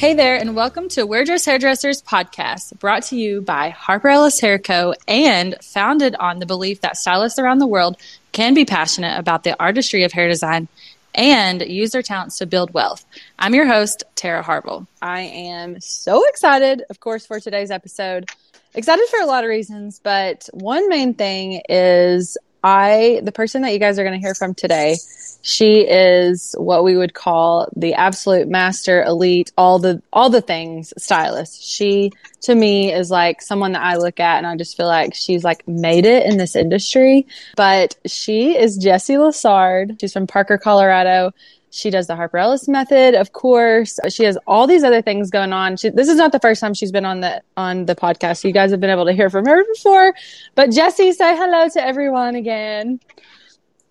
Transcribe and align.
Hey 0.00 0.14
there, 0.14 0.34
and 0.34 0.56
welcome 0.56 0.88
to 0.88 1.04
Wear 1.04 1.26
Dress 1.26 1.44
Hairdressers 1.44 2.00
podcast, 2.00 2.78
brought 2.78 3.02
to 3.08 3.18
you 3.18 3.42
by 3.42 3.68
Harper 3.68 4.08
Ellis 4.08 4.40
Hair 4.40 4.58
Co. 4.58 4.94
and 5.06 5.62
founded 5.62 6.14
on 6.14 6.38
the 6.38 6.46
belief 6.46 6.80
that 6.80 6.96
stylists 6.96 7.38
around 7.38 7.58
the 7.58 7.66
world 7.66 7.98
can 8.32 8.54
be 8.54 8.64
passionate 8.64 9.18
about 9.18 9.44
the 9.44 9.54
artistry 9.62 10.02
of 10.04 10.12
hair 10.12 10.26
design 10.26 10.68
and 11.14 11.60
use 11.60 11.90
their 11.90 12.00
talents 12.00 12.38
to 12.38 12.46
build 12.46 12.72
wealth. 12.72 13.04
I'm 13.38 13.54
your 13.54 13.66
host, 13.66 14.04
Tara 14.14 14.42
Harville. 14.42 14.86
I 15.02 15.20
am 15.20 15.78
so 15.82 16.26
excited, 16.30 16.82
of 16.88 17.00
course, 17.00 17.26
for 17.26 17.38
today's 17.38 17.70
episode. 17.70 18.30
Excited 18.72 19.06
for 19.10 19.20
a 19.20 19.26
lot 19.26 19.44
of 19.44 19.50
reasons, 19.50 20.00
but 20.02 20.48
one 20.54 20.88
main 20.88 21.12
thing 21.12 21.60
is 21.68 22.38
I, 22.62 23.20
the 23.22 23.32
person 23.32 23.62
that 23.62 23.72
you 23.72 23.78
guys 23.78 23.98
are 23.98 24.04
going 24.04 24.18
to 24.18 24.24
hear 24.24 24.34
from 24.34 24.54
today, 24.54 24.96
she 25.42 25.80
is 25.80 26.54
what 26.58 26.84
we 26.84 26.96
would 26.96 27.14
call 27.14 27.68
the 27.74 27.94
absolute 27.94 28.48
master 28.48 29.02
elite 29.02 29.52
all 29.56 29.78
the 29.78 30.02
all 30.12 30.28
the 30.28 30.42
things 30.42 30.92
stylist. 30.98 31.62
She 31.62 32.12
to 32.42 32.54
me 32.54 32.92
is 32.92 33.10
like 33.10 33.42
someone 33.42 33.72
that 33.72 33.82
i 33.82 33.96
look 33.96 34.18
at 34.18 34.38
and 34.38 34.46
i 34.46 34.56
just 34.56 34.76
feel 34.76 34.86
like 34.86 35.14
she's 35.14 35.44
like 35.44 35.66
made 35.66 36.04
it 36.04 36.26
in 36.26 36.36
this 36.36 36.56
industry. 36.56 37.26
But 37.56 37.96
she 38.06 38.56
is 38.56 38.76
jessie 38.76 39.14
lassard. 39.14 40.00
She's 40.00 40.12
from 40.12 40.26
parker 40.26 40.58
colorado 40.58 41.32
she 41.70 41.90
does 41.90 42.06
the 42.06 42.16
Harper 42.16 42.38
Ellis 42.38 42.68
method, 42.68 43.14
of 43.14 43.32
course. 43.32 43.98
She 44.08 44.24
has 44.24 44.36
all 44.46 44.66
these 44.66 44.82
other 44.82 45.02
things 45.02 45.30
going 45.30 45.52
on. 45.52 45.76
She, 45.76 45.90
this 45.90 46.08
is 46.08 46.16
not 46.16 46.32
the 46.32 46.40
first 46.40 46.60
time 46.60 46.74
she's 46.74 46.92
been 46.92 47.04
on 47.04 47.20
the 47.20 47.42
on 47.56 47.86
the 47.86 47.94
podcast. 47.94 48.44
You 48.44 48.52
guys 48.52 48.70
have 48.72 48.80
been 48.80 48.90
able 48.90 49.06
to 49.06 49.12
hear 49.12 49.30
from 49.30 49.46
her 49.46 49.64
before. 49.74 50.14
But 50.54 50.70
Jesse, 50.70 51.12
say 51.12 51.36
hello 51.36 51.68
to 51.68 51.84
everyone 51.84 52.34
again. 52.34 53.00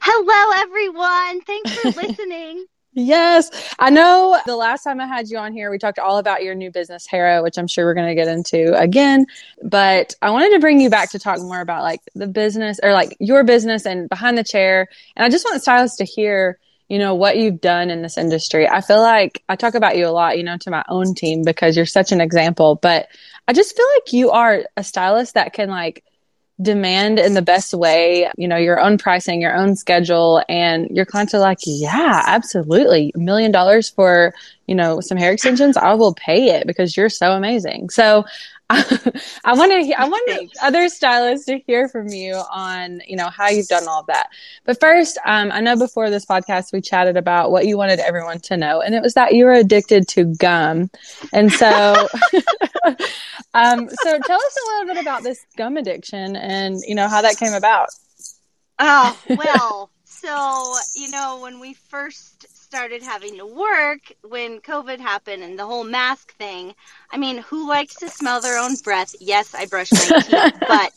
Hello, 0.02 0.61
everyone. 0.61 1.41
Thanks 1.41 1.73
for 1.77 1.89
listening. 2.02 2.66
Yes. 2.94 3.52
I 3.77 3.91
know 3.91 4.39
the 4.45 4.55
last 4.55 4.83
time 4.83 4.99
I 4.99 5.05
had 5.05 5.30
you 5.30 5.38
on 5.38 5.53
here, 5.53 5.69
we 5.69 5.77
talked 5.77 5.99
all 5.99 6.17
about 6.17 6.43
your 6.43 6.55
new 6.55 6.71
business, 6.71 7.05
Hera, 7.08 7.43
which 7.43 7.58
I'm 7.58 7.67
sure 7.67 7.86
we're 7.86 7.93
going 7.93 8.08
to 8.08 8.16
get 8.16 8.27
into 8.27 8.77
again. 8.77 9.25
But 9.64 10.16
I 10.21 10.31
wanted 10.31 10.52
to 10.52 10.59
bring 10.59 10.81
you 10.81 10.89
back 10.89 11.11
to 11.11 11.19
talk 11.19 11.39
more 11.39 11.61
about 11.61 11.83
like 11.83 12.02
the 12.16 12.27
business 12.27 12.80
or 12.81 12.91
like 12.91 13.16
your 13.19 13.43
business 13.43 13.86
and 13.86 14.09
behind 14.09 14.38
the 14.38 14.43
chair. 14.43 14.88
And 15.16 15.23
I 15.23 15.30
just 15.30 15.45
want 15.45 15.61
stylists 15.61 15.97
to 15.97 16.03
hear, 16.03 16.59
you 16.90 16.98
know, 16.98 17.14
what 17.16 17.38
you've 17.38 17.62
done 17.62 17.92
in 17.92 18.02
this 18.02 18.18
industry. 18.18 18.68
I 18.68 18.82
feel 18.82 19.02
like 19.02 19.44
I 19.48 19.56
talk 19.56 19.76
about 19.76 19.95
you 19.95 20.08
a 20.08 20.09
lot, 20.09 20.38
you 20.38 20.44
know, 20.44 20.58
to 20.58 20.72
my 20.72 20.84
own 20.90 21.14
team 21.14 21.44
because 21.44 21.78
you're 21.78 21.86
such 21.86 22.12
an 22.12 22.20
example. 22.20 22.76
But 22.82 23.08
I 23.48 23.54
just 23.54 23.78
feel 23.78 23.86
like 23.95 24.12
you 24.12 24.32
are 24.32 24.64
a 24.76 24.84
stylist 24.84 25.36
that 25.36 25.54
can 25.54 25.70
like 25.70 26.04
demand 26.62 27.20
in 27.20 27.36
the 27.36 27.42
best 27.42 27.73
way, 27.73 28.30
you 28.38 28.48
know, 28.48 28.58
your 28.58 28.80
own 28.80 28.98
pricing, 28.98 29.40
your 29.42 29.56
own 29.56 29.76
schedule, 29.76 30.44
and 30.50 30.90
your 30.90 31.06
clients 31.06 31.34
are 31.34 31.40
like, 31.40 31.60
yeah, 31.66 32.23
absolutely. 32.26 33.12
A 33.16 33.20
million 33.20 33.52
dollars 33.52 33.90
for, 33.90 34.34
you 34.67 34.76
know, 34.76 35.00
some 35.00 35.17
hair 35.17 35.32
extensions, 35.32 35.78
I 35.78 35.94
will 35.94 36.14
pay 36.14 36.50
it 36.50 36.67
because 36.67 36.98
you're 36.98 37.10
so 37.10 37.32
amazing. 37.32 37.90
So 37.92 38.26
I 38.72 39.53
want 39.53 39.72
to 39.72 40.00
I 40.00 40.08
want 40.08 40.52
other 40.62 40.89
stylists 40.89 41.48
to 41.48 41.58
hear 41.66 41.88
from 41.88 42.09
you 42.09 42.36
on 42.36 43.02
you 43.08 43.16
know 43.16 43.28
how 43.28 43.50
you've 43.50 43.67
done 43.67 43.88
all 43.88 44.02
of 44.02 44.06
that. 44.08 44.30
But 44.64 44.80
first, 44.80 45.17
um, 45.26 45.52
I 45.52 45.59
know 45.59 45.76
before 45.76 46.11
this 46.11 46.23
podcast 46.23 46.72
we 46.72 46.80
chatted 46.80 47.17
about 47.17 47.50
what 47.50 47.66
you 47.66 47.80
wanted 47.80 48.00
everyone 48.00 48.39
to 48.42 48.58
know, 48.58 48.81
and 48.81 48.94
it 48.94 49.02
was 49.02 49.16
that 49.16 49.34
you 49.34 49.45
were 49.45 49.53
addicted 49.53 50.08
to 50.09 50.26
gum. 50.36 50.92
And 51.34 51.52
so, 51.52 51.67
um, 53.56 53.89
so 53.89 54.20
tell 54.20 54.39
us 54.39 54.58
a 54.58 54.70
little 54.72 54.94
bit 54.94 55.02
about 55.02 55.23
this 55.23 55.44
gum 55.58 55.76
addiction 55.76 56.36
and 56.36 56.80
you 56.88 56.94
know 56.94 57.08
how 57.08 57.23
that 57.23 57.38
came 57.38 57.54
about. 57.54 57.89
Oh 58.78 59.17
well, 59.30 59.89
so 60.06 60.76
you 60.95 61.09
know 61.09 61.39
when 61.42 61.60
we 61.60 61.73
first 61.73 62.45
started 62.69 63.02
having 63.02 63.35
to 63.35 63.47
work 63.47 64.13
when 64.21 64.59
COVID 64.59 64.99
happened 64.99 65.41
and 65.41 65.57
the 65.57 65.65
whole 65.65 65.83
mask 65.83 66.35
thing. 66.35 66.75
I 67.09 67.17
mean, 67.17 67.39
who 67.39 67.67
likes 67.67 67.95
to 67.95 68.09
smell 68.09 68.41
their 68.41 68.59
own 68.59 68.75
breath? 68.83 69.15
Yes, 69.19 69.55
I 69.55 69.65
brush 69.65 69.91
my 69.91 70.19
teeth, 70.19 70.53
but 70.67 70.93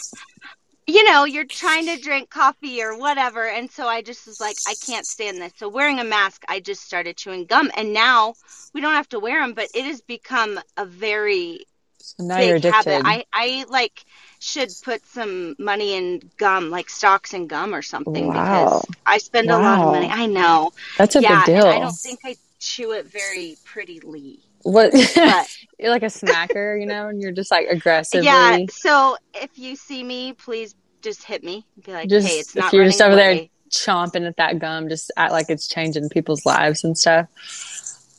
you 0.86 1.02
know, 1.04 1.24
you're 1.24 1.46
trying 1.46 1.86
to 1.86 1.96
drink 1.96 2.28
coffee 2.28 2.82
or 2.82 2.98
whatever. 2.98 3.48
And 3.48 3.70
so 3.70 3.86
I 3.86 4.02
just 4.02 4.26
was 4.26 4.38
like, 4.38 4.56
I 4.68 4.74
can't 4.84 5.06
stand 5.06 5.38
this. 5.40 5.54
So 5.56 5.70
wearing 5.70 5.98
a 5.98 6.04
mask, 6.04 6.44
I 6.46 6.60
just 6.60 6.82
started 6.82 7.16
chewing 7.16 7.46
gum. 7.46 7.70
And 7.74 7.94
now 7.94 8.34
we 8.74 8.82
don't 8.82 8.92
have 8.92 9.08
to 9.10 9.18
wear 9.18 9.40
them, 9.40 9.54
but 9.54 9.68
it 9.74 9.86
has 9.86 10.02
become 10.02 10.60
a 10.76 10.84
very 10.84 11.64
so 12.00 12.24
now 12.24 12.36
big 12.36 12.64
habit. 12.64 13.00
I, 13.06 13.24
I 13.32 13.64
like 13.70 14.04
should 14.42 14.70
put 14.82 15.06
some 15.06 15.54
money 15.58 15.94
in 15.94 16.20
gum, 16.36 16.70
like 16.70 16.90
stocks 16.90 17.32
and 17.32 17.48
gum 17.48 17.74
or 17.74 17.82
something, 17.82 18.26
wow. 18.26 18.34
because 18.34 18.86
I 19.06 19.18
spend 19.18 19.48
wow. 19.48 19.58
a 19.58 19.62
lot 19.62 19.80
of 19.80 19.92
money. 19.92 20.08
I 20.08 20.26
know. 20.26 20.72
That's 20.98 21.14
a 21.14 21.22
yeah, 21.22 21.44
big 21.44 21.56
deal. 21.56 21.66
I 21.66 21.78
don't 21.78 21.92
think 21.92 22.20
I 22.24 22.36
chew 22.58 22.92
it 22.92 23.06
very 23.06 23.56
prettily. 23.64 24.40
What? 24.62 24.92
you're 25.78 25.90
like 25.90 26.02
a 26.02 26.06
snacker, 26.06 26.78
you 26.78 26.86
know, 26.86 27.08
and 27.08 27.22
you're 27.22 27.32
just 27.32 27.50
like 27.50 27.68
aggressively. 27.68 28.26
Yeah. 28.26 28.58
So 28.70 29.16
if 29.34 29.58
you 29.58 29.76
see 29.76 30.02
me, 30.02 30.32
please 30.32 30.74
just 31.02 31.22
hit 31.22 31.44
me. 31.44 31.64
Be 31.84 31.92
like, 31.92 32.08
just, 32.08 32.26
hey, 32.26 32.34
it's 32.34 32.54
not. 32.54 32.66
If 32.66 32.72
you're 32.72 32.84
just 32.84 33.00
over 33.00 33.14
away. 33.14 33.38
there 33.38 33.48
chomping 33.70 34.26
at 34.26 34.36
that 34.36 34.58
gum, 34.58 34.88
just 34.88 35.12
act 35.16 35.32
like 35.32 35.50
it's 35.50 35.68
changing 35.68 36.08
people's 36.08 36.44
lives 36.44 36.84
and 36.84 36.98
stuff. 36.98 37.28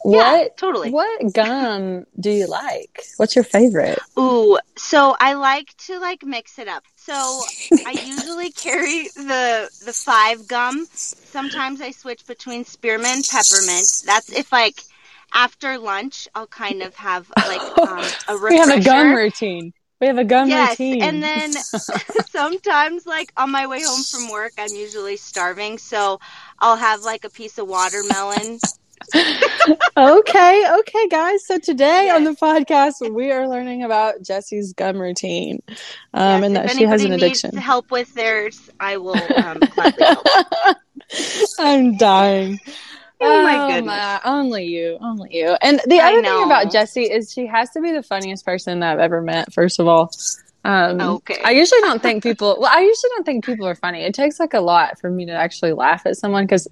What 0.03 0.37
yeah, 0.37 0.47
totally? 0.57 0.91
What 0.91 1.33
gum 1.33 2.05
do 2.19 2.29
you 2.29 2.45
like? 2.45 3.05
What's 3.15 3.37
your 3.37 3.45
favorite? 3.45 3.97
Ooh, 4.19 4.59
so 4.75 5.15
I 5.17 5.33
like 5.33 5.75
to 5.85 5.97
like 5.97 6.25
mix 6.25 6.59
it 6.59 6.67
up. 6.67 6.83
So 6.97 7.13
I 7.13 7.91
usually 8.05 8.51
carry 8.51 9.03
the 9.15 9.69
the 9.85 9.93
five 9.93 10.45
gum. 10.45 10.85
Sometimes 10.91 11.79
I 11.79 11.91
switch 11.91 12.27
between 12.27 12.65
spearmint, 12.65 13.29
peppermint. 13.29 14.03
That's 14.05 14.29
if 14.29 14.51
like 14.51 14.81
after 15.33 15.77
lunch 15.77 16.27
I'll 16.35 16.47
kind 16.47 16.81
of 16.81 16.93
have 16.95 17.31
like 17.37 17.61
um, 17.77 18.05
a 18.27 18.37
refresher. 18.37 18.49
we 18.49 18.57
have 18.57 18.69
a 18.69 18.83
gum 18.83 19.15
routine. 19.15 19.73
We 20.01 20.07
have 20.07 20.17
a 20.17 20.25
gum 20.25 20.49
yes, 20.49 20.71
routine. 20.71 21.01
and 21.01 21.23
then 21.23 21.53
sometimes 22.29 23.05
like 23.05 23.31
on 23.37 23.51
my 23.51 23.67
way 23.67 23.83
home 23.83 24.03
from 24.03 24.29
work 24.29 24.51
I'm 24.57 24.75
usually 24.75 25.15
starving, 25.15 25.77
so 25.77 26.19
I'll 26.59 26.75
have 26.75 27.03
like 27.03 27.23
a 27.23 27.29
piece 27.29 27.57
of 27.57 27.69
watermelon 27.69 28.59
okay, 29.97 30.65
okay, 30.79 31.07
guys. 31.09 31.45
So 31.45 31.57
today 31.57 32.09
on 32.09 32.23
the 32.23 32.31
podcast, 32.31 33.13
we 33.13 33.31
are 33.31 33.47
learning 33.47 33.83
about 33.83 34.21
Jesse's 34.21 34.73
gum 34.73 34.99
routine, 34.99 35.61
um, 36.13 36.41
yes, 36.41 36.43
and 36.43 36.55
that 36.55 36.71
she 36.71 36.83
has 36.85 37.03
an 37.03 37.13
addiction. 37.13 37.55
help 37.55 37.91
with 37.91 38.13
theirs, 38.13 38.69
I 38.79 38.97
will 38.97 39.15
um. 39.35 39.59
I'm 41.59 41.97
dying. 41.97 42.59
Oh 43.21 43.43
my 43.43 43.67
goodness! 43.67 43.85
My, 43.85 44.21
only 44.25 44.65
you, 44.65 44.97
only 45.01 45.29
you. 45.31 45.55
And 45.61 45.79
the 45.85 45.99
other 46.01 46.21
thing 46.21 46.43
about 46.43 46.71
Jessie 46.71 47.03
is 47.03 47.31
she 47.31 47.47
has 47.47 47.69
to 47.71 47.81
be 47.81 47.91
the 47.91 48.03
funniest 48.03 48.45
person 48.45 48.79
that 48.79 48.93
I've 48.93 48.99
ever 48.99 49.21
met. 49.21 49.53
First 49.53 49.79
of 49.79 49.87
all, 49.87 50.11
um, 50.65 50.99
okay. 50.99 51.41
I 51.43 51.51
usually 51.51 51.81
don't 51.81 52.01
think 52.01 52.23
people. 52.23 52.57
Well, 52.59 52.71
I 52.73 52.81
usually 52.81 53.09
don't 53.15 53.25
think 53.25 53.45
people 53.45 53.67
are 53.67 53.75
funny. 53.75 54.01
It 54.03 54.13
takes 54.13 54.39
like 54.39 54.53
a 54.53 54.61
lot 54.61 54.99
for 54.99 55.09
me 55.09 55.25
to 55.25 55.33
actually 55.33 55.73
laugh 55.73 56.05
at 56.05 56.17
someone 56.17 56.45
because 56.45 56.67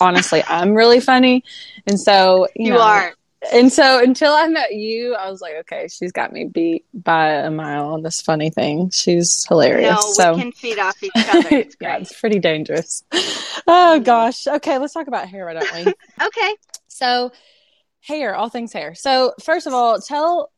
honestly, 0.00 0.42
I'm 0.46 0.74
really 0.74 1.00
funny. 1.00 1.44
And 1.86 1.98
so, 1.98 2.46
you, 2.56 2.66
you 2.66 2.70
know, 2.72 2.80
are. 2.80 3.14
And 3.52 3.72
so 3.72 4.02
until 4.02 4.32
I 4.32 4.48
met 4.48 4.74
you, 4.74 5.14
I 5.14 5.30
was 5.30 5.40
like, 5.40 5.54
okay, 5.60 5.88
she's 5.88 6.12
got 6.12 6.30
me 6.30 6.44
beat 6.44 6.84
by 6.92 7.30
a 7.30 7.50
mile 7.50 7.88
on 7.88 8.02
this 8.02 8.20
funny 8.20 8.50
thing. 8.50 8.90
She's 8.90 9.46
hilarious. 9.48 9.92
No, 9.92 10.12
so. 10.12 10.34
we 10.34 10.42
can 10.42 10.52
feed 10.52 10.78
off 10.78 11.02
each 11.02 11.10
other. 11.16 11.48
It's 11.50 11.76
yeah, 11.80 11.98
it's 11.98 12.18
pretty 12.18 12.38
dangerous. 12.38 13.02
Oh 13.66 13.98
mm. 14.00 14.04
gosh. 14.04 14.46
Okay, 14.46 14.78
let's 14.78 14.94
talk 14.94 15.06
about 15.06 15.28
hair, 15.28 15.46
why 15.46 15.54
don't 15.54 15.74
we? 15.74 15.92
okay. 16.26 16.56
So 16.88 17.30
hair, 18.00 18.34
all 18.34 18.48
things 18.48 18.72
hair. 18.72 18.94
So 18.94 19.34
first 19.42 19.66
of 19.66 19.74
all, 19.74 20.00
tell 20.00 20.50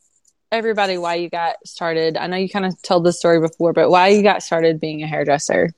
everybody 0.50 0.98
why 0.98 1.16
you 1.16 1.28
got 1.28 1.56
started. 1.66 2.16
I 2.16 2.26
know 2.26 2.36
you 2.36 2.48
kind 2.48 2.64
of 2.64 2.80
told 2.82 3.04
the 3.04 3.12
story 3.12 3.40
before, 3.40 3.72
but 3.72 3.90
why 3.90 4.08
you 4.08 4.22
got 4.22 4.42
started 4.42 4.80
being 4.80 5.02
a 5.02 5.06
hairdresser. 5.06 5.70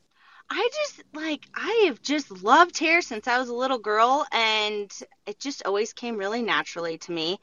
I 0.50 0.68
just 0.72 1.02
like 1.14 1.46
I 1.54 1.84
have 1.86 2.02
just 2.02 2.42
loved 2.42 2.78
hair 2.78 3.00
since 3.02 3.26
I 3.26 3.38
was 3.38 3.48
a 3.48 3.54
little 3.54 3.78
girl 3.78 4.26
and 4.32 4.92
it 5.26 5.38
just 5.40 5.64
always 5.66 5.92
came 5.92 6.16
really 6.16 6.42
naturally 6.42 6.98
to 6.98 7.12
me. 7.12 7.38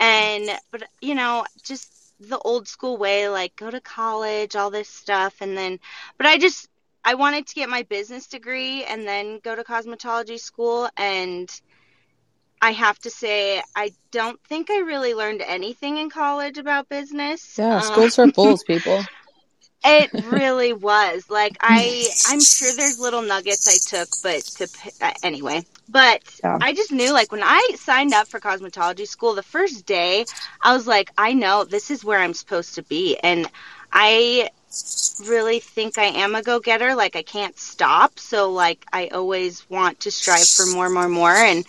And 0.00 0.50
but 0.70 0.84
you 1.00 1.14
know, 1.14 1.44
just 1.62 1.92
the 2.20 2.38
old 2.38 2.66
school 2.68 2.96
way 2.96 3.28
like 3.28 3.56
go 3.56 3.70
to 3.70 3.80
college, 3.80 4.56
all 4.56 4.70
this 4.70 4.88
stuff 4.88 5.36
and 5.40 5.56
then 5.56 5.78
but 6.16 6.26
I 6.26 6.38
just 6.38 6.68
I 7.04 7.14
wanted 7.14 7.46
to 7.46 7.54
get 7.54 7.68
my 7.68 7.82
business 7.82 8.26
degree 8.26 8.84
and 8.84 9.06
then 9.06 9.40
go 9.42 9.54
to 9.54 9.64
cosmetology 9.64 10.38
school 10.38 10.88
and 10.96 11.48
I 12.60 12.72
have 12.72 12.98
to 13.00 13.10
say 13.10 13.62
I 13.76 13.92
don't 14.10 14.40
think 14.44 14.70
I 14.70 14.78
really 14.78 15.14
learned 15.14 15.42
anything 15.42 15.98
in 15.98 16.10
college 16.10 16.58
about 16.58 16.88
business. 16.88 17.58
Yeah, 17.58 17.80
schools 17.80 18.14
um, 18.14 18.32
for 18.32 18.32
fools, 18.32 18.64
people. 18.64 19.04
It 19.84 20.10
really 20.30 20.72
was. 20.90 21.30
Like 21.30 21.56
I, 21.60 22.06
I'm 22.28 22.40
sure 22.40 22.70
there's 22.76 22.98
little 22.98 23.22
nuggets 23.22 23.68
I 23.68 23.98
took, 23.98 24.08
but 24.22 24.42
to 24.42 24.68
uh, 25.00 25.12
anyway. 25.22 25.64
But 25.88 26.22
yeah. 26.44 26.58
I 26.60 26.74
just 26.74 26.92
knew, 26.92 27.12
like 27.12 27.32
when 27.32 27.42
I 27.42 27.70
signed 27.76 28.12
up 28.12 28.28
for 28.28 28.40
cosmetology 28.40 29.06
school, 29.06 29.34
the 29.34 29.42
first 29.42 29.86
day, 29.86 30.24
I 30.62 30.74
was 30.74 30.86
like, 30.86 31.10
I 31.16 31.32
know 31.32 31.64
this 31.64 31.90
is 31.90 32.04
where 32.04 32.18
I'm 32.18 32.34
supposed 32.34 32.74
to 32.74 32.82
be, 32.82 33.16
and 33.18 33.46
I 33.92 34.50
really 35.26 35.60
think 35.60 35.96
I 35.96 36.04
am 36.04 36.34
a 36.34 36.42
go 36.42 36.60
getter. 36.60 36.94
Like 36.94 37.16
I 37.16 37.22
can't 37.22 37.58
stop, 37.58 38.18
so 38.18 38.50
like 38.52 38.84
I 38.92 39.08
always 39.08 39.68
want 39.70 40.00
to 40.00 40.10
strive 40.10 40.46
for 40.46 40.66
more, 40.66 40.90
more, 40.90 41.08
more, 41.08 41.32
and 41.32 41.64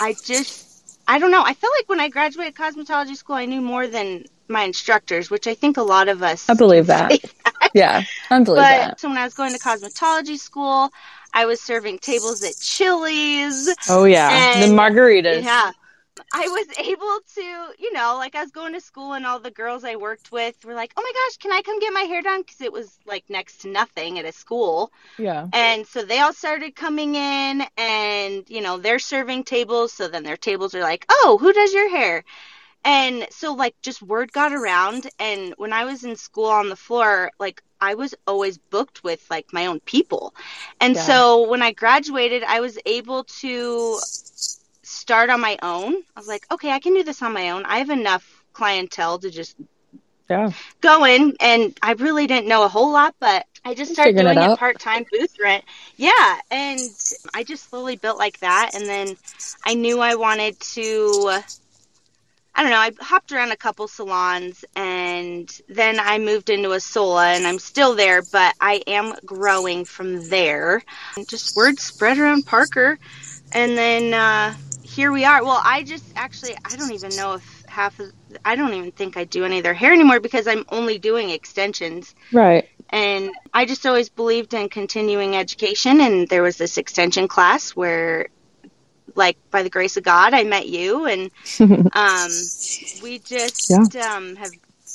I 0.00 0.14
just 0.24 0.67
I 1.08 1.18
don't 1.18 1.30
know. 1.30 1.42
I 1.42 1.54
feel 1.54 1.70
like 1.78 1.88
when 1.88 2.00
I 2.00 2.10
graduated 2.10 2.54
cosmetology 2.54 3.16
school, 3.16 3.34
I 3.34 3.46
knew 3.46 3.62
more 3.62 3.86
than 3.86 4.26
my 4.46 4.62
instructors, 4.62 5.30
which 5.30 5.46
I 5.46 5.54
think 5.54 5.78
a 5.78 5.82
lot 5.82 6.08
of 6.08 6.22
us. 6.22 6.48
I 6.48 6.54
believe 6.54 6.86
that. 6.86 7.12
Yeah, 7.74 8.04
I 8.30 8.42
believe 8.42 8.56
but, 8.56 8.62
that. 8.62 9.00
So 9.00 9.08
when 9.08 9.18
I 9.18 9.24
was 9.24 9.34
going 9.34 9.52
to 9.52 9.58
cosmetology 9.58 10.38
school, 10.38 10.90
I 11.34 11.44
was 11.44 11.60
serving 11.60 11.98
tables 11.98 12.42
at 12.42 12.56
Chili's. 12.58 13.68
Oh 13.90 14.04
yeah, 14.04 14.64
the 14.64 14.72
margaritas. 14.72 15.44
Yeah, 15.44 15.72
I 16.32 16.48
was 16.48 16.78
able 16.78 17.18
to, 17.36 17.82
you 17.82 17.92
know, 17.92 18.16
like 18.16 18.34
I 18.34 18.42
was 18.42 18.50
going 18.50 18.74
to 18.74 18.80
school 18.80 19.14
and 19.14 19.24
all 19.24 19.38
the 19.40 19.50
girls 19.50 19.84
I 19.84 19.96
worked 19.96 20.30
with 20.30 20.62
were 20.64 20.74
like, 20.74 20.92
"Oh 20.96 21.02
my 21.02 21.12
gosh, 21.14 21.38
can 21.38 21.52
I 21.52 21.62
come 21.62 21.80
get 21.80 21.92
my 21.92 22.02
hair 22.02 22.22
done?" 22.22 22.42
Because 22.42 22.60
it 22.60 22.72
was 22.72 22.98
like 23.06 23.24
next 23.28 23.62
to 23.62 23.68
nothing 23.68 24.18
at 24.18 24.24
a 24.24 24.32
school. 24.32 24.92
Yeah. 25.16 25.48
And 25.52 25.86
so 25.86 26.04
they 26.04 26.20
all 26.20 26.34
started 26.34 26.76
coming 26.76 27.14
in, 27.14 27.64
and 27.76 28.44
you 28.48 28.60
know, 28.60 28.76
they're 28.78 28.98
serving 28.98 29.44
tables. 29.44 29.92
So 29.92 30.08
then 30.08 30.22
their 30.22 30.36
tables 30.36 30.74
are 30.74 30.82
like, 30.82 31.06
"Oh, 31.08 31.38
who 31.40 31.52
does 31.52 31.72
your 31.72 31.88
hair?" 31.88 32.24
And 32.84 33.26
so 33.30 33.54
like 33.54 33.74
just 33.82 34.02
word 34.02 34.32
got 34.32 34.52
around, 34.52 35.08
and 35.18 35.54
when 35.56 35.72
I 35.72 35.84
was 35.84 36.04
in 36.04 36.16
school 36.16 36.46
on 36.46 36.68
the 36.68 36.76
floor, 36.76 37.30
like 37.38 37.62
I 37.80 37.94
was 37.94 38.14
always 38.26 38.58
booked 38.58 39.02
with 39.02 39.24
like 39.30 39.52
my 39.52 39.66
own 39.66 39.80
people. 39.80 40.34
And 40.80 40.94
yeah. 40.94 41.02
so 41.02 41.48
when 41.48 41.62
I 41.62 41.72
graduated, 41.72 42.44
I 42.44 42.60
was 42.60 42.78
able 42.84 43.24
to 43.24 43.98
start 45.08 45.30
on 45.30 45.40
my 45.40 45.56
own. 45.62 45.94
I 45.94 46.20
was 46.20 46.28
like, 46.28 46.44
okay, 46.52 46.70
I 46.70 46.80
can 46.80 46.92
do 46.92 47.02
this 47.02 47.22
on 47.22 47.32
my 47.32 47.48
own. 47.48 47.64
I 47.64 47.78
have 47.78 47.88
enough 47.88 48.44
clientele 48.52 49.18
to 49.20 49.30
just 49.30 49.56
yeah. 50.28 50.50
go 50.82 51.06
in. 51.06 51.34
And 51.40 51.74
I 51.80 51.92
really 51.92 52.26
didn't 52.26 52.46
know 52.46 52.62
a 52.62 52.68
whole 52.68 52.92
lot, 52.92 53.14
but 53.18 53.46
I 53.64 53.72
just 53.72 53.94
started 53.94 54.16
doing 54.16 54.36
it, 54.36 54.50
it 54.50 54.58
part 54.58 54.78
time 54.78 55.06
booth 55.10 55.34
rent. 55.42 55.64
Yeah. 55.96 56.38
And 56.50 56.78
I 57.32 57.42
just 57.42 57.70
slowly 57.70 57.96
built 57.96 58.18
like 58.18 58.38
that. 58.40 58.72
And 58.74 58.84
then 58.84 59.16
I 59.64 59.72
knew 59.72 59.98
I 59.98 60.16
wanted 60.16 60.60
to. 60.60 61.40
I 62.54 62.62
don't 62.62 62.70
know. 62.70 62.76
I 62.76 62.90
hopped 63.00 63.32
around 63.32 63.52
a 63.52 63.56
couple 63.56 63.88
salons 63.88 64.62
and 64.76 65.48
then 65.70 65.98
I 65.98 66.18
moved 66.18 66.50
into 66.50 66.72
a 66.72 66.80
Sola 66.80 67.28
and 67.28 67.46
I'm 67.46 67.60
still 67.60 67.94
there, 67.94 68.20
but 68.30 68.54
I 68.60 68.82
am 68.86 69.14
growing 69.24 69.86
from 69.86 70.28
there. 70.28 70.82
And 71.16 71.26
just 71.26 71.56
word 71.56 71.78
spread 71.78 72.18
around 72.18 72.44
Parker. 72.44 72.98
And 73.52 73.78
then 73.78 74.12
uh, 74.12 74.54
here 74.98 75.12
we 75.12 75.24
are. 75.24 75.44
Well, 75.44 75.60
I 75.64 75.84
just 75.84 76.04
actually 76.16 76.56
I 76.64 76.74
don't 76.74 76.90
even 76.90 77.14
know 77.14 77.34
if 77.34 77.64
half 77.68 78.00
of 78.00 78.10
I 78.44 78.56
don't 78.56 78.74
even 78.74 78.90
think 78.90 79.16
I 79.16 79.22
do 79.22 79.44
any 79.44 79.58
of 79.58 79.62
their 79.62 79.72
hair 79.72 79.92
anymore 79.92 80.18
because 80.18 80.48
I'm 80.48 80.64
only 80.70 80.98
doing 80.98 81.30
extensions. 81.30 82.16
Right. 82.32 82.68
And 82.90 83.30
I 83.54 83.64
just 83.64 83.86
always 83.86 84.08
believed 84.08 84.54
in 84.54 84.68
continuing 84.68 85.36
education 85.36 86.00
and 86.00 86.26
there 86.26 86.42
was 86.42 86.56
this 86.56 86.78
extension 86.78 87.28
class 87.28 87.76
where 87.76 88.26
like 89.14 89.38
by 89.52 89.62
the 89.62 89.70
grace 89.70 89.96
of 89.96 90.02
God 90.02 90.34
I 90.34 90.42
met 90.42 90.68
you 90.68 91.06
and 91.06 91.30
um 91.94 92.30
we 93.00 93.20
just 93.20 93.70
yeah. 93.70 94.16
um 94.16 94.34
have 94.34 94.50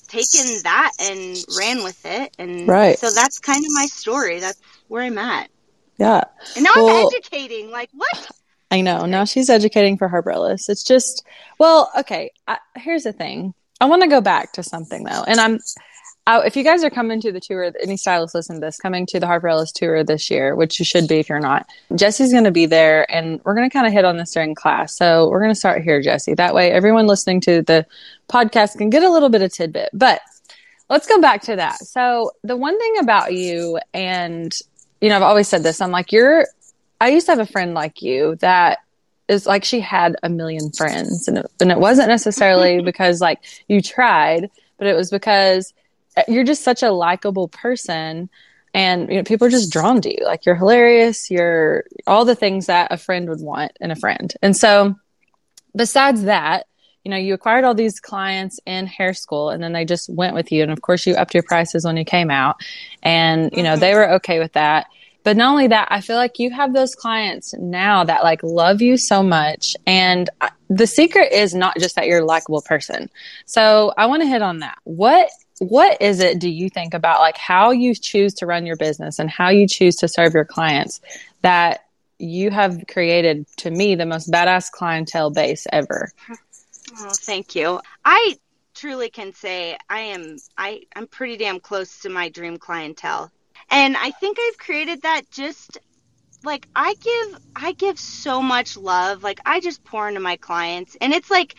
taken 0.09 0.63
that 0.63 0.91
and 0.99 1.37
ran 1.57 1.81
with 1.81 2.05
it 2.05 2.35
and 2.37 2.67
right. 2.67 2.99
so 2.99 3.09
that's 3.09 3.39
kind 3.39 3.63
of 3.63 3.71
my 3.71 3.85
story. 3.85 4.41
That's 4.41 4.59
where 4.89 5.03
I'm 5.03 5.17
at. 5.17 5.49
Yeah. 5.97 6.25
And 6.57 6.65
now 6.65 6.71
well, 6.75 6.89
I'm 6.89 7.05
educating. 7.15 7.71
Like 7.71 7.89
what? 7.93 8.29
I 8.73 8.81
know. 8.81 9.05
Now 9.05 9.23
she's 9.23 9.51
educating 9.51 9.99
for 9.99 10.07
Harper 10.07 10.31
Ellis. 10.31 10.67
It's 10.67 10.83
just, 10.83 11.23
well, 11.59 11.91
okay. 11.99 12.31
I, 12.47 12.57
here's 12.75 13.03
the 13.03 13.13
thing. 13.13 13.53
I 13.79 13.85
want 13.85 14.01
to 14.01 14.07
go 14.07 14.19
back 14.19 14.53
to 14.53 14.63
something 14.63 15.03
though, 15.03 15.23
and 15.27 15.39
I'm. 15.39 15.59
I, 16.25 16.39
if 16.45 16.55
you 16.55 16.63
guys 16.63 16.83
are 16.83 16.89
coming 16.89 17.21
to 17.21 17.31
the 17.31 17.39
tour, 17.39 17.71
any 17.81 17.97
stylists 17.97 18.33
listen 18.33 18.55
to 18.55 18.61
this, 18.61 18.79
coming 18.79 19.05
to 19.07 19.19
the 19.19 19.27
Harper 19.27 19.49
Ellis 19.49 19.73
tour 19.73 20.03
this 20.03 20.31
year, 20.31 20.55
which 20.55 20.79
you 20.79 20.85
should 20.85 21.07
be 21.07 21.19
if 21.19 21.27
you're 21.29 21.39
not, 21.39 21.67
Jesse's 21.93 22.31
going 22.31 22.45
to 22.45 22.51
be 22.51 22.65
there 22.65 23.05
and 23.11 23.41
we're 23.43 23.53
going 23.53 23.69
to 23.69 23.73
kind 23.73 23.85
of 23.85 23.91
hit 23.91 24.05
on 24.05 24.15
this 24.15 24.31
during 24.31 24.55
class. 24.55 24.95
So 24.95 25.29
we're 25.29 25.41
going 25.41 25.51
to 25.51 25.59
start 25.59 25.83
here, 25.83 26.01
Jesse. 26.01 26.33
That 26.33 26.55
way 26.55 26.71
everyone 26.71 27.07
listening 27.07 27.41
to 27.41 27.61
the 27.61 27.85
podcast 28.29 28.77
can 28.77 28.89
get 28.89 29.03
a 29.03 29.09
little 29.09 29.27
bit 29.27 29.41
of 29.41 29.51
tidbit. 29.51 29.89
But 29.91 30.21
let's 30.89 31.07
go 31.07 31.19
back 31.19 31.41
to 31.41 31.57
that. 31.57 31.79
So 31.79 32.31
the 32.41 32.55
one 32.55 32.79
thing 32.79 32.99
about 32.99 33.33
you, 33.33 33.79
and, 33.93 34.57
you 35.01 35.09
know, 35.09 35.17
I've 35.17 35.23
always 35.23 35.49
said 35.49 35.61
this, 35.61 35.81
I'm 35.81 35.91
like, 35.91 36.13
you're 36.13 36.47
I 37.03 37.09
used 37.09 37.25
to 37.25 37.33
have 37.33 37.39
a 37.39 37.45
friend 37.45 37.73
like 37.73 38.01
you 38.01 38.37
that 38.37 38.79
is 39.27 39.45
like 39.45 39.65
she 39.65 39.81
had 39.81 40.15
a 40.23 40.29
million 40.29 40.71
friends 40.71 41.27
and 41.27 41.39
it, 41.39 41.51
and 41.59 41.69
it 41.69 41.77
wasn't 41.77 42.07
necessarily 42.07 42.81
because 42.85 43.19
like 43.19 43.43
you 43.67 43.81
tried, 43.81 44.49
but 44.77 44.87
it 44.87 44.95
was 44.95 45.11
because 45.11 45.73
uh, 46.15 46.23
you're 46.29 46.45
just 46.45 46.63
such 46.63 46.81
a 46.81 46.91
likable 46.91 47.49
person 47.49 48.29
and 48.73 49.09
you 49.09 49.17
know 49.17 49.23
people 49.23 49.45
are 49.45 49.51
just 49.51 49.69
drawn 49.69 49.99
to 49.99 50.09
you. 50.09 50.23
Like 50.23 50.45
you're 50.45 50.55
hilarious 50.55 51.29
you're 51.29 51.83
all 52.07 52.23
the 52.23 52.35
things 52.35 52.67
that 52.67 52.93
a 52.93 52.97
friend 52.97 53.27
would 53.27 53.41
want 53.41 53.73
in 53.81 53.91
a 53.91 53.97
friend. 53.97 54.33
And 54.41 54.55
so 54.55 54.95
besides 55.75 56.23
that 56.23 56.67
you 57.03 57.11
know 57.11 57.17
you 57.17 57.33
acquired 57.33 57.65
all 57.65 57.75
these 57.75 57.99
clients 57.99 58.61
in 58.65 58.87
hair 58.87 59.13
school 59.13 59.49
and 59.49 59.61
then 59.61 59.73
they 59.73 59.83
just 59.83 60.09
went 60.09 60.35
with 60.35 60.53
you. 60.53 60.63
And 60.63 60.71
of 60.71 60.79
course 60.79 61.05
you 61.05 61.15
upped 61.15 61.33
your 61.33 61.43
prices 61.43 61.83
when 61.83 61.97
you 61.97 62.05
came 62.05 62.31
out. 62.31 62.55
And 63.01 63.51
you 63.51 63.63
know 63.63 63.75
they 63.75 63.93
were 63.93 64.09
okay 64.13 64.39
with 64.39 64.53
that 64.53 64.87
but 65.23 65.37
not 65.37 65.51
only 65.51 65.67
that, 65.67 65.87
I 65.89 66.01
feel 66.01 66.17
like 66.17 66.39
you 66.39 66.51
have 66.51 66.73
those 66.73 66.95
clients 66.95 67.53
now 67.53 68.03
that 68.03 68.23
like 68.23 68.43
love 68.43 68.81
you 68.81 68.97
so 68.97 69.23
much. 69.23 69.75
And 69.87 70.29
the 70.69 70.87
secret 70.87 71.31
is 71.31 71.53
not 71.53 71.77
just 71.79 71.95
that 71.95 72.07
you're 72.07 72.21
a 72.21 72.25
likable 72.25 72.61
person. 72.61 73.09
So 73.45 73.93
I 73.97 74.05
want 74.07 74.21
to 74.21 74.27
hit 74.27 74.41
on 74.41 74.59
that. 74.59 74.77
What 74.83 75.29
what 75.59 76.01
is 76.01 76.19
it 76.19 76.39
do 76.39 76.49
you 76.49 76.69
think 76.69 76.93
about 76.93 77.19
like 77.19 77.37
how 77.37 77.71
you 77.71 77.93
choose 77.95 78.33
to 78.33 78.45
run 78.45 78.65
your 78.65 78.75
business 78.75 79.19
and 79.19 79.29
how 79.29 79.49
you 79.49 79.67
choose 79.67 79.95
to 79.95 80.07
serve 80.07 80.33
your 80.33 80.43
clients 80.43 80.99
that 81.41 81.85
you 82.19 82.49
have 82.49 82.83
created 82.89 83.45
to 83.55 83.69
me 83.69 83.95
the 83.95 84.05
most 84.05 84.31
badass 84.31 84.71
clientele 84.71 85.29
base 85.29 85.67
ever 85.71 86.11
oh 86.97 87.11
thank 87.13 87.55
you 87.55 87.79
i 88.03 88.35
truly 88.73 89.09
can 89.09 89.31
say 89.31 89.77
i 89.89 89.99
am 89.99 90.37
i 90.57 90.81
i'm 90.95 91.07
pretty 91.07 91.37
damn 91.37 91.59
close 91.59 91.99
to 91.99 92.09
my 92.09 92.29
dream 92.29 92.57
clientele 92.57 93.31
and 93.69 93.97
I 93.97 94.11
think 94.11 94.37
I've 94.39 94.57
created 94.57 95.01
that 95.03 95.29
just 95.31 95.77
like 96.43 96.67
I 96.75 96.95
give 96.95 97.39
I 97.55 97.71
give 97.73 97.99
so 97.99 98.41
much 98.41 98.77
love. 98.77 99.23
Like 99.23 99.39
I 99.45 99.59
just 99.59 99.83
pour 99.83 100.07
into 100.07 100.19
my 100.19 100.37
clients 100.37 100.97
and 100.99 101.13
it's 101.13 101.31
like 101.31 101.55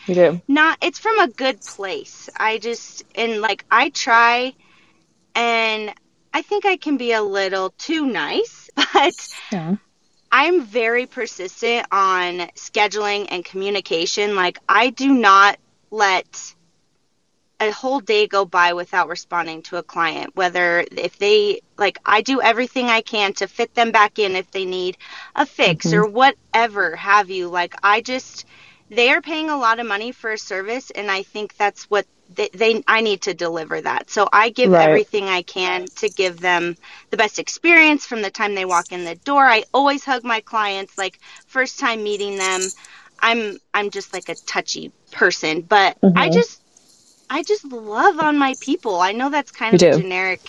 not 0.47 0.77
it's 0.81 0.99
from 0.99 1.19
a 1.19 1.27
good 1.27 1.61
place. 1.61 2.29
I 2.37 2.57
just 2.59 3.03
and 3.15 3.41
like 3.41 3.65
I 3.71 3.89
try 3.89 4.53
and 5.33 5.93
I 6.33 6.41
think 6.41 6.65
I 6.65 6.77
can 6.77 6.97
be 6.97 7.13
a 7.13 7.21
little 7.21 7.71
too 7.77 8.05
nice, 8.05 8.69
but 8.93 9.13
yeah. 9.51 9.75
I'm 10.31 10.63
very 10.63 11.05
persistent 11.05 11.87
on 11.91 12.39
scheduling 12.55 13.27
and 13.31 13.43
communication. 13.43 14.35
Like 14.35 14.59
I 14.67 14.89
do 14.89 15.13
not 15.13 15.57
let 15.91 16.54
a 17.59 17.71
whole 17.71 17.99
day 17.99 18.27
go 18.27 18.45
by 18.45 18.73
without 18.73 19.07
responding 19.07 19.61
to 19.61 19.77
a 19.77 19.83
client 19.83 20.35
whether 20.35 20.85
if 20.91 21.17
they 21.17 21.61
like 21.77 21.97
i 22.05 22.21
do 22.21 22.41
everything 22.41 22.87
i 22.87 23.01
can 23.01 23.33
to 23.33 23.47
fit 23.47 23.73
them 23.75 23.91
back 23.91 24.19
in 24.19 24.35
if 24.35 24.49
they 24.51 24.65
need 24.65 24.97
a 25.35 25.45
fix 25.45 25.87
mm-hmm. 25.87 25.99
or 25.99 26.05
whatever 26.07 26.95
have 26.95 27.29
you 27.29 27.47
like 27.47 27.73
i 27.83 28.01
just 28.01 28.45
they 28.89 29.09
are 29.09 29.21
paying 29.21 29.49
a 29.49 29.57
lot 29.57 29.79
of 29.79 29.87
money 29.87 30.11
for 30.11 30.31
a 30.31 30.37
service 30.37 30.91
and 30.91 31.09
i 31.09 31.23
think 31.23 31.55
that's 31.55 31.89
what 31.89 32.05
they, 32.33 32.49
they 32.53 32.83
i 32.87 33.01
need 33.01 33.21
to 33.21 33.33
deliver 33.33 33.79
that 33.79 34.09
so 34.09 34.27
i 34.33 34.49
give 34.49 34.71
right. 34.71 34.87
everything 34.87 35.25
i 35.25 35.41
can 35.41 35.85
to 35.95 36.09
give 36.09 36.39
them 36.39 36.75
the 37.09 37.17
best 37.17 37.39
experience 37.39 38.05
from 38.05 38.21
the 38.21 38.31
time 38.31 38.55
they 38.55 38.65
walk 38.65 38.91
in 38.91 39.05
the 39.05 39.15
door 39.15 39.45
i 39.45 39.63
always 39.73 40.03
hug 40.03 40.23
my 40.23 40.41
clients 40.41 40.97
like 40.97 41.19
first 41.47 41.79
time 41.79 42.03
meeting 42.03 42.37
them 42.37 42.61
i'm 43.21 43.57
i'm 43.73 43.91
just 43.91 44.11
like 44.11 44.27
a 44.27 44.35
touchy 44.35 44.91
person 45.11 45.61
but 45.61 45.99
mm-hmm. 46.01 46.17
i 46.17 46.29
just 46.29 46.61
I 47.29 47.43
just 47.43 47.65
love 47.65 48.19
on 48.19 48.37
my 48.37 48.55
people. 48.61 49.01
I 49.01 49.11
know 49.11 49.29
that's 49.29 49.51
kind 49.51 49.81
you 49.81 49.89
of 49.89 50.01
generic. 50.01 50.41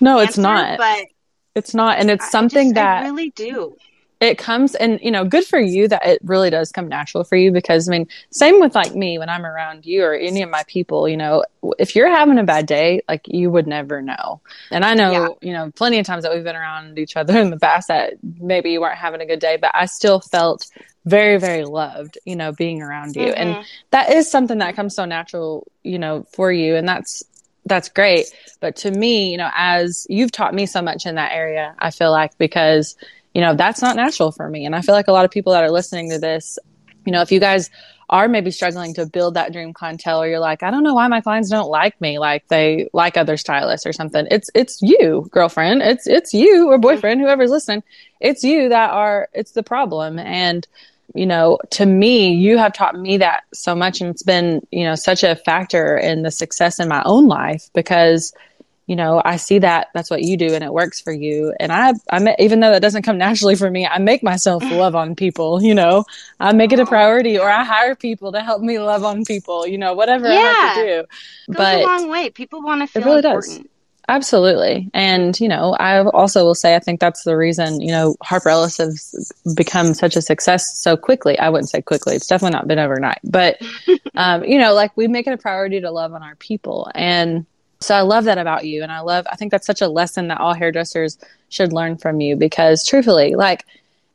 No, 0.00 0.18
answer, 0.18 0.28
it's 0.28 0.38
not. 0.38 0.78
But 0.78 1.06
it's 1.54 1.74
not, 1.74 1.98
and 1.98 2.10
it's 2.10 2.30
something 2.30 2.58
I 2.58 2.70
just, 2.70 2.74
that 2.74 3.02
I 3.02 3.06
really 3.06 3.30
do. 3.30 3.76
It 4.18 4.38
comes, 4.38 4.74
and 4.74 4.98
you 5.02 5.10
know, 5.10 5.24
good 5.24 5.44
for 5.44 5.58
you 5.58 5.88
that 5.88 6.06
it 6.06 6.20
really 6.24 6.48
does 6.48 6.72
come 6.72 6.88
natural 6.88 7.22
for 7.22 7.36
you. 7.36 7.52
Because 7.52 7.88
I 7.88 7.92
mean, 7.92 8.08
same 8.30 8.60
with 8.60 8.74
like 8.74 8.94
me 8.94 9.18
when 9.18 9.28
I'm 9.28 9.44
around 9.44 9.84
you 9.84 10.04
or 10.04 10.14
any 10.14 10.42
of 10.42 10.48
my 10.48 10.64
people. 10.66 11.08
You 11.08 11.16
know, 11.16 11.44
if 11.78 11.94
you're 11.94 12.08
having 12.08 12.38
a 12.38 12.44
bad 12.44 12.66
day, 12.66 13.02
like 13.08 13.22
you 13.26 13.50
would 13.50 13.66
never 13.66 14.00
know. 14.00 14.40
And 14.70 14.84
I 14.84 14.94
know, 14.94 15.12
yeah. 15.12 15.28
you 15.42 15.52
know, 15.52 15.70
plenty 15.72 15.98
of 15.98 16.06
times 16.06 16.24
that 16.24 16.32
we've 16.32 16.44
been 16.44 16.56
around 16.56 16.98
each 16.98 17.16
other 17.16 17.38
in 17.38 17.50
the 17.50 17.58
past 17.58 17.88
that 17.88 18.14
maybe 18.22 18.70
you 18.70 18.80
weren't 18.80 18.98
having 18.98 19.20
a 19.20 19.26
good 19.26 19.40
day, 19.40 19.58
but 19.58 19.70
I 19.74 19.86
still 19.86 20.20
felt 20.20 20.66
very 21.06 21.38
very 21.38 21.64
loved 21.64 22.18
you 22.24 22.36
know 22.36 22.52
being 22.52 22.82
around 22.82 23.16
you. 23.16 23.28
Mm-hmm. 23.28 23.40
and 23.40 23.64
that 23.90 24.12
is 24.12 24.30
something 24.30 24.58
that 24.58 24.76
comes 24.76 24.94
so 24.94 25.04
natural 25.04 25.66
you 25.82 25.98
know 25.98 26.26
for 26.32 26.52
you 26.52 26.76
and 26.76 26.86
that's 26.86 27.22
that's 27.64 27.88
great. 27.88 28.26
But 28.60 28.76
to 28.76 28.90
me 28.90 29.30
you 29.30 29.38
know 29.38 29.50
as 29.54 30.06
you've 30.10 30.32
taught 30.32 30.54
me 30.54 30.66
so 30.66 30.82
much 30.82 31.06
in 31.06 31.14
that 31.14 31.32
area 31.32 31.74
i 31.78 31.90
feel 31.90 32.10
like 32.10 32.36
because 32.38 32.96
you 33.34 33.40
know 33.40 33.54
that's 33.54 33.82
not 33.82 33.96
natural 33.96 34.32
for 34.32 34.48
me. 34.48 34.66
And 34.66 34.74
i 34.74 34.82
feel 34.82 34.94
like 34.94 35.08
a 35.08 35.12
lot 35.12 35.24
of 35.24 35.30
people 35.30 35.52
that 35.52 35.64
are 35.64 35.70
listening 35.70 36.10
to 36.10 36.18
this 36.18 36.58
you 37.04 37.12
know 37.12 37.22
if 37.22 37.32
you 37.32 37.40
guys 37.40 37.70
are 38.08 38.28
maybe 38.28 38.52
struggling 38.52 38.94
to 38.94 39.04
build 39.04 39.34
that 39.34 39.52
dream 39.52 39.72
clientele 39.72 40.22
or 40.22 40.28
you're 40.28 40.38
like 40.38 40.62
i 40.62 40.70
don't 40.70 40.84
know 40.84 40.94
why 40.94 41.08
my 41.08 41.20
clients 41.20 41.50
don't 41.50 41.68
like 41.68 42.00
me 42.00 42.20
like 42.20 42.46
they 42.46 42.88
like 42.92 43.16
other 43.16 43.36
stylists 43.36 43.84
or 43.84 43.92
something 43.92 44.28
it's 44.30 44.48
it's 44.54 44.80
you 44.80 45.28
girlfriend. 45.30 45.82
It's 45.82 46.06
it's 46.06 46.32
you 46.32 46.68
or 46.70 46.78
boyfriend 46.78 47.20
whoever's 47.20 47.50
listening. 47.50 47.82
It's 48.20 48.42
you 48.44 48.68
that 48.70 48.90
are 48.90 49.28
it's 49.32 49.52
the 49.52 49.62
problem. 49.62 50.18
And 50.18 50.66
you 51.14 51.26
know, 51.26 51.58
to 51.70 51.86
me, 51.86 52.34
you 52.34 52.58
have 52.58 52.72
taught 52.72 52.98
me 52.98 53.18
that 53.18 53.44
so 53.54 53.74
much. 53.74 54.00
And 54.00 54.10
it's 54.10 54.22
been, 54.22 54.66
you 54.70 54.84
know, 54.84 54.94
such 54.94 55.22
a 55.22 55.36
factor 55.36 55.96
in 55.96 56.22
the 56.22 56.30
success 56.30 56.80
in 56.80 56.88
my 56.88 57.02
own 57.04 57.26
life 57.26 57.70
because, 57.74 58.34
you 58.86 58.96
know, 58.96 59.22
I 59.24 59.36
see 59.36 59.58
that 59.60 59.88
that's 59.94 60.10
what 60.10 60.22
you 60.22 60.36
do 60.36 60.54
and 60.54 60.62
it 60.62 60.72
works 60.72 61.00
for 61.00 61.12
you. 61.12 61.54
And 61.58 61.72
I, 61.72 61.92
I, 62.10 62.36
even 62.38 62.60
though 62.60 62.70
that 62.70 62.82
doesn't 62.82 63.02
come 63.02 63.18
naturally 63.26 63.54
for 63.56 63.70
me, 63.70 63.86
I 63.86 63.98
make 63.98 64.22
myself 64.22 64.62
love 64.64 64.94
on 64.94 65.14
people, 65.14 65.62
you 65.62 65.74
know, 65.74 66.04
I 66.40 66.52
make 66.52 66.72
it 66.72 66.80
a 66.80 66.86
priority 66.86 67.38
or 67.38 67.48
I 67.48 67.64
hire 67.64 67.94
people 67.94 68.32
to 68.32 68.40
help 68.40 68.62
me 68.62 68.78
love 68.78 69.04
on 69.04 69.24
people, 69.24 69.66
you 69.66 69.78
know, 69.78 69.94
whatever 69.94 70.28
yeah. 70.28 70.34
I 70.34 70.38
have 70.38 70.76
to 70.76 70.82
do. 70.82 70.98
It 70.98 71.06
goes 71.52 71.56
but 71.56 71.80
a 71.80 71.82
long 71.82 72.08
way. 72.08 72.30
People 72.30 72.62
want 72.62 72.82
to 72.82 72.86
feel 72.86 73.02
it 73.02 73.06
really 73.06 73.18
important. 73.18 73.62
Does. 73.62 73.70
Absolutely. 74.08 74.88
And, 74.94 75.38
you 75.40 75.48
know, 75.48 75.74
I 75.74 76.04
also 76.04 76.44
will 76.44 76.54
say, 76.54 76.76
I 76.76 76.78
think 76.78 77.00
that's 77.00 77.24
the 77.24 77.36
reason, 77.36 77.80
you 77.80 77.90
know, 77.90 78.16
Harper 78.22 78.50
Ellis 78.50 78.78
has 78.78 79.32
become 79.56 79.94
such 79.94 80.14
a 80.14 80.22
success 80.22 80.78
so 80.78 80.96
quickly. 80.96 81.36
I 81.38 81.48
wouldn't 81.48 81.70
say 81.70 81.82
quickly. 81.82 82.14
It's 82.14 82.28
definitely 82.28 82.56
not 82.56 82.68
been 82.68 82.78
overnight, 82.78 83.18
but, 83.24 83.60
um, 84.14 84.44
you 84.44 84.58
know, 84.58 84.74
like 84.74 84.96
we 84.96 85.08
make 85.08 85.26
it 85.26 85.32
a 85.32 85.36
priority 85.36 85.80
to 85.80 85.90
love 85.90 86.12
on 86.12 86.22
our 86.22 86.36
people. 86.36 86.88
And 86.94 87.46
so 87.80 87.96
I 87.96 88.02
love 88.02 88.24
that 88.24 88.38
about 88.38 88.64
you. 88.64 88.84
And 88.84 88.92
I 88.92 89.00
love, 89.00 89.26
I 89.30 89.34
think 89.34 89.50
that's 89.50 89.66
such 89.66 89.82
a 89.82 89.88
lesson 89.88 90.28
that 90.28 90.40
all 90.40 90.54
hairdressers 90.54 91.18
should 91.48 91.72
learn 91.72 91.96
from 91.96 92.20
you 92.20 92.36
because 92.36 92.86
truthfully, 92.86 93.34
like, 93.34 93.64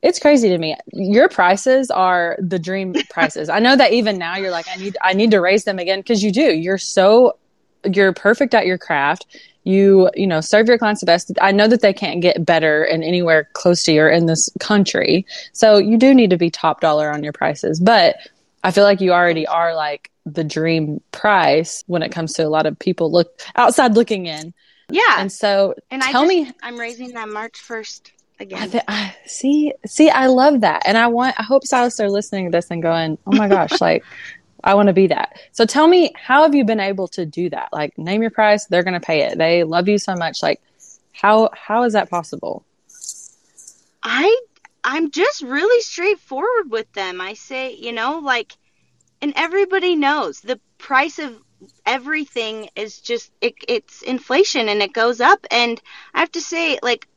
it's 0.02 0.20
crazy 0.20 0.50
to 0.50 0.58
me. 0.58 0.78
Your 0.94 1.28
prices 1.28 1.92
are 1.92 2.38
the 2.40 2.58
dream 2.58 2.96
prices. 3.10 3.50
I 3.50 3.60
know 3.60 3.76
that 3.76 3.92
even 3.92 4.18
now 4.18 4.38
you're 4.38 4.52
like, 4.52 4.68
I 4.72 4.78
need, 4.78 4.98
I 5.02 5.14
need 5.14 5.32
to 5.32 5.42
raise 5.42 5.66
them 5.66 5.80
again 5.80 6.00
because 6.00 6.24
you 6.24 6.32
do. 6.32 6.54
You're 6.54 6.78
so, 6.78 7.38
you're 7.84 8.14
perfect 8.14 8.54
at 8.54 8.66
your 8.66 8.78
craft 8.78 9.26
you 9.64 10.10
you 10.16 10.28
know 10.28 10.42
serve 10.42 10.68
your 10.68 10.78
clients 10.78 11.02
the 11.02 11.06
best. 11.06 11.32
I 11.42 11.52
know 11.52 11.68
that 11.68 11.82
they 11.82 11.94
can't 11.94 12.22
get 12.22 12.46
better 12.46 12.84
and 12.84 13.04
anywhere 13.04 13.50
close 13.54 13.84
to 13.84 13.92
you 13.92 14.08
in 14.08 14.26
this 14.26 14.50
country. 14.60 15.26
So 15.54 15.78
you 15.78 15.98
do 15.98 16.14
need 16.14 16.32
to 16.32 16.38
be 16.38 16.50
top 16.50 16.82
dollar 16.82 17.12
on 17.12 17.24
your 17.24 17.34
prices. 17.34 17.80
But 17.80 18.16
i 18.64 18.72
feel 18.72 18.84
like 18.84 19.02
you 19.02 19.12
already 19.12 19.48
are 19.48 19.76
like 19.76 20.12
the 20.26 20.44
dream 20.44 21.02
price 21.12 21.84
when 21.88 22.04
it 22.04 22.12
comes 22.12 22.34
to 22.34 22.44
a 22.44 22.50
lot 22.50 22.66
of 22.66 22.78
people 22.78 23.12
look 23.12 23.42
outside 23.56 23.96
looking 23.96 24.26
in. 24.26 24.54
Yeah. 24.90 25.16
And 25.18 25.32
so 25.32 25.76
and 25.90 26.02
tell 26.02 26.24
just, 26.24 26.30
me 26.30 26.52
i'm 26.64 26.80
raising 26.80 27.12
that 27.14 27.30
march 27.30 27.54
1st 27.54 28.12
again. 28.40 28.62
I 28.62 28.68
th- 28.68 28.84
I, 28.88 29.16
see 29.26 29.74
see 29.86 30.10
i 30.10 30.28
love 30.28 30.62
that. 30.62 30.84
And 30.86 30.98
i 30.98 31.08
want 31.08 31.40
i 31.40 31.44
hope 31.44 31.64
stylists 31.66 32.00
are 32.00 32.10
listening 32.10 32.52
to 32.52 32.58
this 32.58 32.70
and 32.70 32.82
going 32.82 33.18
oh 33.26 33.36
my 33.36 33.48
gosh 33.48 33.80
like 33.82 34.04
I 34.64 34.76
want 34.76 34.88
to 34.88 34.94
be 34.94 35.08
that. 35.08 35.40
So 35.52 35.66
tell 35.66 35.88
me, 35.88 36.14
how 36.16 36.44
have 36.44 36.56
you 36.56 36.64
been 36.64 36.80
able 36.80 37.08
to 37.10 37.26
do 37.26 37.50
that? 37.50 37.70
Like, 37.72 37.98
name 37.98 38.22
your 38.22 38.32
price, 38.32 38.66
they're 38.66 38.84
going 38.84 39.00
to 39.00 39.06
pay 39.06 39.24
it. 39.24 39.38
They 39.38 39.64
love 39.64 39.88
you 39.88 39.98
so 39.98 40.16
much. 40.16 40.42
Like, 40.44 40.62
how 41.14 41.50
how 41.54 41.84
is 41.84 41.94
that 41.94 42.10
possible? 42.10 42.66
I 44.04 44.40
I'm 44.84 45.12
just 45.12 45.42
really 45.42 45.82
straightforward 45.82 46.72
with 46.72 46.92
them. 46.94 47.22
I 47.22 47.34
say, 47.34 47.76
you 47.76 47.92
know, 47.92 48.20
like, 48.20 48.54
and 49.22 49.34
everybody 49.36 49.96
knows 49.96 50.42
the 50.42 50.60
price 50.78 51.20
of 51.20 51.38
everything 51.86 52.70
is 52.76 53.00
just 53.00 53.32
it, 53.42 53.54
it's 53.68 54.02
inflation 54.02 54.70
and 54.70 54.82
it 54.82 54.94
goes 54.94 55.22
up. 55.22 55.46
And 55.52 55.80
I 56.14 56.20
have 56.20 56.32
to 56.32 56.42
say, 56.42 56.80
like, 56.82 57.08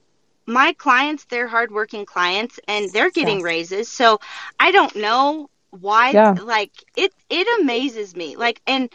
my 0.46 0.74
clients, 0.74 1.24
they're 1.24 1.48
hardworking 1.48 2.04
clients 2.04 2.60
and 2.68 2.92
they're 2.92 3.10
getting 3.10 3.40
yeah. 3.40 3.46
raises. 3.46 3.88
So 3.88 4.20
I 4.60 4.72
don't 4.72 4.96
know 4.96 5.48
why 5.80 6.10
yeah. 6.10 6.32
like 6.32 6.72
it 6.96 7.12
it 7.30 7.60
amazes 7.60 8.14
me 8.14 8.36
like 8.36 8.60
and 8.66 8.90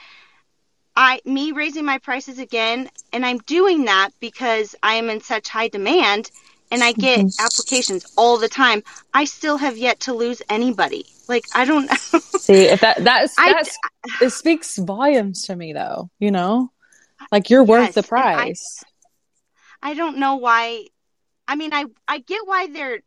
I 0.95 1.21
me 1.23 1.51
raising 1.51 1.85
my 1.85 1.97
prices 1.97 2.39
again 2.39 2.89
and 3.13 3.25
I'm 3.25 3.37
doing 3.39 3.85
that 3.85 4.09
because 4.19 4.75
I 4.83 4.95
am 4.95 5.09
in 5.09 5.21
such 5.21 5.47
high 5.47 5.69
demand 5.69 6.29
and 6.71 6.83
I 6.83 6.91
get 6.91 7.19
mm-hmm. 7.19 7.45
applications 7.45 8.13
all 8.15 8.37
the 8.37 8.49
time. 8.49 8.83
I 9.13 9.25
still 9.25 9.57
have 9.57 9.77
yet 9.77 10.01
to 10.01 10.13
lose 10.13 10.41
anybody. 10.49 11.05
Like 11.27 11.45
I 11.55 11.65
don't 11.65 11.89
see 11.97 12.65
if 12.65 12.81
that 12.81 13.03
that's 13.03 13.35
that's 13.35 13.77
I, 14.21 14.25
it 14.25 14.31
speaks 14.31 14.77
volumes 14.77 15.43
to 15.43 15.55
me 15.55 15.73
though, 15.73 16.09
you 16.19 16.31
know? 16.31 16.71
Like 17.31 17.49
you're 17.49 17.63
worth 17.63 17.93
the 17.93 18.03
price. 18.03 18.83
I, 19.81 19.91
I 19.91 19.93
don't 19.93 20.17
know 20.17 20.35
why 20.35 20.87
I 21.47 21.55
mean 21.55 21.73
I 21.73 21.85
I 22.07 22.19
get 22.19 22.41
why 22.45 22.67
they're 22.67 22.99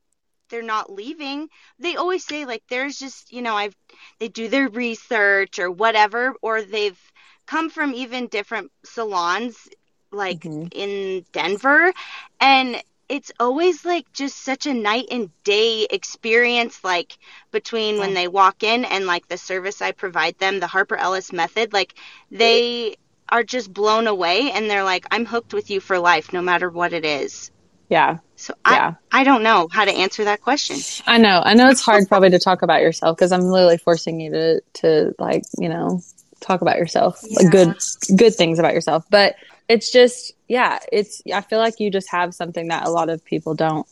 they're 0.52 0.62
not 0.62 0.92
leaving 0.92 1.48
they 1.80 1.96
always 1.96 2.24
say 2.24 2.44
like 2.44 2.62
there's 2.68 2.96
just 2.96 3.32
you 3.32 3.42
know 3.42 3.56
i've 3.56 3.74
they 4.20 4.28
do 4.28 4.48
their 4.48 4.68
research 4.68 5.58
or 5.58 5.70
whatever 5.70 6.34
or 6.42 6.62
they've 6.62 7.00
come 7.46 7.70
from 7.70 7.94
even 7.94 8.28
different 8.28 8.70
salons 8.84 9.68
like 10.12 10.40
mm-hmm. 10.40 10.68
in 10.72 11.24
denver. 11.32 11.92
And 12.40 12.82
it's 13.08 13.32
always 13.40 13.84
like 13.84 14.10
just 14.12 14.38
such 14.38 14.66
a 14.66 14.74
night 14.74 15.06
and 15.10 15.30
day 15.44 15.86
experience 15.90 16.82
like 16.84 17.18
between 17.50 17.98
when 17.98 18.14
they 18.14 18.28
walk 18.28 18.62
in 18.62 18.84
and 18.84 19.06
like 19.06 19.28
the 19.28 19.36
service 19.36 19.82
i 19.82 19.92
provide 19.92 20.38
them 20.38 20.60
the 20.60 20.66
harper 20.66 20.96
ellis 20.96 21.32
method 21.32 21.72
like 21.74 21.94
they 22.30 22.96
are 23.28 23.42
just 23.42 23.72
blown 23.72 24.06
away 24.06 24.50
and 24.52 24.70
they're 24.70 24.84
like 24.84 25.04
i'm 25.10 25.26
hooked 25.26 25.52
with 25.52 25.70
you 25.70 25.80
for 25.80 25.98
life 25.98 26.32
no 26.32 26.40
matter 26.40 26.70
what 26.70 26.92
it 26.92 27.04
is. 27.04 27.50
Yeah 27.88 28.18
so 28.42 28.54
yeah. 28.68 28.94
I, 29.12 29.20
I 29.20 29.24
don't 29.24 29.42
know 29.42 29.68
how 29.70 29.84
to 29.84 29.92
answer 29.92 30.24
that 30.24 30.42
question. 30.42 30.76
I 31.06 31.18
know. 31.18 31.40
I 31.44 31.54
know 31.54 31.68
it's 31.68 31.80
hard 31.80 32.08
probably 32.08 32.30
to 32.30 32.38
talk 32.38 32.62
about 32.62 32.80
yourself 32.80 33.16
because 33.16 33.32
I'm 33.32 33.42
literally 33.42 33.78
forcing 33.78 34.20
you 34.20 34.32
to 34.32 34.60
to 34.74 35.14
like, 35.18 35.44
you 35.58 35.68
know, 35.68 36.00
talk 36.40 36.60
about 36.60 36.76
yourself. 36.76 37.20
Yeah. 37.22 37.38
Like 37.42 37.52
good 37.52 37.76
good 38.16 38.34
things 38.34 38.58
about 38.58 38.74
yourself. 38.74 39.04
But 39.10 39.36
it's 39.68 39.92
just 39.92 40.32
yeah, 40.48 40.80
it's 40.90 41.22
I 41.32 41.40
feel 41.40 41.60
like 41.60 41.78
you 41.78 41.90
just 41.90 42.10
have 42.10 42.34
something 42.34 42.68
that 42.68 42.86
a 42.86 42.90
lot 42.90 43.08
of 43.08 43.24
people 43.24 43.54
don't 43.54 43.86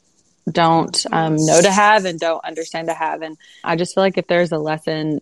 don't 0.50 1.06
um, 1.12 1.36
know 1.36 1.60
to 1.60 1.70
have 1.70 2.04
and 2.04 2.18
don't 2.18 2.44
understand 2.44 2.88
to 2.88 2.94
have 2.94 3.22
and 3.22 3.36
i 3.62 3.76
just 3.76 3.94
feel 3.94 4.02
like 4.02 4.18
if 4.18 4.26
there's 4.26 4.52
a 4.52 4.58
lesson 4.58 5.20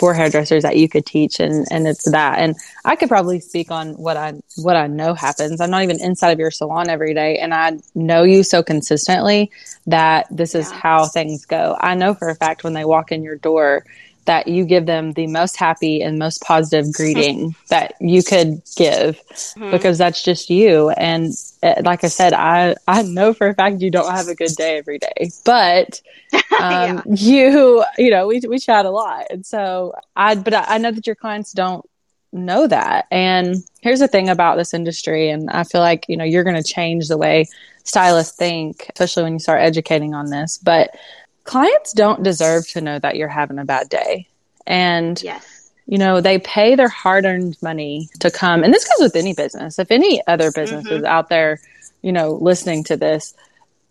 for 0.00 0.14
hairdressers 0.14 0.62
that 0.62 0.78
you 0.78 0.88
could 0.88 1.04
teach 1.04 1.38
and 1.38 1.66
and 1.70 1.86
it's 1.86 2.10
that. 2.10 2.38
And 2.38 2.56
i 2.86 2.96
could 2.96 3.10
probably 3.10 3.38
speak 3.38 3.70
on 3.70 3.92
what 3.92 4.16
i 4.16 4.32
what 4.56 4.74
i 4.74 4.86
know 4.86 5.12
happens. 5.12 5.60
I'm 5.60 5.70
not 5.70 5.82
even 5.82 6.00
inside 6.00 6.30
of 6.30 6.38
your 6.38 6.50
salon 6.50 6.88
every 6.88 7.12
day 7.12 7.38
and 7.38 7.52
i 7.52 7.78
know 7.94 8.22
you 8.22 8.42
so 8.42 8.62
consistently 8.62 9.50
that 9.86 10.26
this 10.30 10.54
is 10.54 10.70
yeah. 10.70 10.80
how 10.80 11.04
things 11.06 11.44
go. 11.44 11.76
I 11.78 11.94
know 11.94 12.14
for 12.14 12.30
a 12.30 12.34
fact 12.34 12.64
when 12.64 12.72
they 12.72 12.86
walk 12.86 13.12
in 13.12 13.22
your 13.22 13.36
door 13.36 13.84
that 14.30 14.46
you 14.46 14.64
give 14.64 14.86
them 14.86 15.10
the 15.14 15.26
most 15.26 15.56
happy 15.56 16.00
and 16.00 16.16
most 16.16 16.40
positive 16.40 16.92
greeting 16.92 17.52
that 17.68 17.94
you 18.00 18.22
could 18.22 18.62
give 18.76 19.18
mm-hmm. 19.18 19.72
because 19.72 19.98
that's 19.98 20.22
just 20.22 20.48
you 20.48 20.90
and 20.90 21.32
uh, 21.64 21.82
like 21.84 22.04
i 22.04 22.06
said 22.06 22.32
i 22.32 22.76
i 22.86 23.02
know 23.02 23.34
for 23.34 23.48
a 23.48 23.54
fact 23.54 23.80
you 23.80 23.90
don't 23.90 24.14
have 24.14 24.28
a 24.28 24.34
good 24.36 24.54
day 24.54 24.78
every 24.78 25.00
day 25.00 25.32
but 25.44 26.00
um, 26.32 26.40
yeah. 26.60 27.02
you 27.06 27.84
you 27.98 28.08
know 28.08 28.28
we, 28.28 28.40
we 28.48 28.60
chat 28.60 28.86
a 28.86 28.90
lot 28.90 29.26
and 29.30 29.44
so 29.44 29.92
i 30.14 30.36
but 30.36 30.54
I, 30.54 30.76
I 30.76 30.78
know 30.78 30.92
that 30.92 31.08
your 31.08 31.16
clients 31.16 31.50
don't 31.50 31.84
know 32.32 32.68
that 32.68 33.06
and 33.10 33.56
here's 33.80 33.98
the 33.98 34.06
thing 34.06 34.28
about 34.28 34.56
this 34.56 34.72
industry 34.72 35.28
and 35.28 35.50
i 35.50 35.64
feel 35.64 35.80
like 35.80 36.06
you 36.08 36.16
know 36.16 36.22
you're 36.22 36.44
going 36.44 36.54
to 36.54 36.62
change 36.62 37.08
the 37.08 37.18
way 37.18 37.48
stylists 37.82 38.36
think 38.36 38.88
especially 38.94 39.24
when 39.24 39.32
you 39.32 39.40
start 39.40 39.60
educating 39.60 40.14
on 40.14 40.30
this 40.30 40.56
but 40.56 40.96
clients 41.44 41.92
don't 41.92 42.22
deserve 42.22 42.68
to 42.68 42.80
know 42.80 42.98
that 42.98 43.16
you're 43.16 43.28
having 43.28 43.58
a 43.58 43.64
bad 43.64 43.88
day. 43.88 44.28
And 44.66 45.20
yes. 45.22 45.72
you 45.86 45.98
know, 45.98 46.20
they 46.20 46.38
pay 46.38 46.74
their 46.74 46.88
hard-earned 46.88 47.56
money 47.62 48.08
to 48.20 48.30
come. 48.30 48.62
And 48.62 48.72
this 48.72 48.84
goes 48.84 49.06
with 49.06 49.16
any 49.16 49.34
business. 49.34 49.78
If 49.78 49.90
any 49.90 50.22
other 50.26 50.52
business 50.52 50.86
mm-hmm. 50.86 50.98
is 50.98 51.04
out 51.04 51.28
there, 51.28 51.60
you 52.02 52.12
know, 52.12 52.34
listening 52.34 52.84
to 52.84 52.96
this, 52.96 53.34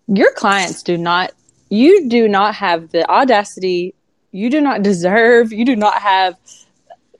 your 0.08 0.34
clients 0.34 0.84
do 0.84 0.98
not 0.98 1.32
you 1.70 2.10
do 2.10 2.27
not 2.27 2.56
have 2.56 2.89
the 2.89 3.08
audacity, 3.10 3.94
you 4.32 4.50
do 4.50 4.60
not 4.60 4.82
deserve, 4.82 5.53
you 5.53 5.63
do 5.63 5.75
not 5.75 6.01
have 6.01 6.36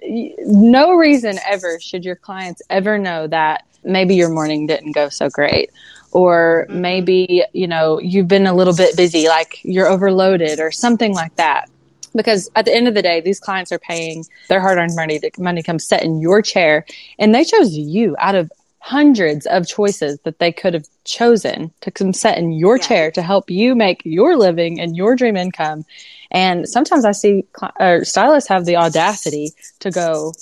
no 0.02 0.94
reason 0.94 1.38
ever 1.46 1.80
should 1.80 2.06
your 2.06 2.16
clients 2.16 2.62
ever 2.70 2.98
know 2.98 3.28
that 3.28 3.66
maybe 3.84 4.16
your 4.16 4.30
morning 4.30 4.66
didn't 4.66 4.94
go 4.94 5.10
so 5.10 5.30
great 5.30 5.70
or 6.12 6.66
mm-hmm. 6.70 6.82
maybe 6.82 7.44
you 7.54 7.68
know 7.68 8.00
you've 8.00 8.28
been 8.28 8.48
a 8.48 8.54
little 8.54 8.76
bit 8.76 8.96
busy 8.96 9.28
like 9.28 9.60
you're 9.64 9.88
overloaded 9.88 10.60
or 10.60 10.72
something 10.72 11.14
like 11.14 11.36
that 11.36 11.70
because 12.16 12.50
at 12.56 12.66
the 12.66 12.74
end 12.74 12.88
of 12.88 12.94
the 12.94 13.02
day 13.02 13.22
these 13.22 13.40
clients 13.40 13.72
are 13.72 13.80
paying 13.80 14.26
their 14.48 14.62
hard-earned 14.62 14.96
money 14.96 15.20
to 15.20 15.32
money 15.38 15.62
comes 15.62 15.86
set 15.86 16.04
in 16.04 16.20
your 16.20 16.42
chair 16.42 16.86
and 17.18 17.34
they 17.34 17.44
chose 17.44 17.76
you 17.76 18.16
out 18.20 18.36
of 18.36 18.52
hundreds 18.82 19.46
of 19.48 19.68
choices 19.68 20.18
that 20.24 20.40
they 20.40 20.52
could 20.52 20.74
have 20.74 20.86
chosen 21.04 21.72
to 21.82 21.92
come 21.92 22.14
set 22.14 22.38
in 22.38 22.52
your 22.52 22.78
yeah. 22.78 22.84
chair 22.84 23.12
to 23.12 23.22
help 23.22 23.50
you 23.50 23.76
make 23.76 24.02
your 24.06 24.38
living 24.38 24.80
and 24.80 24.96
your 24.96 25.16
dream 25.16 25.36
income 25.36 25.86
and 26.32 26.68
sometimes 26.68 27.06
i 27.06 27.12
see 27.12 27.44
uh, 27.80 28.00
stylists 28.04 28.50
have 28.50 28.66
the 28.66 28.78
audacity 28.78 29.52
to 29.80 29.92
go 29.92 30.34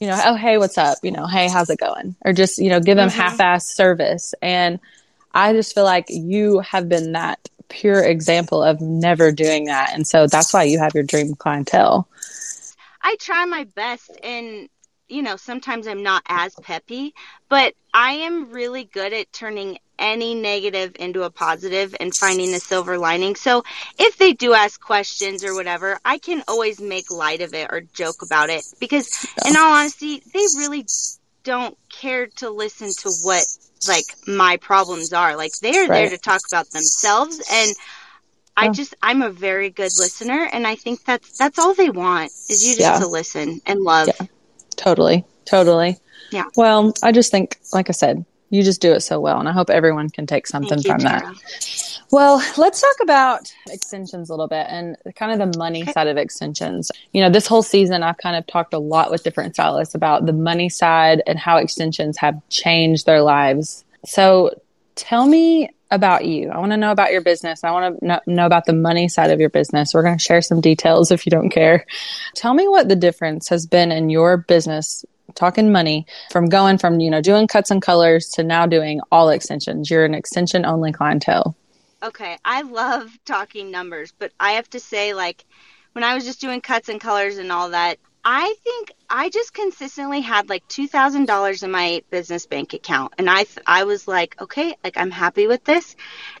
you 0.00 0.06
know 0.06 0.20
oh 0.26 0.34
hey 0.34 0.58
what's 0.58 0.78
up 0.78 0.98
you 1.02 1.10
know 1.10 1.26
hey 1.26 1.48
how's 1.48 1.70
it 1.70 1.78
going 1.78 2.14
or 2.24 2.32
just 2.32 2.58
you 2.58 2.68
know 2.68 2.78
give 2.78 2.96
them 2.96 3.08
mm-hmm. 3.08 3.20
half-ass 3.20 3.66
service 3.66 4.34
and 4.42 4.78
I 5.38 5.52
just 5.52 5.72
feel 5.72 5.84
like 5.84 6.06
you 6.08 6.58
have 6.60 6.88
been 6.88 7.12
that 7.12 7.48
pure 7.68 8.02
example 8.02 8.60
of 8.60 8.80
never 8.80 9.30
doing 9.30 9.66
that. 9.66 9.92
And 9.94 10.04
so 10.04 10.26
that's 10.26 10.52
why 10.52 10.64
you 10.64 10.80
have 10.80 10.94
your 10.94 11.04
dream 11.04 11.36
clientele. 11.36 12.08
I 13.02 13.14
try 13.20 13.44
my 13.44 13.64
best 13.76 14.10
and 14.24 14.68
you 15.08 15.22
know, 15.22 15.36
sometimes 15.36 15.86
I'm 15.86 16.02
not 16.02 16.22
as 16.28 16.54
peppy, 16.56 17.14
but 17.48 17.72
I 17.94 18.12
am 18.12 18.50
really 18.50 18.84
good 18.84 19.14
at 19.14 19.32
turning 19.32 19.78
any 19.98 20.34
negative 20.34 20.94
into 20.98 21.22
a 21.22 21.30
positive 21.30 21.94
and 21.98 22.14
finding 22.14 22.52
the 22.52 22.60
silver 22.60 22.98
lining. 22.98 23.34
So 23.34 23.64
if 23.98 24.18
they 24.18 24.34
do 24.34 24.52
ask 24.52 24.80
questions 24.80 25.44
or 25.44 25.54
whatever, 25.54 25.98
I 26.04 26.18
can 26.18 26.42
always 26.46 26.80
make 26.80 27.10
light 27.10 27.40
of 27.40 27.54
it 27.54 27.70
or 27.70 27.80
joke 27.80 28.22
about 28.22 28.50
it 28.50 28.64
because 28.78 29.26
in 29.46 29.56
all 29.56 29.72
honesty, 29.72 30.22
they 30.34 30.44
really 30.58 30.84
don't 31.48 31.78
care 31.88 32.26
to 32.26 32.50
listen 32.50 32.92
to 33.00 33.10
what 33.22 33.42
like 33.88 34.04
my 34.26 34.58
problems 34.58 35.14
are. 35.14 35.34
Like 35.34 35.52
they're 35.62 35.88
right. 35.88 35.88
there 35.88 36.10
to 36.10 36.18
talk 36.18 36.42
about 36.46 36.70
themselves 36.70 37.40
and 37.50 37.74
I 38.54 38.68
just 38.68 38.94
I'm 39.02 39.22
a 39.22 39.30
very 39.30 39.70
good 39.70 39.92
listener 39.98 40.48
and 40.52 40.66
I 40.66 40.74
think 40.74 41.04
that's 41.04 41.38
that's 41.38 41.58
all 41.58 41.74
they 41.74 41.88
want 41.88 42.32
is 42.50 42.66
you 42.66 42.76
just 42.76 42.80
yeah. 42.80 42.98
to 42.98 43.06
listen 43.06 43.62
and 43.64 43.80
love. 43.80 44.08
Yeah. 44.08 44.26
Totally. 44.76 45.24
Totally. 45.46 45.96
Yeah. 46.30 46.44
Well, 46.54 46.92
I 47.02 47.12
just 47.12 47.30
think 47.30 47.56
like 47.72 47.88
I 47.88 47.92
said, 47.92 48.26
you 48.50 48.62
just 48.62 48.82
do 48.82 48.92
it 48.92 49.00
so 49.00 49.18
well 49.18 49.40
and 49.40 49.48
I 49.48 49.52
hope 49.52 49.70
everyone 49.70 50.10
can 50.10 50.26
take 50.26 50.46
something 50.46 50.82
from 50.82 50.98
that. 50.98 51.24
Well, 52.10 52.42
let's 52.56 52.80
talk 52.80 52.96
about 53.02 53.52
extensions 53.68 54.30
a 54.30 54.32
little 54.32 54.48
bit 54.48 54.66
and 54.68 54.96
kind 55.14 55.30
of 55.30 55.52
the 55.52 55.58
money 55.58 55.82
okay. 55.82 55.92
side 55.92 56.06
of 56.06 56.16
extensions. 56.16 56.90
You 57.12 57.22
know, 57.22 57.30
this 57.30 57.46
whole 57.46 57.62
season 57.62 58.02
I've 58.02 58.16
kind 58.16 58.36
of 58.36 58.46
talked 58.46 58.72
a 58.72 58.78
lot 58.78 59.10
with 59.10 59.24
different 59.24 59.54
stylists 59.54 59.94
about 59.94 60.24
the 60.24 60.32
money 60.32 60.70
side 60.70 61.22
and 61.26 61.38
how 61.38 61.58
extensions 61.58 62.16
have 62.16 62.40
changed 62.48 63.04
their 63.04 63.20
lives. 63.20 63.84
So, 64.06 64.58
tell 64.94 65.26
me 65.26 65.70
about 65.90 66.24
you. 66.24 66.50
I 66.50 66.58
want 66.58 66.72
to 66.72 66.76
know 66.76 66.92
about 66.92 67.12
your 67.12 67.20
business. 67.20 67.64
I 67.64 67.70
want 67.70 67.98
to 67.98 68.04
know, 68.04 68.20
know, 68.26 68.46
about 68.46 68.66
the 68.66 68.72
money 68.72 69.08
side 69.08 69.30
of 69.30 69.40
your 69.40 69.50
business. 69.50 69.94
We're 69.94 70.02
going 70.02 70.18
to 70.18 70.22
share 70.24 70.42
some 70.42 70.60
details 70.60 71.10
if 71.10 71.26
you 71.26 71.30
don't 71.30 71.50
care. 71.50 71.86
Tell 72.34 72.54
me 72.54 72.68
what 72.68 72.88
the 72.88 72.96
difference 72.96 73.48
has 73.48 73.66
been 73.66 73.92
in 73.92 74.10
your 74.10 74.36
business 74.36 75.04
talking 75.34 75.72
money 75.72 76.06
from 76.30 76.46
going 76.46 76.78
from, 76.78 77.00
you 77.00 77.10
know, 77.10 77.20
doing 77.20 77.46
cuts 77.46 77.70
and 77.70 77.82
colors 77.82 78.28
to 78.30 78.42
now 78.42 78.66
doing 78.66 79.00
all 79.12 79.28
extensions. 79.28 79.90
You're 79.90 80.04
an 80.04 80.14
extension 80.14 80.64
only 80.64 80.92
clientele. 80.92 81.54
Okay, 82.02 82.38
I 82.44 82.62
love 82.62 83.10
talking 83.24 83.72
numbers, 83.72 84.12
but 84.16 84.32
I 84.38 84.52
have 84.52 84.70
to 84.70 84.80
say 84.80 85.14
like 85.14 85.44
when 85.92 86.04
I 86.04 86.14
was 86.14 86.24
just 86.24 86.40
doing 86.40 86.60
cuts 86.60 86.88
and 86.88 87.00
colors 87.00 87.38
and 87.38 87.50
all 87.50 87.70
that, 87.70 87.98
I 88.24 88.54
think 88.62 88.92
I 89.10 89.30
just 89.30 89.52
consistently 89.52 90.20
had 90.20 90.48
like 90.48 90.66
two 90.68 90.86
thousand 90.86 91.26
dollars 91.26 91.64
in 91.64 91.72
my 91.72 92.02
business 92.10 92.46
bank 92.46 92.72
account, 92.72 93.14
and 93.18 93.28
I 93.28 93.44
th- 93.44 93.66
I 93.66 93.82
was 93.82 94.06
like, 94.06 94.40
okay, 94.40 94.76
like 94.84 94.96
I'm 94.96 95.10
happy 95.10 95.48
with 95.48 95.64
this. 95.64 95.96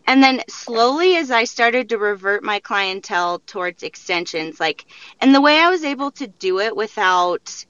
And 0.06 0.22
then 0.22 0.42
slowly, 0.48 1.16
as 1.16 1.32
I 1.32 1.42
started 1.42 1.88
to 1.88 1.98
revert 1.98 2.44
my 2.44 2.60
clientele 2.60 3.40
towards 3.40 3.82
extensions, 3.82 4.60
like, 4.60 4.86
and 5.20 5.34
the 5.34 5.40
way 5.40 5.58
I 5.58 5.70
was 5.70 5.82
able 5.82 6.12
to 6.12 6.28
do 6.28 6.60
it 6.60 6.76
without 6.76 7.64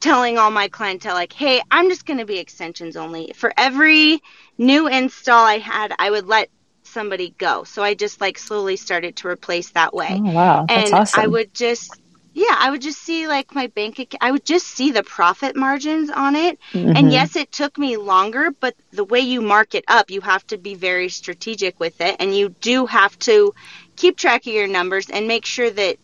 telling 0.00 0.38
all 0.38 0.50
my 0.50 0.68
clientele, 0.68 1.14
like, 1.14 1.32
hey, 1.34 1.60
I'm 1.70 1.90
just 1.90 2.06
going 2.06 2.18
to 2.18 2.26
be 2.26 2.38
extensions 2.38 2.96
only. 2.96 3.32
For 3.34 3.52
every 3.56 4.22
new 4.56 4.86
install 4.86 5.44
I 5.44 5.58
had, 5.58 5.94
I 5.98 6.10
would 6.10 6.26
let 6.26 6.50
somebody 6.94 7.34
go. 7.36 7.64
So 7.64 7.82
I 7.82 7.92
just 7.94 8.20
like 8.20 8.38
slowly 8.38 8.76
started 8.76 9.16
to 9.16 9.28
replace 9.28 9.70
that 9.70 9.92
way. 9.92 10.08
Oh, 10.12 10.32
wow. 10.32 10.66
That's 10.66 10.90
and 10.90 11.00
awesome. 11.00 11.20
I 11.20 11.26
would 11.26 11.52
just 11.52 12.00
yeah, 12.34 12.56
I 12.58 12.70
would 12.70 12.82
just 12.82 13.00
see 13.00 13.28
like 13.28 13.54
my 13.54 13.68
bank 13.68 14.00
account. 14.00 14.22
I 14.22 14.32
would 14.32 14.44
just 14.44 14.66
see 14.66 14.90
the 14.90 15.04
profit 15.04 15.54
margins 15.54 16.10
on 16.10 16.34
it. 16.34 16.58
Mm-hmm. 16.72 16.96
And 16.96 17.12
yes, 17.12 17.36
it 17.36 17.52
took 17.52 17.78
me 17.78 17.96
longer, 17.96 18.50
but 18.50 18.74
the 18.90 19.04
way 19.04 19.20
you 19.20 19.40
mark 19.40 19.76
it 19.76 19.84
up, 19.86 20.10
you 20.10 20.20
have 20.20 20.44
to 20.48 20.58
be 20.58 20.74
very 20.74 21.08
strategic 21.08 21.78
with 21.78 22.00
it. 22.00 22.16
And 22.18 22.36
you 22.36 22.48
do 22.48 22.86
have 22.86 23.16
to 23.20 23.54
keep 23.94 24.16
track 24.16 24.48
of 24.48 24.52
your 24.52 24.66
numbers 24.66 25.10
and 25.10 25.28
make 25.28 25.46
sure 25.46 25.70
that 25.70 25.96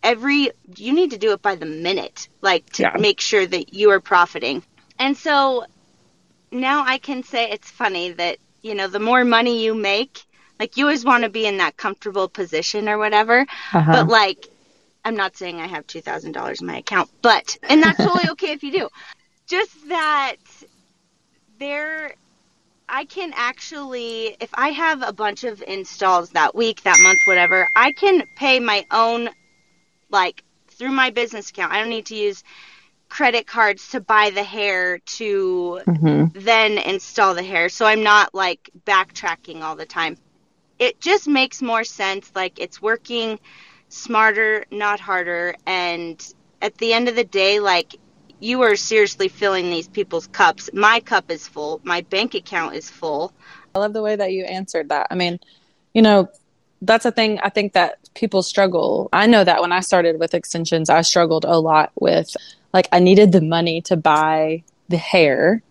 every, 0.00 0.52
you 0.76 0.92
need 0.92 1.10
to 1.10 1.18
do 1.18 1.32
it 1.32 1.42
by 1.42 1.56
the 1.56 1.66
minute, 1.66 2.28
like 2.40 2.70
to 2.74 2.82
yeah. 2.84 2.96
make 2.96 3.20
sure 3.20 3.44
that 3.44 3.74
you 3.74 3.90
are 3.90 4.00
profiting. 4.00 4.62
And 5.00 5.16
so 5.16 5.64
now 6.52 6.84
I 6.86 6.98
can 6.98 7.24
say 7.24 7.50
it's 7.50 7.68
funny 7.68 8.12
that, 8.12 8.38
you 8.62 8.76
know, 8.76 8.86
the 8.86 9.00
more 9.00 9.24
money 9.24 9.64
you 9.64 9.74
make, 9.74 10.24
like 10.64 10.78
you 10.78 10.86
always 10.86 11.04
want 11.04 11.24
to 11.24 11.28
be 11.28 11.44
in 11.44 11.58
that 11.58 11.76
comfortable 11.76 12.26
position 12.26 12.88
or 12.88 12.96
whatever. 12.96 13.40
Uh-huh. 13.74 13.92
But 13.92 14.08
like, 14.08 14.48
I'm 15.04 15.14
not 15.14 15.36
saying 15.36 15.60
I 15.60 15.66
have 15.66 15.86
$2,000 15.86 16.60
in 16.60 16.66
my 16.66 16.78
account, 16.78 17.10
but, 17.20 17.58
and 17.64 17.82
that's 17.82 17.98
totally 17.98 18.28
okay 18.30 18.52
if 18.52 18.62
you 18.62 18.72
do. 18.72 18.88
Just 19.46 19.90
that 19.90 20.36
there, 21.58 22.14
I 22.88 23.04
can 23.04 23.32
actually, 23.36 24.38
if 24.40 24.48
I 24.54 24.70
have 24.70 25.02
a 25.02 25.12
bunch 25.12 25.44
of 25.44 25.62
installs 25.68 26.30
that 26.30 26.54
week, 26.54 26.82
that 26.84 26.98
month, 27.00 27.18
whatever, 27.26 27.68
I 27.76 27.92
can 27.92 28.22
pay 28.34 28.58
my 28.58 28.86
own, 28.90 29.28
like, 30.08 30.42
through 30.68 30.92
my 30.92 31.10
business 31.10 31.50
account. 31.50 31.74
I 31.74 31.80
don't 31.80 31.90
need 31.90 32.06
to 32.06 32.16
use 32.16 32.42
credit 33.10 33.46
cards 33.46 33.90
to 33.90 34.00
buy 34.00 34.30
the 34.30 34.42
hair 34.42 34.98
to 34.98 35.82
mm-hmm. 35.86 36.40
then 36.40 36.78
install 36.78 37.34
the 37.34 37.42
hair. 37.42 37.68
So 37.68 37.84
I'm 37.84 38.02
not 38.02 38.34
like 38.34 38.70
backtracking 38.86 39.60
all 39.60 39.76
the 39.76 39.84
time. 39.84 40.16
It 40.78 41.00
just 41.00 41.28
makes 41.28 41.62
more 41.62 41.84
sense. 41.84 42.30
Like 42.34 42.58
it's 42.58 42.82
working 42.82 43.38
smarter, 43.88 44.64
not 44.70 45.00
harder. 45.00 45.54
And 45.66 46.24
at 46.60 46.76
the 46.78 46.92
end 46.92 47.08
of 47.08 47.16
the 47.16 47.24
day, 47.24 47.60
like 47.60 47.96
you 48.40 48.62
are 48.62 48.76
seriously 48.76 49.28
filling 49.28 49.70
these 49.70 49.88
people's 49.88 50.26
cups. 50.26 50.70
My 50.72 51.00
cup 51.00 51.30
is 51.30 51.46
full. 51.46 51.80
My 51.84 52.02
bank 52.02 52.34
account 52.34 52.74
is 52.74 52.90
full. 52.90 53.32
I 53.74 53.78
love 53.78 53.92
the 53.92 54.02
way 54.02 54.16
that 54.16 54.32
you 54.32 54.44
answered 54.44 54.90
that. 54.90 55.06
I 55.10 55.14
mean, 55.14 55.38
you 55.94 56.02
know, 56.02 56.28
that's 56.82 57.06
a 57.06 57.12
thing 57.12 57.38
I 57.40 57.48
think 57.48 57.72
that 57.72 57.98
people 58.14 58.42
struggle. 58.42 59.08
I 59.12 59.26
know 59.26 59.42
that 59.42 59.62
when 59.62 59.72
I 59.72 59.80
started 59.80 60.18
with 60.18 60.34
extensions, 60.34 60.90
I 60.90 61.00
struggled 61.02 61.44
a 61.44 61.58
lot 61.58 61.92
with 61.98 62.36
like 62.72 62.88
I 62.92 62.98
needed 62.98 63.32
the 63.32 63.40
money 63.40 63.80
to 63.82 63.96
buy 63.96 64.64
the 64.88 64.96
hair. 64.96 65.62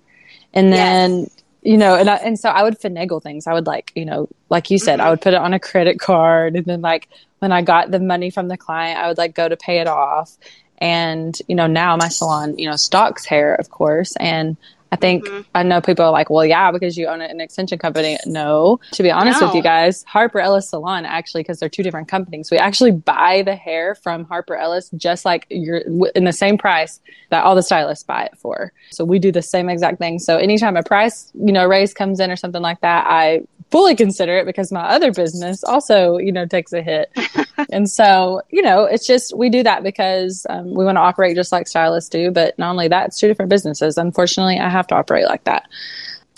And 0.54 0.72
then 0.72 1.20
yes 1.22 1.43
you 1.64 1.78
know, 1.78 1.96
and 1.96 2.10
I, 2.10 2.16
and 2.18 2.38
so 2.38 2.50
I 2.50 2.64
would 2.64 2.80
finagle 2.80 3.24
things. 3.24 3.48
I 3.48 3.54
would 3.54 3.66
like, 3.66 3.92
you 3.96 4.06
know, 4.06 4.28
like 4.50 4.70
you 4.70 4.78
said, 4.78 5.00
mm-hmm. 5.00 5.08
I 5.08 5.10
would 5.10 5.22
put 5.22 5.34
it 5.34 5.40
on 5.40 5.54
a 5.54 5.60
credit 5.60 6.00
card, 6.00 6.56
and 6.56 6.66
then 6.66 6.82
like 6.82 7.10
when 7.40 7.52
I 7.52 7.62
got 7.62 7.92
the 7.92 8.00
money 8.00 8.30
from 8.30 8.48
the 8.48 8.58
client, 8.58 9.00
I 9.00 9.08
would 9.08 9.18
like 9.18 9.34
go 9.34 9.48
to 9.48 9.58
pay 9.58 9.80
it 9.80 9.88
off. 9.88 10.38
And 10.78 11.38
you 11.48 11.56
know, 11.56 11.68
now 11.68 11.96
my 11.96 12.10
salon, 12.10 12.58
you 12.58 12.70
know, 12.70 12.76
stocks 12.76 13.26
hair, 13.26 13.56
of 13.56 13.70
course, 13.70 14.16
and 14.18 14.58
I 14.94 14.96
think 14.96 15.26
mm-hmm. 15.26 15.42
I 15.56 15.64
know 15.64 15.82
people 15.82 16.06
are 16.06 16.12
like, 16.12 16.30
well, 16.30 16.46
yeah, 16.46 16.72
because 16.72 16.96
you 17.00 17.08
own 17.08 17.20
an 17.20 17.42
extension 17.42 17.80
company. 17.80 18.16
No, 18.28 18.80
to 18.92 19.02
be 19.02 19.10
honest 19.10 19.42
no. 19.42 19.48
with 19.48 19.56
you 19.56 19.64
guys, 19.64 20.04
Harper 20.04 20.40
Ellis 20.40 20.70
Salon 20.70 21.04
actually, 21.04 21.42
because 21.42 21.60
they're 21.60 21.68
two 21.68 21.82
different 21.82 22.08
companies, 22.08 22.52
we 22.52 22.60
actually 22.60 22.92
buy 22.92 23.42
the 23.42 23.56
hair 23.56 23.96
from 23.96 24.24
Harper 24.26 24.56
Ellis 24.56 24.92
just 24.96 25.26
like 25.26 25.48
you're 25.50 25.82
in 26.14 26.26
the 26.26 26.32
same 26.32 26.60
price 26.60 27.00
that 27.32 27.44
all 27.44 27.56
the 27.56 27.64
stylists 27.64 28.04
buy 28.04 28.26
it 28.26 28.38
for. 28.38 28.72
So 28.92 29.04
we 29.04 29.18
do 29.18 29.32
the 29.32 29.42
same 29.42 29.68
exact 29.68 29.98
thing. 29.98 30.20
So 30.20 30.38
anytime 30.38 30.78
a 30.78 30.84
price, 30.84 31.32
you 31.34 31.52
know, 31.52 31.66
raise 31.66 31.92
comes 31.92 32.20
in 32.20 32.30
or 32.30 32.36
something 32.36 32.62
like 32.62 32.82
that, 32.82 33.08
I 33.08 33.42
fully 33.74 33.96
consider 33.96 34.38
it 34.38 34.46
because 34.46 34.72
my 34.72 34.84
other 34.84 35.12
business 35.12 35.64
also, 35.64 36.18
you 36.18 36.32
know, 36.32 36.46
takes 36.46 36.72
a 36.74 36.84
hit. 36.84 37.12
and 37.72 37.90
so, 37.90 38.40
you 38.52 38.62
know, 38.62 38.84
it's 38.84 39.08
just 39.08 39.36
we 39.36 39.50
do 39.50 39.64
that 39.64 39.82
because 39.82 40.46
um, 40.48 40.76
we 40.76 40.86
want 40.86 40.96
to 40.96 41.02
operate 41.02 41.36
just 41.36 41.52
like 41.52 41.68
stylists 41.68 42.08
do. 42.08 42.30
But 42.30 42.58
not 42.60 42.70
only 42.70 42.88
that, 42.90 43.08
it's 43.08 43.20
two 43.20 43.28
different 43.28 43.50
businesses. 43.50 43.98
Unfortunately, 43.98 44.60
I 44.60 44.70
have 44.70 44.86
to 44.88 44.96
operate 44.96 45.26
like 45.26 45.46
that. 45.46 45.68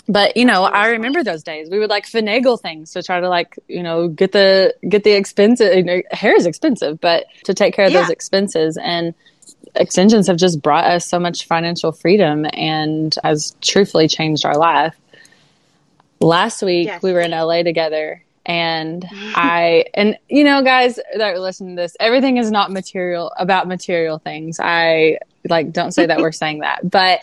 But 0.08 0.38
you 0.38 0.46
know, 0.46 0.64
I 0.64 0.86
remember 0.86 1.22
those 1.22 1.42
days. 1.42 1.68
We 1.68 1.78
would 1.78 1.90
like 1.90 2.06
finagle 2.06 2.58
things 2.58 2.92
to 2.92 3.02
try 3.02 3.20
to 3.20 3.28
like 3.28 3.58
you 3.68 3.82
know 3.82 4.08
get 4.08 4.32
the 4.32 4.74
get 4.88 5.04
the 5.04 5.12
expensive. 5.12 5.76
You 5.76 5.84
know, 5.84 6.02
hair 6.12 6.34
is 6.34 6.46
expensive, 6.46 7.02
but 7.02 7.26
to 7.44 7.52
take 7.52 7.74
care 7.74 7.84
of 7.84 7.92
yeah. 7.92 8.00
those 8.00 8.10
expenses 8.10 8.78
and 8.82 9.12
extensions 9.74 10.28
have 10.28 10.38
just 10.38 10.62
brought 10.62 10.86
us 10.86 11.06
so 11.06 11.20
much 11.20 11.46
financial 11.46 11.92
freedom 11.92 12.46
and 12.54 13.14
has 13.22 13.54
truthfully 13.60 14.08
changed 14.08 14.46
our 14.46 14.56
life 14.56 14.96
last 16.20 16.62
week 16.62 16.86
yes. 16.86 17.02
we 17.02 17.12
were 17.12 17.20
in 17.20 17.30
LA 17.30 17.62
together 17.62 18.24
and 18.46 19.04
I 19.34 19.84
and 19.94 20.16
you 20.28 20.44
know 20.44 20.62
guys 20.62 20.98
that 21.16 21.34
are 21.34 21.38
listening 21.38 21.76
to 21.76 21.82
this 21.82 21.96
everything 22.00 22.38
is 22.38 22.50
not 22.50 22.70
material 22.70 23.32
about 23.38 23.68
material 23.68 24.18
things. 24.18 24.58
I 24.60 25.18
like 25.48 25.72
don't 25.72 25.92
say 25.92 26.06
that 26.06 26.18
we're 26.18 26.32
saying 26.44 26.60
that. 26.60 26.88
But 26.88 27.20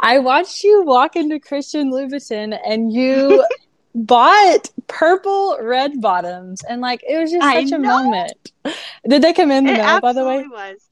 I 0.00 0.18
watched 0.18 0.64
you 0.64 0.82
walk 0.82 1.16
into 1.16 1.40
Christian 1.40 1.90
Louboutin 1.90 2.58
and 2.66 2.92
you 2.92 3.44
bought 3.94 4.70
purple 4.88 5.56
red 5.60 6.00
bottoms 6.00 6.62
and 6.64 6.80
like 6.80 7.02
it 7.08 7.16
was 7.16 7.30
just 7.30 7.44
such 7.44 7.72
a 7.72 7.78
moment. 7.78 8.52
Did 9.08 9.22
they 9.22 9.32
come 9.32 9.50
in 9.50 9.64
the 9.64 9.72
mail 9.72 10.00
by 10.00 10.12
the 10.12 10.24
way? 10.24 10.44
Was. 10.50 10.88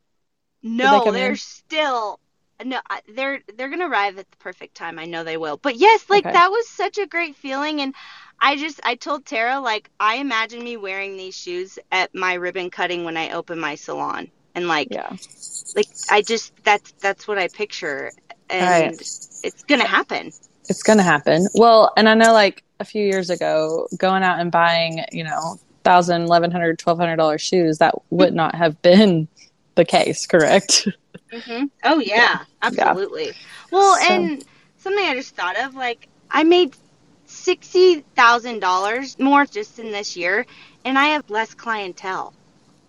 No, 0.62 1.11
they 1.11 1.27
are 1.27 1.35
still 1.35 2.21
no, 2.64 2.81
they're 3.09 3.40
they're 3.57 3.68
gonna 3.68 3.88
arrive 3.88 4.18
at 4.18 4.31
the 4.31 4.37
perfect 4.38 4.75
time. 4.75 4.98
I 4.98 5.07
know 5.07 5.25
they 5.25 5.37
will. 5.37 5.57
But 5.57 5.77
yes, 5.77 6.09
like 6.09 6.25
okay. 6.25 6.33
that 6.33 6.51
was 6.51 6.68
such 6.68 6.98
a 6.98 7.07
great 7.07 7.37
feeling, 7.37 7.81
and 7.81 7.94
I 8.40 8.57
just 8.57 8.81
I 8.85 8.94
told 8.94 9.25
Tara 9.27 9.61
like 9.61 9.90
I 10.01 10.16
imagine 10.16 10.62
me 10.62 10.77
wearing 10.77 11.16
these 11.16 11.37
shoes 11.37 11.79
at 11.90 12.14
my 12.14 12.35
ribbon 12.35 12.70
cutting 12.70 13.05
when 13.05 13.16
I 13.16 13.31
open 13.31 13.59
my 13.59 13.75
salon, 13.75 14.31
and 14.55 14.68
like 14.68 14.88
yeah, 14.90 15.16
like 15.77 15.88
I 16.11 16.22
just 16.22 16.53
that's 16.64 16.92
that's 17.01 17.29
what 17.29 17.38
I 17.38 17.48
picture, 17.48 18.11
and 18.51 18.66
right. 18.66 19.01
it's 19.42 19.64
gonna 19.64 19.87
happen. 19.87 20.33
It's 20.68 20.83
gonna 20.83 21.03
happen. 21.03 21.48
Well, 21.55 21.92
and 21.96 22.09
I 22.09 22.14
know 22.14 22.33
like 22.33 22.62
a 22.81 22.85
few 22.85 23.05
years 23.05 23.31
ago, 23.31 23.88
going 23.96 24.22
out 24.22 24.40
and 24.40 24.51
buying, 24.51 25.05
you 25.12 25.25
know, 25.25 25.59
thousand, 25.85 26.22
eleven 26.22 26.51
hundred, 26.51 26.79
twelve 26.79 26.98
hundred 26.98 27.16
dollar 27.16 27.38
shoes, 27.38 27.79
that 27.79 27.94
would 28.11 28.35
not 28.42 28.55
have 28.55 28.81
been 28.83 29.29
the 29.75 29.85
case, 29.85 30.27
correct? 30.27 30.88
Mm-hmm. 31.33 31.64
Oh 31.85 31.99
yeah, 31.99 32.45
absolutely. 32.61 33.27
Yeah. 33.27 33.33
Well, 33.71 33.97
so. 33.97 34.12
and 34.12 34.45
something 34.77 35.05
I 35.05 35.14
just 35.14 35.35
thought 35.35 35.59
of, 35.59 35.75
like 35.75 36.09
I 36.31 36.45
made 36.45 36.77
sixty 37.27 38.01
thousand 38.14 38.61
dollars 38.61 39.18
more 39.18 39.47
just 39.47 39.79
in 39.79 39.92
this 39.92 40.16
year, 40.16 40.47
and 40.85 40.99
I 40.99 41.07
have 41.07 41.29
less 41.31 41.55
clientele. 41.55 42.35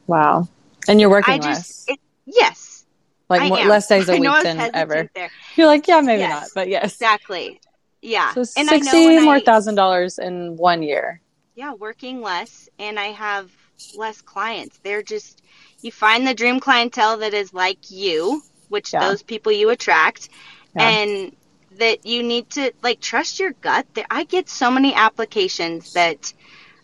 Wow. 0.08 0.48
And 0.88 1.00
you're 1.00 1.10
working 1.10 1.36
I 1.36 1.38
less. 1.38 1.86
It, 1.88 2.00
yes. 2.26 2.86
Like 3.30 3.48
more, 3.48 3.58
less 3.66 3.88
days 3.88 4.10
a 4.10 4.18
week 4.18 4.44
than 4.44 4.60
ever. 4.76 5.10
There. 5.16 5.30
You're 5.56 5.68
like, 5.68 5.88
yeah, 5.88 6.02
maybe 6.02 6.20
yes, 6.20 6.42
not, 6.42 6.50
but 6.54 6.68
yes. 6.68 6.94
Exactly. 6.94 7.62
Yeah. 8.02 8.34
So 8.34 8.42
and 8.58 8.68
sixty 8.68 9.20
more 9.20 9.36
I, 9.36 9.42
thousand 9.42 9.76
dollars 9.76 10.20
in 10.20 10.58
one 10.58 10.84
year. 10.84 11.22
Yeah, 11.56 11.74
working 11.74 12.22
less, 12.22 12.68
and 12.80 13.00
I 13.00 13.08
have 13.08 13.52
less 13.96 14.22
clients. 14.22 14.80
They're 14.84 15.04
just 15.04 15.43
you 15.84 15.92
find 15.92 16.26
the 16.26 16.34
dream 16.34 16.60
clientele 16.60 17.18
that 17.18 17.34
is 17.34 17.54
like 17.54 17.92
you, 17.92 18.42
which 18.70 18.94
yeah. 18.94 19.02
those 19.02 19.22
people 19.22 19.52
you 19.52 19.70
attract, 19.70 20.30
yeah. 20.76 20.90
and 20.90 21.36
that 21.78 22.06
you 22.06 22.24
need 22.24 22.50
to 22.52 22.72
like 22.82 23.00
trust 23.00 23.40
your 23.40 23.52
gut. 23.52 23.86
I 24.10 24.24
get 24.24 24.50
so 24.50 24.72
many 24.72 24.94
applications 24.94 25.94
that 25.94 26.34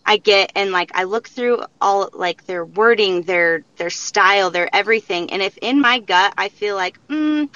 I 0.05 0.17
get 0.17 0.51
and 0.55 0.71
like 0.71 0.91
I 0.95 1.03
look 1.03 1.29
through 1.29 1.63
all 1.79 2.09
like 2.13 2.45
their 2.45 2.65
wording, 2.65 3.23
their 3.23 3.63
their 3.77 3.89
style, 3.89 4.49
their 4.49 4.73
everything, 4.73 5.31
and 5.31 5.41
if 5.41 5.57
in 5.57 5.79
my 5.79 5.99
gut 5.99 6.33
I 6.37 6.49
feel 6.49 6.75
like, 6.75 6.99
mm, 7.07 7.49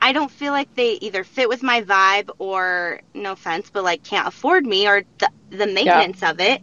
I 0.00 0.12
don't 0.12 0.30
feel 0.30 0.52
like 0.52 0.74
they 0.74 0.92
either 0.94 1.24
fit 1.24 1.48
with 1.48 1.62
my 1.62 1.82
vibe 1.82 2.30
or 2.38 3.00
no 3.12 3.32
offense, 3.32 3.70
but 3.70 3.84
like 3.84 4.02
can't 4.02 4.28
afford 4.28 4.64
me 4.64 4.88
or 4.88 5.02
the 5.18 5.30
the 5.50 5.66
maintenance 5.66 6.22
yeah. 6.22 6.30
of 6.30 6.40
it, 6.40 6.62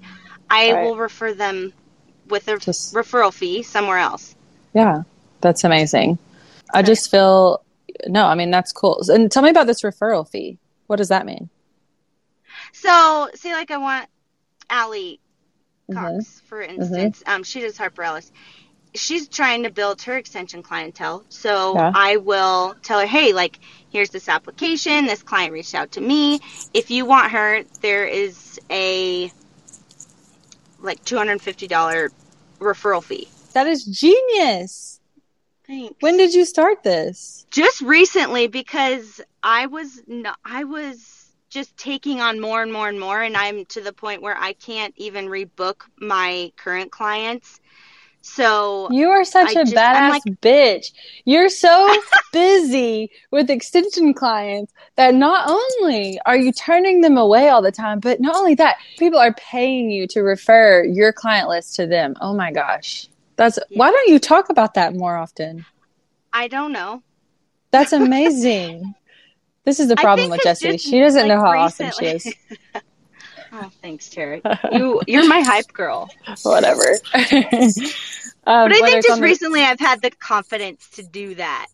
I 0.50 0.72
right. 0.72 0.84
will 0.84 0.98
refer 0.98 1.34
them 1.34 1.74
with 2.30 2.48
a 2.48 2.58
just, 2.58 2.94
referral 2.94 3.34
fee 3.34 3.64
somewhere 3.64 3.98
else. 3.98 4.36
Yeah, 4.74 5.04
that's 5.42 5.64
amazing. 5.64 6.18
I 6.74 6.82
just 6.82 7.10
feel 7.10 7.64
no, 8.06 8.26
I 8.26 8.36
mean 8.36 8.52
that's 8.52 8.72
cool. 8.72 9.02
And 9.08 9.32
tell 9.32 9.44
me 9.44 9.50
about 9.50 9.68
this 9.68 9.82
referral 9.82 10.28
fee. 10.28 10.58
What 10.88 10.98
does 10.98 11.10
that 11.10 11.26
mean? 11.26 11.50
So, 12.74 13.30
say 13.34 13.54
like 13.54 13.72
I 13.72 13.78
want 13.78 14.08
Allie 14.70 15.20
Cox, 15.92 16.12
mm-hmm. 16.12 16.48
for 16.48 16.62
mm-hmm. 16.62 16.82
instance. 16.82 17.20
Mm-hmm. 17.20 17.36
Um, 17.36 17.44
she 17.44 17.62
does 17.62 17.78
Harper 17.78 18.04
Ellis. 18.04 18.32
She's 18.96 19.28
trying 19.28 19.64
to 19.64 19.70
build 19.70 20.02
her 20.04 20.18
extension 20.18 20.64
clientele. 20.64 21.24
So 21.30 21.76
yeah. 21.76 21.92
I 21.94 22.18
will 22.18 22.74
tell 22.82 23.00
her, 23.00 23.06
hey, 23.06 23.34
like, 23.34 23.60
here's 23.90 24.10
this 24.10 24.28
application. 24.28 25.06
This 25.06 25.22
client 25.22 25.54
reached 25.54 25.76
out 25.76 25.92
to 25.94 26.02
me. 26.02 26.40
If 26.74 26.90
you 26.90 27.06
want 27.06 27.32
her, 27.32 27.64
there 27.82 28.06
is 28.06 28.60
a 28.72 29.32
like 30.80 31.04
$250 31.06 32.10
referral 32.60 33.04
fee. 33.04 33.28
That 33.54 33.68
is 33.68 33.86
genius. 33.86 35.00
Thanks. 35.66 35.96
When 36.00 36.18
did 36.18 36.34
you 36.34 36.46
start 36.46 36.84
this? 36.84 37.46
Just 37.52 37.82
recently 37.82 38.48
because 38.48 39.20
I 39.44 39.66
was 39.66 40.02
not, 40.08 40.38
I 40.46 40.64
was 40.64 41.26
just 41.50 41.76
taking 41.78 42.22
on 42.22 42.40
more 42.40 42.62
and 42.62 42.72
more 42.72 42.88
and 42.88 43.00
more 43.00 43.22
and 43.22 43.36
I'm 43.36 43.66
to 43.66 43.82
the 43.82 43.94
point 43.94 44.22
where 44.22 44.38
I 44.38 44.54
can't 44.54 44.94
even 44.98 45.28
rebook 45.28 45.84
my 46.00 46.52
current 46.56 46.92
clients. 46.92 47.60
So 48.22 48.90
You 48.92 49.10
are 49.10 49.24
such 49.24 49.56
I 49.56 49.62
a 49.62 49.64
just, 49.64 49.76
badass 49.76 50.10
like, 50.10 50.24
bitch. 50.42 50.92
You're 51.26 51.50
so 51.50 51.96
busy 52.34 53.10
with 53.32 53.50
extension 53.50 54.14
clients 54.14 54.74
that 54.96 55.16
not 55.16 55.50
only 55.50 56.20
are 56.26 56.38
you 56.38 56.52
turning 56.52 57.02
them 57.02 57.18
away 57.18 57.50
all 57.50 57.62
the 57.62 57.72
time, 57.72 58.00
but 58.00 58.20
not 58.20 58.36
only 58.36 58.56
that, 58.56 58.78
people 58.98 59.20
are 59.20 59.34
paying 59.34 59.90
you 59.90 60.08
to 60.08 60.22
refer 60.22 60.84
your 60.84 61.14
client 61.14 61.48
list 61.48 61.76
to 61.76 61.88
them. 61.88 62.16
Oh 62.20 62.34
my 62.34 62.52
gosh. 62.52 63.08
That's 63.38 63.58
yeah. 63.70 63.78
why 63.78 63.92
don't 63.92 64.10
you 64.10 64.20
talk 64.20 64.50
about 64.50 64.74
that 64.74 64.96
more 64.96 65.16
often? 65.16 65.66
I 66.34 66.48
don't 66.48 66.72
know. 66.72 67.02
That's 67.72 67.94
amazing. 67.94 68.94
This 69.64 69.82
is 69.82 69.90
the 69.90 69.98
problem 69.98 70.30
with 70.30 70.40
Jessie. 70.44 70.78
She 70.78 70.98
doesn't 70.98 71.24
like 71.24 71.28
know 71.28 71.42
how 71.42 71.52
recently. 71.52 71.90
awesome 71.90 72.22
she 72.22 72.30
is. 72.30 72.36
oh, 73.52 73.72
thanks, 73.82 74.10
Terry. 74.10 74.42
You 74.72 75.02
you're 75.08 75.28
my 75.28 75.42
hype 75.42 75.72
girl. 75.74 76.10
Whatever. 76.44 76.84
um, 77.14 77.24
but 78.44 78.72
I 78.72 78.82
think 78.82 79.06
just 79.06 79.22
recently 79.22 79.62
I've 79.62 79.80
had 79.80 80.02
the 80.02 80.12
confidence 80.12 80.90
to 80.92 81.04
do 81.04 81.36
that. 81.36 81.68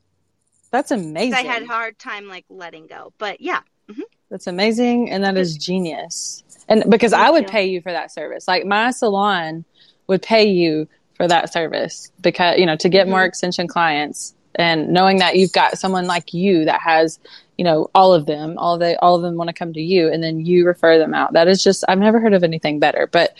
That's 0.71 0.91
amazing. 0.91 1.33
I 1.33 1.43
had 1.43 1.63
a 1.63 1.67
hard 1.67 1.99
time 1.99 2.27
like 2.27 2.45
letting 2.49 2.87
go, 2.87 3.13
but 3.17 3.41
yeah. 3.41 3.61
Mm-hmm. 3.89 4.01
That's 4.29 4.47
amazing, 4.47 5.11
and 5.11 5.23
that 5.23 5.37
is 5.37 5.57
genius. 5.57 6.43
And 6.67 6.85
because 6.89 7.11
Thank 7.11 7.27
I 7.27 7.31
would 7.31 7.43
you. 7.43 7.49
pay 7.49 7.65
you 7.65 7.81
for 7.81 7.91
that 7.91 8.11
service, 8.11 8.47
like 8.47 8.65
my 8.65 8.91
salon 8.91 9.65
would 10.07 10.21
pay 10.21 10.45
you 10.45 10.87
for 11.15 11.27
that 11.27 11.51
service 11.53 12.11
because 12.21 12.57
you 12.57 12.65
know 12.65 12.75
to 12.77 12.89
get 12.89 13.03
mm-hmm. 13.03 13.11
more 13.11 13.23
extension 13.23 13.67
clients 13.67 14.33
and 14.55 14.89
knowing 14.89 15.17
that 15.17 15.35
you've 15.35 15.51
got 15.51 15.77
someone 15.77 16.05
like 16.05 16.33
you 16.33 16.65
that 16.65 16.81
has 16.81 17.19
you 17.57 17.63
know 17.63 17.89
all 17.93 18.13
of 18.13 18.25
them 18.25 18.57
all 18.57 18.75
of 18.75 18.79
they 18.79 18.95
all 18.97 19.15
of 19.15 19.21
them 19.21 19.35
want 19.35 19.47
to 19.47 19.53
come 19.53 19.73
to 19.73 19.81
you 19.81 20.11
and 20.11 20.23
then 20.23 20.45
you 20.45 20.65
refer 20.65 20.97
them 20.97 21.13
out 21.13 21.33
that 21.33 21.47
is 21.47 21.63
just 21.63 21.83
i've 21.87 21.99
never 21.99 22.19
heard 22.19 22.33
of 22.33 22.43
anything 22.43 22.79
better 22.79 23.07
but 23.07 23.35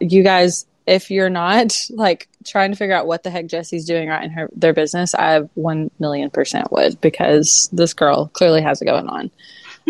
you 0.00 0.22
guys 0.22 0.66
if 0.86 1.10
you're 1.10 1.30
not 1.30 1.76
like 1.90 2.28
trying 2.44 2.70
to 2.70 2.76
figure 2.76 2.94
out 2.94 3.06
what 3.06 3.22
the 3.22 3.30
heck 3.30 3.46
jesse's 3.46 3.84
doing 3.84 4.08
right 4.08 4.24
in 4.24 4.30
her 4.30 4.48
their 4.54 4.72
business, 4.72 5.14
I 5.14 5.40
1 5.40 5.90
million 5.98 6.30
percent 6.30 6.70
would 6.72 7.00
because 7.00 7.68
this 7.72 7.92
girl 7.92 8.28
clearly 8.28 8.62
has 8.62 8.80
it 8.80 8.86
going 8.86 9.08
on. 9.08 9.30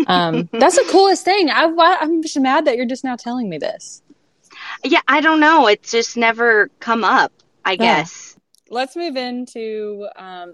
Um, 0.07 0.49
that's 0.51 0.75
the 0.75 0.87
coolest 0.89 1.23
thing. 1.23 1.49
I, 1.49 1.65
I'm 2.01 2.21
just 2.21 2.39
mad 2.39 2.65
that 2.65 2.77
you're 2.77 2.85
just 2.85 3.03
now 3.03 3.15
telling 3.15 3.49
me 3.49 3.57
this. 3.57 4.01
Yeah, 4.83 5.01
I 5.07 5.21
don't 5.21 5.39
know. 5.39 5.67
It's 5.67 5.91
just 5.91 6.17
never 6.17 6.69
come 6.79 7.03
up, 7.03 7.31
I 7.63 7.73
yeah. 7.73 7.77
guess 7.77 8.26
let's 8.69 8.95
move 8.95 9.15
into 9.15 10.07
um, 10.15 10.53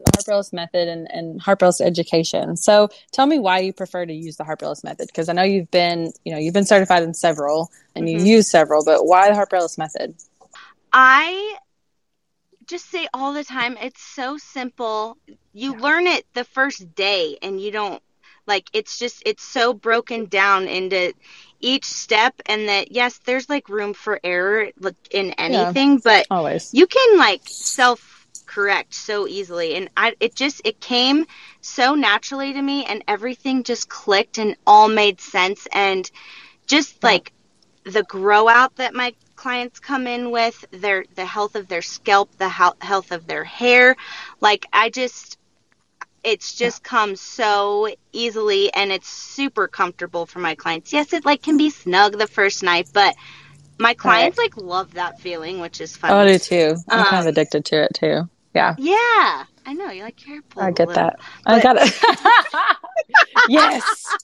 method 0.53 0.87
and, 0.87 1.07
and 1.11 1.41
education. 1.81 2.55
So 2.57 2.89
tell 3.11 3.25
me 3.25 3.39
why 3.39 3.59
you 3.59 3.73
prefer 3.73 4.05
to 4.05 4.13
use 4.13 4.37
the 4.37 4.43
Harper 4.43 4.65
Ellis 4.65 4.83
method 4.83 5.07
because 5.07 5.29
I 5.29 5.33
know 5.33 5.43
you've 5.43 5.71
been 5.71 6.11
you 6.23 6.31
know 6.33 6.39
you've 6.39 6.53
been 6.53 6.65
certified 6.65 7.03
in 7.03 7.13
several 7.13 7.71
and 7.95 8.07
mm-hmm. 8.07 8.25
you 8.25 8.35
use 8.35 8.49
several, 8.49 8.83
but 8.83 9.05
why 9.05 9.29
the 9.29 9.35
Harper 9.35 9.57
Ellis 9.57 9.77
method? 9.77 10.15
I 10.91 11.55
just 12.65 12.89
say 12.89 13.07
all 13.13 13.33
the 13.33 13.43
time 13.43 13.77
it's 13.81 14.01
so 14.01 14.37
simple. 14.37 15.17
You 15.53 15.73
yeah. 15.73 15.81
learn 15.81 16.07
it 16.07 16.25
the 16.33 16.43
first 16.43 16.95
day 16.95 17.37
and 17.41 17.61
you 17.61 17.71
don't 17.71 18.01
like 18.45 18.69
it's 18.73 18.99
just 18.99 19.23
it's 19.25 19.43
so 19.43 19.73
broken 19.73 20.25
down 20.25 20.67
into 20.67 21.13
each 21.63 21.85
step 21.85 22.35
and 22.45 22.67
that 22.67 22.91
yes 22.91 23.19
there's 23.19 23.49
like 23.49 23.69
room 23.69 23.93
for 23.93 24.19
error 24.23 24.69
in 25.09 25.31
anything 25.33 25.93
yeah, 25.93 25.99
but 26.03 26.27
always. 26.29 26.73
you 26.73 26.85
can 26.85 27.17
like 27.17 27.41
self 27.45 28.13
correct 28.45 28.93
so 28.93 29.27
easily. 29.27 29.75
And 29.75 29.89
i 29.97 30.13
it 30.19 30.35
just 30.35 30.61
it 30.63 30.79
came 30.79 31.25
so 31.61 31.95
naturally 31.95 32.53
to 32.53 32.61
me 32.61 32.85
and 32.85 33.03
everything 33.07 33.63
just 33.63 33.89
clicked 33.89 34.37
and 34.37 34.55
all 34.67 34.87
made 34.87 35.19
sense. 35.19 35.67
And 35.71 36.09
just 36.67 36.97
yeah. 37.01 37.09
like 37.09 37.33
the 37.85 38.03
grow 38.03 38.47
out 38.47 38.75
that 38.75 38.93
my 38.93 39.13
clients 39.35 39.79
come 39.79 40.05
in 40.05 40.31
with 40.31 40.63
their 40.71 41.05
the 41.15 41.25
health 41.25 41.55
of 41.55 41.67
their 41.67 41.81
scalp 41.81 42.29
the 42.37 42.47
health 42.47 43.11
of 43.11 43.25
their 43.27 43.43
hair 43.43 43.95
like 44.39 44.65
i 44.71 44.89
just 44.89 45.37
it's 46.23 46.53
just 46.53 46.81
yeah. 46.83 46.89
comes 46.89 47.21
so 47.21 47.89
easily 48.11 48.73
and 48.73 48.91
it's 48.91 49.07
super 49.07 49.67
comfortable 49.67 50.25
for 50.25 50.39
my 50.39 50.55
clients. 50.55 50.93
Yes, 50.93 51.13
it 51.13 51.25
like 51.25 51.41
can 51.41 51.57
be 51.57 51.69
snug 51.69 52.17
the 52.17 52.27
first 52.27 52.63
night, 52.63 52.89
but 52.93 53.15
my 53.77 53.93
clients 53.93 54.37
right. 54.37 54.55
like 54.55 54.57
love 54.57 54.93
that 54.93 55.19
feeling, 55.19 55.59
which 55.59 55.81
is 55.81 55.95
fun. 55.97 56.11
Oh, 56.11 56.17
I 56.19 56.31
do 56.31 56.39
too. 56.39 56.75
I'm 56.89 56.99
um, 56.99 57.05
kind 57.05 57.27
of 57.27 57.27
addicted 57.27 57.65
to 57.65 57.83
it 57.83 57.93
too. 57.93 58.29
Yeah. 58.53 58.75
Yeah. 58.77 59.45
I 59.65 59.73
know. 59.73 59.89
You 59.89 60.03
like 60.03 60.25
your 60.27 60.41
I 60.57 60.71
get 60.71 60.89
that. 60.89 61.19
But... 61.45 61.53
I 61.53 61.61
got 61.61 61.77
it. 61.79 61.99
yes. 63.49 64.17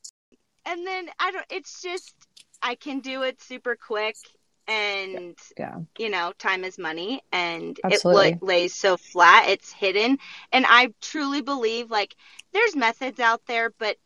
And 0.65 0.85
then 0.85 1.09
I 1.19 1.31
don't 1.31 1.45
it's 1.49 1.81
just 1.81 2.13
I 2.61 2.75
can 2.75 2.99
do 2.99 3.23
it 3.23 3.41
super 3.41 3.75
quick 3.75 4.15
and 4.69 5.35
yeah. 5.57 5.77
you 5.97 6.09
know 6.09 6.31
time 6.37 6.63
is 6.63 6.77
money 6.77 7.21
and 7.31 7.79
Absolutely. 7.83 8.29
it 8.29 8.43
lays 8.43 8.73
so 8.73 8.95
flat 8.95 9.49
it's 9.49 9.71
hidden. 9.73 10.17
And 10.51 10.65
i 10.67 10.93
truly 11.01 11.41
believe 11.41 11.89
like 11.89 12.15
there's 12.53 12.75
methods 12.75 13.19
out 13.19 13.41
there 13.47 13.71
but 13.71 13.97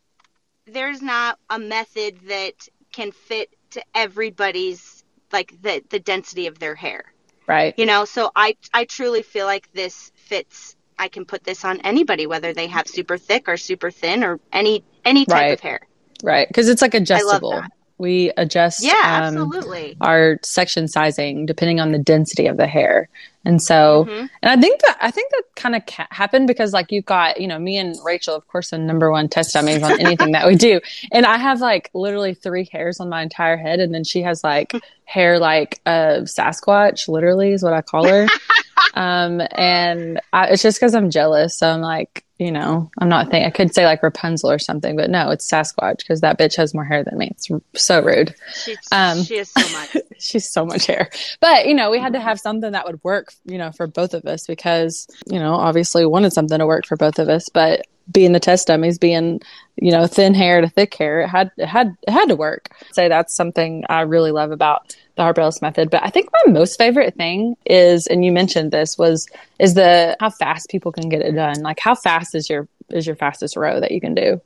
there's 0.66 1.02
not 1.02 1.38
a 1.50 1.60
method 1.60 2.18
that 2.28 2.54
can 2.94 3.12
fit 3.12 3.54
to 3.72 3.84
everybody's 3.94 5.04
like 5.32 5.54
the 5.62 5.84
the 5.90 6.00
density 6.00 6.48
of 6.48 6.60
their 6.60 6.76
hair. 6.76 7.14
Right. 7.46 7.74
You 7.78 7.86
know 7.86 8.06
so 8.06 8.32
i 8.36 8.56
i 8.74 8.86
truly 8.86 9.22
feel 9.22 9.46
like 9.46 9.72
this 9.74 10.12
fits 10.16 10.78
i 10.98 11.10
can 11.10 11.26
put 11.26 11.44
this 11.44 11.66
on 11.66 11.82
anybody 11.82 12.26
whether 12.26 12.54
they 12.54 12.68
have 12.68 12.88
super 12.88 13.18
thick 13.18 13.50
or 13.50 13.58
super 13.58 13.92
thin 13.92 14.24
or 14.24 14.40
any 14.54 14.84
any 15.04 15.26
type 15.26 15.42
right. 15.42 15.54
of 15.54 15.60
hair. 15.60 15.82
Right. 16.24 16.48
Because 16.48 16.70
it's 16.70 16.82
like 16.82 16.94
adjustable 16.94 17.62
we 18.04 18.32
adjust 18.36 18.84
yeah, 18.84 18.92
um, 19.26 19.38
absolutely. 19.38 19.96
our 20.02 20.38
section 20.44 20.90
sizing 20.90 21.46
depending 21.46 21.80
on 21.80 21.94
the 21.94 21.98
density 21.98 22.48
of 22.48 22.58
the 22.58 22.68
hair. 22.68 23.08
And 23.46 23.62
so, 23.62 24.06
mm-hmm. 24.06 24.26
and 24.42 24.60
I 24.60 24.62
think 24.62 24.82
that 24.82 24.98
I 25.02 25.10
think 25.10 25.32
that 25.32 25.44
kind 25.56 25.76
of 25.76 25.86
ca- 25.86 26.08
happened 26.12 26.48
because 26.48 26.74
like 26.74 26.92
you've 26.92 27.06
got, 27.06 27.40
you 27.40 27.48
know, 27.48 27.60
me 27.60 27.78
and 27.78 27.96
Rachel, 28.04 28.36
of 28.36 28.46
course, 28.48 28.72
the 28.72 28.78
number 28.78 29.10
one 29.10 29.30
test 29.30 29.54
dummies 29.54 29.84
on 29.84 30.00
anything 30.00 30.34
that 30.34 30.46
we 30.46 30.56
do. 30.56 30.80
And 31.12 31.26
I 31.26 31.38
have 31.38 31.62
like 31.62 31.90
literally 31.94 32.34
three 32.34 32.68
hairs 32.72 33.00
on 33.00 33.08
my 33.08 33.22
entire 33.22 33.58
head. 33.58 33.80
And 33.80 33.94
then 33.94 34.04
she 34.04 34.22
has 34.22 34.44
like 34.44 34.74
hair 35.06 35.40
like 35.40 35.80
a 35.86 36.22
Sasquatch, 36.24 37.08
literally 37.08 37.54
is 37.54 37.64
what 37.64 37.74
I 37.74 37.82
call 37.82 38.08
her. 38.08 38.28
um, 38.94 39.42
and 39.52 40.20
I, 40.32 40.48
it's 40.48 40.64
just 40.64 40.80
because 40.80 40.96
I'm 40.96 41.10
jealous. 41.10 41.58
So 41.58 41.70
I'm 41.70 41.82
like, 41.82 42.26
you 42.40 42.52
know, 42.52 42.92
I'm 43.00 43.10
not 43.10 43.30
thinking, 43.30 43.46
I 43.46 43.52
could 43.52 43.74
say 43.74 43.86
like 43.86 44.04
Rapunzel 44.04 44.52
or 44.52 44.60
something, 44.60 44.96
but 44.96 45.10
no, 45.10 45.30
it's 45.30 45.50
Sasquatch 45.50 46.00
because 46.00 46.22
that 46.22 46.38
bitch 46.38 46.56
has 46.58 46.74
more 46.74 46.84
hair 46.84 47.04
than 47.04 47.18
me. 47.18 47.32
It's 47.32 47.50
so 47.76 48.02
rude. 48.02 48.36
She's, 48.54 48.78
um, 48.92 49.24
she 49.24 49.38
has 49.38 49.50
so 49.50 49.62
much. 49.72 49.98
she's 50.20 50.50
so 50.50 50.66
much 50.66 50.86
hair. 50.86 51.10
But, 51.40 51.68
you 51.68 51.74
know, 51.74 51.90
we 51.90 52.00
had 52.00 52.14
to 52.14 52.20
have 52.20 52.40
something 52.40 52.72
that 52.72 52.86
would 52.86 53.04
work, 53.04 53.34
you 53.46 53.58
know, 53.58 53.72
for 53.72 53.88
both 53.88 54.14
of 54.14 54.26
us 54.26 54.48
because, 54.48 55.08
you 55.28 55.40
know, 55.40 55.54
obviously 55.54 56.06
wanted 56.06 56.34
something 56.34 56.58
to 56.58 56.66
work 56.66 56.86
for 56.86 56.98
both 56.98 57.20
of 57.20 57.30
us. 57.30 57.50
But 57.50 57.86
being 58.12 58.34
the 58.34 58.40
test 58.40 58.68
dummies, 58.68 58.98
being, 58.98 59.42
you 59.76 59.92
know, 59.92 60.08
thin 60.08 60.34
hair 60.34 60.62
to 60.62 60.70
thick 60.70 60.94
hair, 60.94 61.22
it 61.22 61.28
had, 61.28 61.52
it 61.58 61.68
had, 61.68 61.96
it 62.08 62.12
had 62.12 62.28
to 62.30 62.36
work. 62.36 62.70
I'd 62.82 62.96
say 62.96 63.08
that's 63.08 63.36
something 63.36 63.84
I 63.90 64.02
really 64.02 64.32
love 64.32 64.52
about 64.52 64.96
the 65.16 65.24
Harper 65.24 65.42
Ellis 65.42 65.62
method. 65.62 65.90
But 65.90 66.04
I 66.04 66.10
think 66.10 66.30
my 66.46 66.52
most 66.52 66.78
favorite 66.78 67.16
thing 67.16 67.56
is, 67.66 68.08
and 68.08 68.26
you 68.26 68.32
mentioned 68.32 68.72
this, 68.72 68.98
was 68.98 69.28
is 69.60 69.74
the 69.74 70.18
how 70.20 70.30
fast 70.30 70.70
people 70.70 70.92
can 70.92 71.10
get 71.10 71.22
it 71.22 71.34
done. 71.34 71.62
Like 71.62 71.80
how 71.80 71.96
fast 71.96 72.36
is 72.36 72.50
your 72.50 72.68
is 72.90 73.06
your 73.06 73.16
fastest 73.16 73.56
row 73.56 73.80
that 73.80 73.92
you 73.92 74.02
can 74.02 74.16
do? 74.16 74.42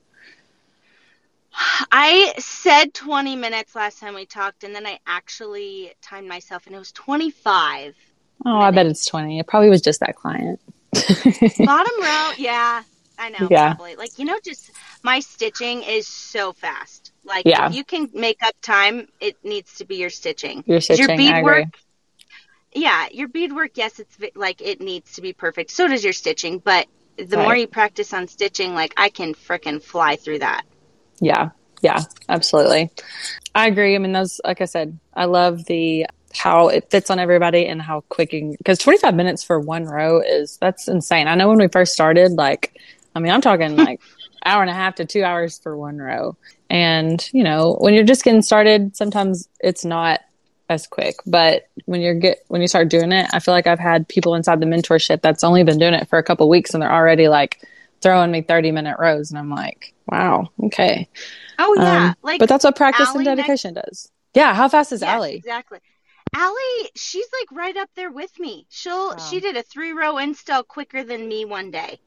I 1.91 2.33
said 2.37 2.93
20 2.93 3.35
minutes 3.35 3.75
last 3.75 3.99
time 3.99 4.13
we 4.13 4.25
talked, 4.25 4.63
and 4.63 4.75
then 4.75 4.85
I 4.85 4.99
actually 5.07 5.91
timed 6.01 6.27
myself, 6.27 6.67
and 6.67 6.75
it 6.75 6.79
was 6.79 6.91
25. 6.91 7.95
Oh, 8.45 8.49
minutes. 8.49 8.63
I 8.63 8.71
bet 8.71 8.85
it's 8.85 9.05
20. 9.07 9.39
It 9.39 9.47
probably 9.47 9.69
was 9.69 9.81
just 9.81 9.99
that 10.01 10.15
client. 10.15 10.59
Bottom 10.93 12.01
row, 12.01 12.31
yeah, 12.37 12.83
I 13.17 13.29
know. 13.29 13.47
Yeah. 13.49 13.73
Probably. 13.73 13.95
Like, 13.95 14.19
you 14.19 14.25
know, 14.25 14.37
just 14.43 14.71
my 15.03 15.19
stitching 15.19 15.83
is 15.83 16.07
so 16.07 16.53
fast. 16.53 17.11
Like, 17.23 17.45
yeah. 17.45 17.67
if 17.67 17.75
you 17.75 17.83
can 17.83 18.09
make 18.13 18.43
up 18.43 18.55
time, 18.61 19.07
it 19.19 19.37
needs 19.43 19.75
to 19.75 19.85
be 19.85 19.95
your 19.95 20.09
stitching. 20.09 20.63
Your 20.67 20.81
stitching, 20.81 21.07
your 21.07 21.17
beadwork. 21.17 21.65
Yeah, 22.73 23.07
your 23.11 23.27
beadwork, 23.27 23.71
yes, 23.75 23.99
it's 23.99 24.17
like 24.35 24.61
it 24.61 24.81
needs 24.81 25.13
to 25.13 25.21
be 25.21 25.33
perfect. 25.33 25.71
So 25.71 25.87
does 25.87 26.03
your 26.03 26.13
stitching, 26.13 26.59
but 26.59 26.87
the 27.17 27.37
right. 27.37 27.43
more 27.43 27.55
you 27.55 27.67
practice 27.67 28.13
on 28.13 28.27
stitching, 28.27 28.75
like 28.75 28.93
I 28.97 29.09
can 29.09 29.33
fricking 29.33 29.81
fly 29.81 30.15
through 30.15 30.39
that. 30.39 30.63
Yeah, 31.19 31.49
yeah, 31.81 32.03
absolutely. 32.29 32.91
I 33.55 33.67
agree. 33.67 33.95
I 33.95 33.97
mean, 33.97 34.11
those, 34.11 34.39
like 34.45 34.61
I 34.61 34.65
said, 34.65 34.99
I 35.13 35.25
love 35.25 35.65
the 35.65 36.05
how 36.35 36.67
it 36.67 36.91
fits 36.91 37.09
on 37.09 37.19
everybody 37.19 37.65
and 37.65 37.81
how 37.81 38.01
quick 38.09 38.31
because 38.31 38.77
25 38.77 39.15
minutes 39.15 39.43
for 39.43 39.59
one 39.59 39.85
row 39.85 40.21
is 40.21 40.57
that's 40.57 40.87
insane. 40.87 41.27
I 41.27 41.35
know 41.35 41.47
when 41.47 41.57
we 41.57 41.67
first 41.67 41.93
started, 41.93 42.33
like 42.33 42.79
I 43.17 43.19
mean, 43.19 43.33
I'm 43.33 43.41
talking 43.41 43.75
like 43.75 44.01
hour 44.45 44.61
and 44.61 44.69
a 44.69 44.73
half 44.73 44.95
to 44.95 45.05
two 45.05 45.23
hours 45.23 45.59
for 45.59 45.75
one 45.75 45.97
row. 45.97 46.37
And, 46.69 47.27
you 47.33 47.43
know, 47.43 47.75
when 47.79 47.93
you're 47.93 48.03
just 48.03 48.23
getting 48.23 48.41
started, 48.41 48.95
sometimes 48.95 49.49
it's 49.59 49.83
not 49.83 50.21
as 50.69 50.87
quick. 50.87 51.15
But 51.25 51.67
when 51.85 52.01
you're 52.01 52.15
get 52.15 52.39
when 52.47 52.61
you 52.61 52.67
start 52.67 52.89
doing 52.89 53.11
it, 53.11 53.29
I 53.33 53.39
feel 53.39 53.53
like 53.53 53.67
I've 53.67 53.79
had 53.79 54.07
people 54.07 54.35
inside 54.35 54.59
the 54.59 54.65
mentorship 54.65 55.21
that's 55.21 55.43
only 55.43 55.63
been 55.63 55.79
doing 55.79 55.93
it 55.93 56.07
for 56.09 56.19
a 56.19 56.23
couple 56.23 56.47
weeks 56.49 56.73
and 56.73 56.81
they're 56.81 56.91
already 56.91 57.27
like 57.27 57.61
throwing 58.01 58.31
me 58.31 58.41
30 58.41 58.71
minute 58.71 58.97
rows 58.99 59.31
and 59.31 59.39
I'm 59.39 59.49
like, 59.49 59.93
wow, 60.07 60.49
okay. 60.65 61.09
Oh 61.59 61.75
yeah. 61.77 62.09
Um, 62.09 62.15
like 62.21 62.39
but 62.39 62.49
that's 62.49 62.63
what 62.63 62.75
practice 62.75 63.07
Allie 63.09 63.19
and 63.19 63.37
dedication 63.37 63.73
next- 63.73 63.87
does. 63.87 64.11
Yeah, 64.33 64.53
how 64.53 64.69
fast 64.69 64.91
is 64.91 65.01
yes, 65.01 65.09
Allie? 65.09 65.35
Exactly. 65.35 65.79
Allie, 66.35 66.89
she's 66.95 67.25
like 67.39 67.51
right 67.51 67.75
up 67.77 67.89
there 67.95 68.11
with 68.11 68.37
me. 68.39 68.67
She'll 68.69 69.09
wow. 69.11 69.17
she 69.17 69.39
did 69.39 69.55
a 69.57 69.63
three 69.63 69.93
row 69.93 70.17
install 70.17 70.63
quicker 70.63 71.03
than 71.03 71.27
me 71.27 71.45
one 71.45 71.71
day. 71.71 71.99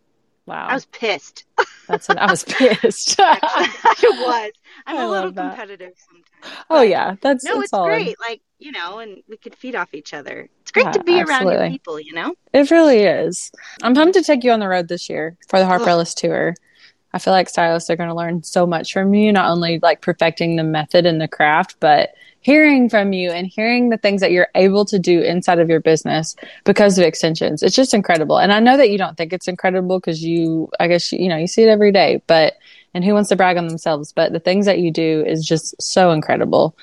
Wow. 0.47 0.69
I 0.69 0.75
was 0.75 0.87
pissed. 0.87 1.45
That's 1.87 2.09
what 2.09 2.19
I 2.19 2.31
was 2.31 2.45
pissed. 2.45 3.17
I 3.19 3.69
was. 4.03 4.53
I'm 4.87 4.97
I 4.97 5.03
a 5.03 5.09
little 5.09 5.33
competitive 5.33 5.93
sometimes. 5.97 6.65
Oh 6.71 6.83
yeah, 6.83 7.17
that's 7.21 7.45
no, 7.45 7.61
it's 7.61 7.71
great. 7.71 8.17
Like 8.21 8.41
you 8.59 8.73
know, 8.73 8.99
and 8.99 9.23
we 9.29 9.37
could 9.37 9.55
feed 9.55 9.75
off 9.75 9.93
each 9.93 10.15
other. 10.15 10.49
It's 10.63 10.71
great 10.71 10.87
yeah, 10.87 10.93
to 10.93 11.05
be 11.05 11.21
absolutely. 11.21 11.57
around 11.57 11.71
people. 11.71 12.01
You 12.01 12.15
know, 12.15 12.35
it 12.53 12.71
really 12.71 13.01
is. 13.01 13.53
I'm 13.83 13.95
pumped 13.95 14.15
to 14.15 14.23
take 14.23 14.45
you 14.45 14.53
on 14.53 14.61
the 14.61 14.69
road 14.69 14.89
this 14.89 15.09
year 15.09 15.37
for 15.49 15.59
the 15.59 15.67
Harper 15.67 15.89
Ellis 15.89 16.15
tour. 16.15 16.55
I 17.13 17.19
feel 17.19 17.33
like 17.33 17.49
stylists 17.49 17.91
are 17.91 17.97
going 17.97 18.09
to 18.09 18.15
learn 18.15 18.43
so 18.43 18.67
much 18.67 18.93
from 18.93 19.15
you, 19.15 19.33
not 19.33 19.51
only 19.51 19.81
like 19.83 20.01
perfecting 20.01 20.57
the 20.57 20.65
method 20.65 21.07
and 21.07 21.21
the 21.21 21.29
craft, 21.29 21.77
but 21.81 22.11
hearing 22.41 22.89
from 22.89 23.13
you 23.13 23.31
and 23.31 23.47
hearing 23.47 23.91
the 23.91 23.99
things 23.99 24.21
that 24.21 24.33
you're 24.33 24.49
able 24.55 24.85
to 24.87 24.99
do 24.99 25.21
inside 25.21 25.59
of 25.59 25.69
your 25.69 25.81
business 25.81 26.35
because 26.65 26.99
of 26.99 27.05
extensions. 27.05 27.63
It's 27.63 27.77
just 27.77 27.93
incredible. 27.93 28.39
And 28.39 28.53
I 28.53 28.61
know 28.61 28.77
that 28.77 28.91
you 28.91 28.99
don't 28.99 29.17
think 29.17 29.33
it's 29.33 29.49
incredible 29.49 29.99
because 29.99 30.23
you, 30.23 30.71
I 30.81 30.89
guess, 30.89 31.13
you 31.13 31.29
know, 31.29 31.37
you 31.37 31.47
see 31.47 31.63
it 31.63 31.69
every 31.69 31.93
day, 31.93 32.23
but, 32.27 32.55
and 32.95 33.05
who 33.05 33.13
wants 33.13 33.29
to 33.29 33.37
brag 33.37 33.59
on 33.59 33.69
themselves? 33.69 34.13
But 34.13 34.33
the 34.33 34.41
things 34.41 34.67
that 34.67 34.79
you 34.79 34.91
do 34.91 35.23
is 35.27 35.45
just 35.45 35.81
so 35.81 36.13
incredible. 36.13 36.77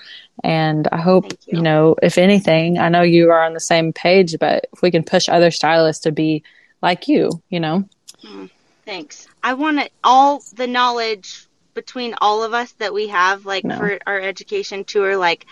And 0.43 0.87
I 0.91 0.97
hope, 0.97 1.31
you. 1.31 1.57
you. 1.57 1.61
know, 1.61 1.95
if 2.03 2.19
anything, 2.19 2.77
I 2.77 2.89
know 2.89 3.01
you 3.01 3.31
are 3.31 3.43
on 3.43 3.53
the 3.53 3.59
same 3.59 3.91
page, 3.91 4.37
but 4.39 4.67
if 4.71 4.81
we 4.83 4.91
can 4.91 5.03
push 5.03 5.27
other 5.27 5.49
stylists 5.49 6.03
to 6.03 6.11
be 6.11 6.43
like 6.83 7.07
you, 7.07 7.31
you 7.49 7.59
know. 7.59 7.83
Mm, 8.23 8.51
thanks. 8.87 9.27
I 9.43 9.53
want 9.53 9.87
all 10.03 10.41
the 10.55 10.65
knowledge 10.65 11.45
between 11.73 12.15
all 12.19 12.41
of 12.41 12.53
us 12.53 12.71
that 12.73 12.93
we 12.93 13.09
have, 13.09 13.45
like 13.45 13.65
no. 13.65 13.77
for 13.77 13.99
our 14.07 14.19
education 14.19 14.85
tour, 14.85 15.17
like 15.17 15.45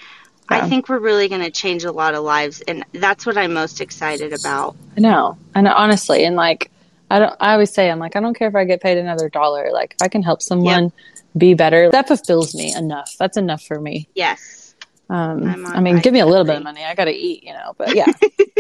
yeah. 0.50 0.58
I 0.58 0.70
think 0.70 0.90
we're 0.90 1.00
really 1.00 1.28
going 1.28 1.44
to 1.44 1.52
change 1.52 1.84
a 1.84 1.92
lot 1.92 2.16
of 2.16 2.24
lives, 2.24 2.62
and 2.62 2.86
that's 2.94 3.26
what 3.26 3.38
I'm 3.38 3.54
most 3.54 3.82
excited 3.82 4.34
about. 4.34 4.76
I 4.98 5.02
know, 5.02 5.38
and 5.54 5.68
honestly, 5.68 6.24
and 6.24 6.36
like 6.36 6.72
I 7.12 7.20
don't, 7.20 7.36
I 7.40 7.54
always 7.54 7.74
say, 7.74 7.92
I'm 7.92 8.00
like, 8.00 8.16
I 8.16 8.22
don't 8.22 8.34
care 8.34 8.48
if 8.48 8.56
I 8.56 8.64
get 8.64 8.82
paid 8.82 8.98
another 8.98 9.30
dollar. 9.30 9.70
Like, 9.72 9.96
if 10.00 10.04
I 10.04 10.08
can 10.08 10.24
help 10.24 10.42
someone 10.42 10.84
yep. 10.86 10.94
be 11.38 11.54
better, 11.54 11.92
that 11.92 12.08
fulfills 12.08 12.56
me 12.56 12.74
enough. 12.74 13.16
That's 13.20 13.38
enough 13.38 13.64
for 13.64 13.80
me. 13.80 14.08
Yes. 14.16 14.65
Um, 15.10 15.66
I 15.68 15.80
mean, 15.82 16.00
give 16.00 16.14
me 16.14 16.20
a 16.20 16.26
little 16.26 16.46
bit 16.46 16.58
of 16.58 16.64
money. 16.64 16.84
I 16.84 16.96
got 16.96 17.06
to 17.06 17.14
eat, 17.14 17.44
you 17.44 17.54
know, 17.54 17.74
but 17.78 17.96
yeah. 17.96 18.12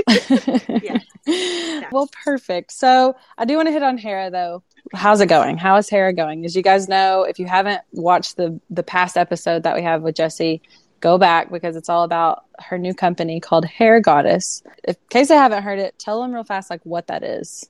yeah. 0.81 0.99
Well, 1.91 2.09
perfect. 2.23 2.71
So 2.71 3.15
I 3.37 3.45
do 3.45 3.55
want 3.55 3.67
to 3.67 3.71
hit 3.71 3.83
on 3.83 3.97
Hera 3.97 4.29
though 4.29 4.63
how's 4.93 5.21
it 5.21 5.27
going? 5.27 5.57
How 5.57 5.77
is 5.77 5.89
Hera 5.89 6.13
going? 6.13 6.45
As 6.45 6.55
you 6.55 6.61
guys 6.61 6.87
know, 6.87 7.23
if 7.23 7.39
you 7.39 7.45
haven't 7.45 7.81
watched 7.91 8.37
the 8.37 8.59
the 8.69 8.83
past 8.83 9.17
episode 9.17 9.63
that 9.63 9.75
we 9.75 9.81
have 9.83 10.01
with 10.01 10.15
Jesse, 10.15 10.61
go 10.99 11.17
back 11.17 11.51
because 11.51 11.75
it's 11.75 11.89
all 11.89 12.03
about 12.03 12.45
her 12.59 12.77
new 12.77 12.93
company 12.93 13.39
called 13.39 13.65
Hair 13.65 14.01
Goddess. 14.01 14.63
In 14.83 14.95
case 15.09 15.31
I 15.31 15.35
haven't 15.35 15.63
heard 15.63 15.79
it, 15.79 15.97
tell 15.97 16.21
them 16.21 16.33
real 16.33 16.43
fast 16.43 16.69
like 16.69 16.81
what 16.83 17.07
that 17.07 17.23
is. 17.23 17.69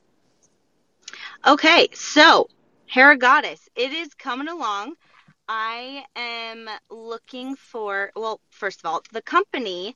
Okay, 1.46 1.88
so 1.92 2.48
Hair 2.86 3.16
Goddess, 3.16 3.68
it 3.76 3.92
is 3.92 4.14
coming 4.14 4.48
along. 4.48 4.94
I 5.48 6.04
am 6.16 6.68
looking 6.90 7.56
for 7.56 8.10
well, 8.16 8.40
first 8.50 8.80
of 8.80 8.86
all, 8.86 9.02
the 9.12 9.22
company 9.22 9.94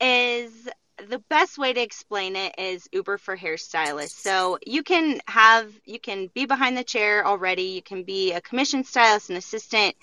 is 0.00 0.68
the 1.08 1.18
best 1.28 1.58
way 1.58 1.72
to 1.72 1.80
explain 1.80 2.36
it 2.36 2.54
is 2.58 2.88
Uber 2.92 3.18
for 3.18 3.36
hairstylists. 3.36 4.10
So 4.10 4.58
you 4.64 4.82
can 4.82 5.20
have, 5.26 5.72
you 5.84 5.98
can 5.98 6.28
be 6.34 6.46
behind 6.46 6.76
the 6.76 6.84
chair 6.84 7.26
already. 7.26 7.62
You 7.62 7.82
can 7.82 8.04
be 8.04 8.32
a 8.32 8.40
commission 8.40 8.84
stylist, 8.84 9.30
an 9.30 9.36
assistant 9.36 9.96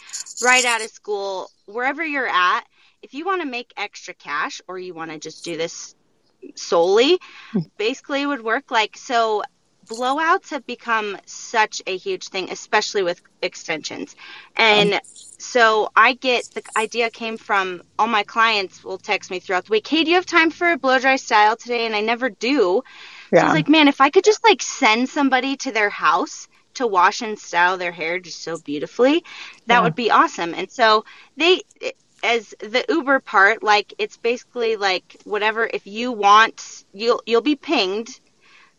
right 0.44 0.66
out 0.66 0.84
of 0.84 0.90
school, 0.90 1.50
wherever 1.66 2.04
you're 2.04 2.28
at. 2.28 2.64
If 3.02 3.14
you 3.14 3.26
want 3.26 3.42
to 3.42 3.48
make 3.48 3.74
extra 3.78 4.14
cash 4.14 4.62
or 4.68 4.78
you 4.78 4.94
want 4.94 5.12
to 5.12 5.20
just 5.20 5.46
do 5.46 5.56
this 5.56 5.96
solely, 6.56 7.20
hmm. 7.52 7.60
basically 7.78 8.24
it 8.24 8.26
would 8.26 8.44
work 8.44 8.72
like 8.72 8.98
so 8.98 9.44
blowouts 9.90 10.52
have 10.52 10.66
become 10.66 11.18
such 11.26 11.82
a 11.88 11.98
huge 11.98 12.28
thing, 12.28 12.50
especially 12.52 13.04
with 13.04 13.22
extensions. 13.42 14.16
And 14.56 14.94
um, 14.94 15.00
so 15.40 15.90
I 15.96 16.14
get 16.14 16.46
the 16.54 16.64
idea 16.78 17.10
came 17.10 17.38
from 17.38 17.82
all 17.98 18.08
my 18.08 18.24
clients 18.24 18.84
will 18.84 18.98
text 18.98 19.32
me 19.32 19.40
throughout 19.40 19.66
the 19.66 19.72
week, 19.72 19.88
Hey, 19.88 20.04
do 20.04 20.12
you 20.12 20.16
have 20.16 20.26
time 20.26 20.52
for 20.52 20.72
a 20.72 20.78
blow 20.78 21.00
dry 21.00 21.16
style 21.16 21.56
today? 21.56 21.86
And 21.86 21.96
I 21.96 22.02
never 22.02 22.30
do. 22.30 22.84
Yeah. 23.32 23.40
So 23.40 23.46
I 23.46 23.50
was 23.50 23.54
like, 23.56 23.70
man, 23.70 23.88
if 23.88 24.00
I 24.00 24.10
could 24.10 24.24
just 24.24 24.44
like 24.44 24.62
send 24.62 25.10
somebody 25.10 25.58
to 25.58 25.72
their 25.72 25.90
house 25.90 26.48
to 26.76 26.86
wash 26.86 27.22
and 27.22 27.38
style 27.38 27.78
their 27.78 27.92
hair 27.92 28.20
just 28.20 28.44
so 28.44 28.58
beautifully, 28.60 29.24
that 29.66 29.78
yeah. 29.78 29.82
would 29.82 29.96
be 29.96 30.12
awesome. 30.12 30.54
And 30.54 30.70
so 30.70 31.04
they, 31.36 31.62
as 32.24 32.54
the 32.60 32.86
Uber 32.88 33.22
part, 33.22 33.64
like 33.64 33.94
it's 33.98 34.18
basically 34.18 34.76
like 34.76 35.18
whatever, 35.24 35.70
if 35.74 35.88
you 35.88 36.12
want, 36.12 36.86
you'll, 36.94 37.24
you'll 37.26 37.42
be 37.42 37.56
pinged. 37.56 38.20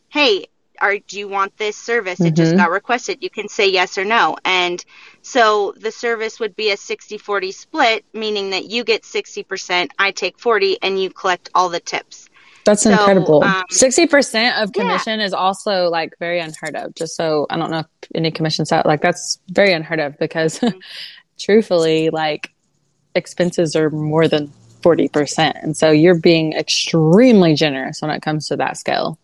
Hey, 0.09 0.47
are 0.81 0.99
do 0.99 1.19
you 1.19 1.29
want 1.29 1.57
this 1.57 1.77
service? 1.77 2.19
Mm-hmm. 2.19 2.27
It 2.27 2.37
just 2.37 2.51
mm-hmm. 2.51 2.61
got 2.61 2.71
requested. 2.71 3.23
You 3.23 3.31
can 3.31 3.49
say 3.49 3.69
yes 3.71 3.99
or 3.99 4.05
no. 4.05 4.37
And 4.45 4.85
so 5.23 5.75
the 5.77 5.93
service 5.93 6.41
would 6.41 6.57
be 6.57 6.71
a 6.71 6.77
60-40 6.77 7.53
split, 7.53 8.05
meaning 8.13 8.51
that 8.51 8.71
you 8.71 8.85
get 8.85 9.03
60%, 9.03 9.91
I 9.99 10.11
take 10.11 10.39
40 10.39 10.79
and 10.83 11.01
you 11.01 11.11
collect 11.11 11.51
all 11.55 11.69
the 11.69 11.81
tips. 11.81 12.31
That's 12.65 12.83
so, 12.83 12.91
incredible. 12.91 13.43
Um, 13.43 13.65
Sixty 13.71 14.07
percent 14.07 14.57
of 14.59 14.73
commission 14.73 15.21
yeah. 15.21 15.27
is 15.27 15.33
also 15.33 15.89
like 15.89 16.15
very 16.19 16.41
unheard 16.41 16.77
of. 16.77 16.95
Just 16.95 17.17
so 17.17 17.47
I 17.51 17.57
don't 17.57 17.71
know 17.71 17.81
if 17.81 17.87
any 18.15 18.31
commissions 18.31 18.71
out 18.73 18.87
like 18.87 19.01
that's 19.01 19.39
very 19.49 19.73
unheard 19.73 20.01
of 20.01 20.19
because, 20.19 20.59
mm-hmm. 20.59 20.79
truthfully, 21.39 22.11
like 22.11 22.51
expenses 23.15 23.75
are 23.77 23.91
more 23.91 24.29
than 24.29 24.53
forty 24.83 25.09
percent, 25.09 25.57
and 25.63 25.77
so 25.77 25.91
you're 25.91 26.19
being 26.19 26.53
extremely 26.53 27.55
generous 27.55 28.03
when 28.03 28.11
it 28.11 28.21
comes 28.23 28.49
to 28.49 28.57
that 28.57 28.77
scale. 28.77 29.19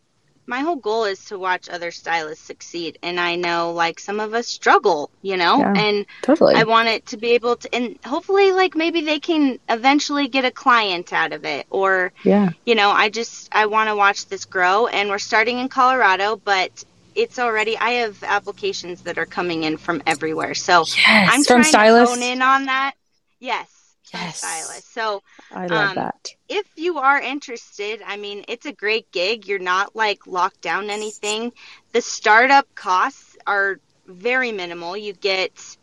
My 0.46 0.60
whole 0.60 0.76
goal 0.76 1.04
is 1.04 1.24
to 1.26 1.38
watch 1.38 1.68
other 1.68 1.90
stylists 1.90 2.44
succeed 2.44 2.98
and 3.02 3.18
i 3.20 3.34
know 3.36 3.72
like 3.72 3.98
some 3.98 4.20
of 4.20 4.32
us 4.34 4.46
struggle 4.46 5.10
you 5.22 5.36
know 5.36 5.58
Yeah, 5.58 5.72
and 5.76 6.06
Totally. 6.22 6.54
i 6.54 6.64
want 6.64 6.88
it 6.88 7.06
to 7.06 7.16
be 7.16 7.32
able 7.32 7.56
to 7.56 7.74
and 7.74 7.98
hopefully 8.04 8.52
like 8.52 8.74
maybe 8.74 9.00
they 9.02 9.20
can 9.20 9.58
eventually 9.68 10.28
get 10.28 10.44
a 10.44 10.50
client 10.50 11.12
out 11.12 11.32
of 11.32 11.44
it 11.44 11.66
or 11.70 12.12
yeah. 12.24 12.50
you 12.64 12.74
know 12.74 12.90
i 12.90 13.08
just 13.08 13.48
i 13.52 13.66
want 13.66 13.88
to 13.90 13.96
watch 13.96 14.26
this 14.26 14.44
grow 14.44 14.86
and 14.86 15.08
we're 15.08 15.18
starting 15.18 15.58
in 15.58 15.68
colorado 15.68 16.36
but 16.36 16.84
it's 17.14 17.38
already 17.38 17.76
i 17.78 17.90
have 17.90 18.22
applications 18.22 19.02
that 19.02 19.18
are 19.18 19.26
coming 19.26 19.64
in 19.64 19.76
from 19.76 20.02
everywhere 20.06 20.54
so 20.54 20.84
Yes. 20.96 21.30
i'm 21.32 21.42
From 21.44 21.62
trying 21.62 21.64
stylists. 21.64 22.14
to 22.16 22.20
hone 22.22 22.32
in 22.32 22.42
on 22.42 22.66
that 22.66 22.94
yes 23.40 23.75
Yes. 24.12 24.38
stylists 24.38 24.92
so 24.92 25.22
I 25.50 25.66
love 25.66 25.92
um, 25.92 25.96
that. 25.96 26.34
if 26.48 26.66
you 26.76 26.98
are 26.98 27.20
interested, 27.20 28.02
I 28.06 28.16
mean, 28.16 28.44
it's 28.48 28.66
a 28.66 28.72
great 28.72 29.10
gig. 29.12 29.46
You're 29.46 29.58
not 29.58 29.94
like 29.94 30.26
locked 30.26 30.60
down 30.62 30.90
anything. 30.90 31.52
The 31.92 32.00
startup 32.00 32.66
costs 32.74 33.36
are 33.46 33.78
very 34.06 34.52
minimal. 34.52 34.96
You 34.96 35.12
get, 35.12 35.76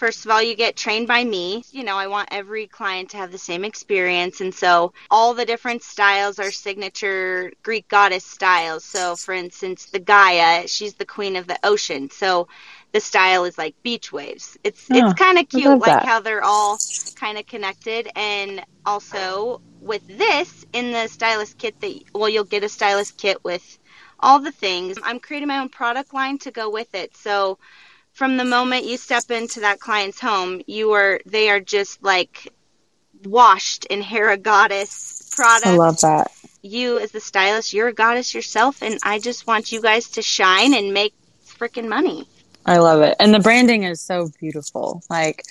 first 0.00 0.26
of 0.26 0.32
all, 0.32 0.42
you 0.42 0.56
get 0.56 0.76
trained 0.76 1.08
by 1.08 1.24
me. 1.24 1.64
You 1.72 1.84
know, 1.84 1.98
I 1.98 2.08
want 2.08 2.30
every 2.32 2.68
client 2.68 3.10
to 3.12 3.18
have 3.18 3.32
the 3.32 3.38
same 3.38 3.64
experience. 3.64 4.42
And 4.42 4.54
so 4.54 4.94
all 5.10 5.34
the 5.34 5.46
different 5.46 5.84
styles 5.84 6.40
are 6.40 6.52
signature 6.52 7.52
Greek 7.64 7.88
goddess 7.88 8.26
styles. 8.26 8.84
So, 8.86 9.18
for 9.18 9.34
instance, 9.34 9.88
the 9.92 10.00
Gaia, 10.00 10.68
she's 10.68 10.96
the 10.96 11.06
queen 11.06 11.36
of 11.36 11.48
the 11.48 11.60
ocean. 11.64 12.10
So, 12.10 12.48
the 12.92 13.00
style 13.00 13.44
is 13.44 13.58
like 13.58 13.76
beach 13.84 14.12
waves. 14.12 14.58
It's 14.64 14.90
Oh, 14.90 14.94
it's 14.94 15.14
kind 15.14 15.38
of 15.38 15.48
cute, 15.50 15.80
like 15.80 16.00
that. 16.00 16.02
how 16.02 16.20
they're 16.20 16.44
all 16.44 16.82
kind 17.16 17.38
of 17.38 17.46
connected. 17.46 18.08
And 18.16 18.64
also 18.86 19.62
with 19.80 20.02
this 20.08 20.64
in 20.74 20.92
the 20.92 21.08
stylist 21.08 21.58
kit 21.58 21.80
that 21.80 21.94
well 22.14 22.30
you'll 22.30 22.44
get 22.44 22.64
a 22.64 22.70
stylist 22.70 23.18
kit 23.18 23.38
with 23.44 23.78
all 24.20 24.40
the 24.40 24.52
things. 24.52 24.98
I'm 25.04 25.20
creating 25.20 25.48
my 25.48 25.60
own 25.60 25.70
product 25.70 26.14
line 26.14 26.38
to 26.40 26.52
go 26.52 26.70
with 26.70 26.94
it. 26.94 27.16
So 27.16 27.58
from 28.20 28.36
the 28.36 28.44
moment 28.44 28.84
you 28.84 28.98
step 28.98 29.30
into 29.30 29.60
that 29.60 29.80
client's 29.80 30.20
home, 30.20 30.60
you 30.66 30.92
are 30.92 31.20
they 31.24 31.48
are 31.48 31.58
just 31.58 32.02
like 32.02 32.52
washed 33.24 33.86
in 33.86 34.02
Hera 34.02 34.36
Goddess 34.36 35.30
product 35.34 35.66
I 35.66 35.76
love 35.76 35.98
that. 36.02 36.30
you 36.60 36.98
as 36.98 37.12
the 37.12 37.20
stylist, 37.20 37.72
you're 37.72 37.88
a 37.88 37.94
goddess 37.94 38.34
yourself, 38.34 38.82
and 38.82 38.98
I 39.02 39.20
just 39.20 39.46
want 39.46 39.72
you 39.72 39.80
guys 39.80 40.10
to 40.10 40.20
shine 40.20 40.74
and 40.74 40.92
make 40.92 41.14
freaking 41.46 41.88
money. 41.88 42.28
I 42.66 42.76
love 42.76 43.00
it. 43.00 43.16
And 43.18 43.32
the 43.32 43.40
branding 43.40 43.84
is 43.84 44.02
so 44.02 44.28
beautiful. 44.38 45.02
Like, 45.08 45.42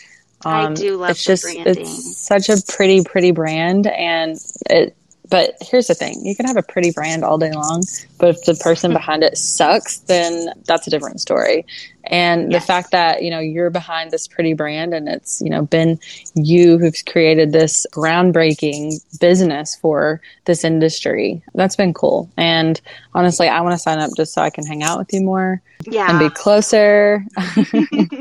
I 0.46 0.66
um, 0.66 0.76
do 0.76 0.96
love 0.96 1.10
it's 1.10 1.26
the 1.26 1.32
just, 1.32 1.44
branding. 1.46 1.88
It's 1.88 2.18
such 2.18 2.50
a 2.50 2.58
pretty, 2.68 3.04
pretty 3.04 3.32
brand. 3.32 3.88
And 3.88 4.38
it, 4.70 4.96
but 5.30 5.56
here's 5.62 5.88
the 5.88 5.94
thing 5.94 6.26
you 6.26 6.36
can 6.36 6.46
have 6.46 6.58
a 6.58 6.64
pretty 6.64 6.92
brand 6.92 7.24
all 7.24 7.38
day 7.38 7.52
long, 7.52 7.84
but 8.18 8.30
if 8.30 8.44
the 8.46 8.56
person 8.56 8.94
behind 8.94 9.24
it 9.24 9.38
sucks, 9.38 10.00
then 10.00 10.52
that's 10.66 10.88
a 10.88 10.90
different 10.90 11.22
story. 11.22 11.66
And 12.06 12.52
Yes. 12.52 12.64
the 12.64 12.68
fact 12.68 12.92
that, 12.92 13.22
you 13.24 13.30
know, 13.30 13.40
you're 13.40 13.70
behind 13.70 14.10
this 14.10 14.28
pretty 14.28 14.54
brand 14.54 14.94
and 14.94 15.08
it's, 15.08 15.42
you 15.42 15.50
know, 15.50 15.64
been 15.64 16.00
you 16.34 16.80
who's 16.80 17.04
created 17.04 17.52
this 17.52 17.86
groundbreaking 17.94 19.00
business 19.20 19.76
for 19.76 20.20
this 20.46 20.64
industry, 20.64 21.44
that's 21.54 21.76
been 21.76 21.94
cool. 21.94 22.28
And 22.36 22.82
honestly, 23.14 23.48
I 23.48 23.62
want 23.62 23.74
to 23.74 23.78
sign 23.80 24.00
up 24.00 24.10
just 24.18 24.34
so 24.34 24.42
I 24.42 24.50
can 24.50 24.66
hang 24.66 24.82
out 24.82 24.98
with 24.98 25.14
you 25.14 25.22
more 25.22 25.62
Yeah, 25.86 26.10
and 26.10 26.20
be 26.20 26.30
closer. 26.34 27.24
um, 27.38 28.18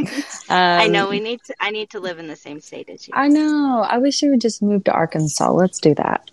I 0.49 0.87
know 0.89 1.09
we 1.09 1.21
need 1.21 1.43
to. 1.45 1.55
I 1.61 1.71
need 1.71 1.91
to 1.91 2.01
live 2.01 2.19
in 2.19 2.27
the 2.29 2.37
same 2.37 2.61
state 2.61 2.89
as 2.91 3.09
you. 3.09 3.15
I 3.17 3.29
know. 3.29 3.87
I 3.89 3.99
wish 3.99 4.23
you 4.23 4.31
would 4.31 4.41
just 4.41 4.63
move 4.63 4.85
to 4.85 4.93
Arkansas. 4.93 5.51
Let's 5.51 5.79
do 5.81 5.95
that. 5.95 6.31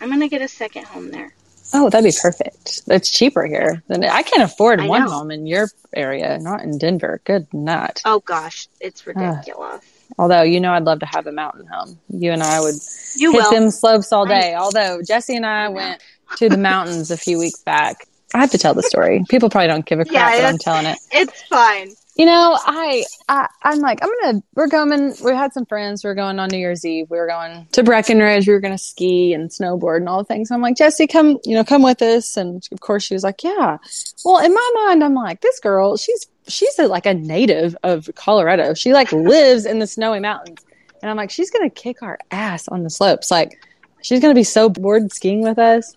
I'm 0.00 0.08
gonna 0.10 0.28
get 0.28 0.42
a 0.42 0.48
second 0.48 0.84
home 0.86 1.10
there. 1.10 1.34
Oh, 1.74 1.90
that'd 1.90 2.02
be 2.10 2.16
perfect. 2.22 2.80
It's 2.86 3.10
cheaper 3.10 3.44
here 3.44 3.82
than 3.88 4.02
I 4.04 4.22
can't 4.22 4.42
afford 4.42 4.80
I 4.80 4.86
one 4.86 5.04
know. 5.04 5.10
home 5.10 5.30
in 5.30 5.46
your 5.46 5.68
area, 5.94 6.38
not 6.38 6.62
in 6.62 6.78
Denver. 6.78 7.20
Good 7.24 7.52
nut. 7.52 8.00
Oh 8.06 8.20
gosh, 8.20 8.68
it's 8.80 9.06
ridiculous. 9.06 9.84
Although 10.18 10.42
you 10.42 10.60
know, 10.60 10.72
I'd 10.72 10.84
love 10.84 11.00
to 11.00 11.06
have 11.06 11.26
a 11.26 11.32
mountain 11.32 11.66
home. 11.66 11.98
You 12.08 12.32
and 12.32 12.42
I 12.42 12.60
would 12.60 12.76
you 13.16 13.32
hit 13.32 13.42
will. 13.42 13.50
them 13.50 13.70
slopes 13.70 14.12
all 14.12 14.30
I- 14.32 14.40
day. 14.40 14.54
Although 14.54 15.02
Jesse 15.02 15.36
and 15.36 15.44
I 15.44 15.68
went 15.68 16.00
to 16.36 16.48
the 16.48 16.56
mountains 16.56 17.10
a 17.10 17.16
few 17.16 17.38
weeks 17.38 17.60
back. 17.62 18.06
I 18.34 18.38
have 18.40 18.50
to 18.50 18.58
tell 18.58 18.74
the 18.74 18.82
story. 18.82 19.24
People 19.30 19.48
probably 19.48 19.68
don't 19.68 19.84
give 19.86 20.00
a 20.00 20.04
crap, 20.06 20.34
Yeah, 20.34 20.40
but 20.42 20.48
I'm 20.48 20.58
telling 20.58 20.86
it. 20.86 20.98
It's 21.12 21.42
fine. 21.44 21.92
You 22.18 22.26
know, 22.26 22.58
I, 22.64 23.04
I 23.28 23.46
I'm 23.62 23.78
like 23.78 24.00
I'm 24.02 24.10
gonna 24.20 24.42
we're 24.56 24.66
going 24.66 25.14
we 25.24 25.30
had 25.30 25.52
some 25.52 25.64
friends 25.64 26.02
we 26.02 26.10
are 26.10 26.16
going 26.16 26.40
on 26.40 26.48
New 26.50 26.58
Year's 26.58 26.84
Eve. 26.84 27.06
We 27.08 27.16
were 27.16 27.28
going 27.28 27.68
to 27.70 27.84
Breckenridge, 27.84 28.48
we 28.48 28.52
were 28.52 28.58
gonna 28.58 28.76
ski 28.76 29.32
and 29.32 29.50
snowboard 29.50 29.98
and 29.98 30.08
all 30.08 30.18
the 30.18 30.24
things. 30.24 30.50
I'm 30.50 30.60
like, 30.60 30.76
Jesse, 30.76 31.06
come 31.06 31.38
you 31.44 31.54
know, 31.54 31.62
come 31.62 31.84
with 31.84 32.02
us 32.02 32.36
and 32.36 32.66
of 32.72 32.80
course 32.80 33.04
she 33.04 33.14
was 33.14 33.22
like, 33.22 33.44
Yeah. 33.44 33.78
Well 34.24 34.44
in 34.44 34.52
my 34.52 34.70
mind 34.74 35.04
I'm 35.04 35.14
like, 35.14 35.42
this 35.42 35.60
girl, 35.60 35.96
she's 35.96 36.26
she's 36.48 36.76
a, 36.80 36.88
like 36.88 37.06
a 37.06 37.14
native 37.14 37.76
of 37.84 38.10
Colorado. 38.16 38.74
She 38.74 38.92
like 38.92 39.12
lives 39.12 39.64
in 39.64 39.78
the 39.78 39.86
snowy 39.86 40.18
mountains. 40.18 40.66
And 41.00 41.08
I'm 41.12 41.16
like, 41.16 41.30
she's 41.30 41.52
gonna 41.52 41.70
kick 41.70 42.02
our 42.02 42.18
ass 42.32 42.66
on 42.66 42.82
the 42.82 42.90
slopes. 42.90 43.30
Like 43.30 43.64
she's 44.02 44.18
gonna 44.18 44.34
be 44.34 44.42
so 44.42 44.68
bored 44.68 45.12
skiing 45.12 45.42
with 45.42 45.60
us. 45.60 45.94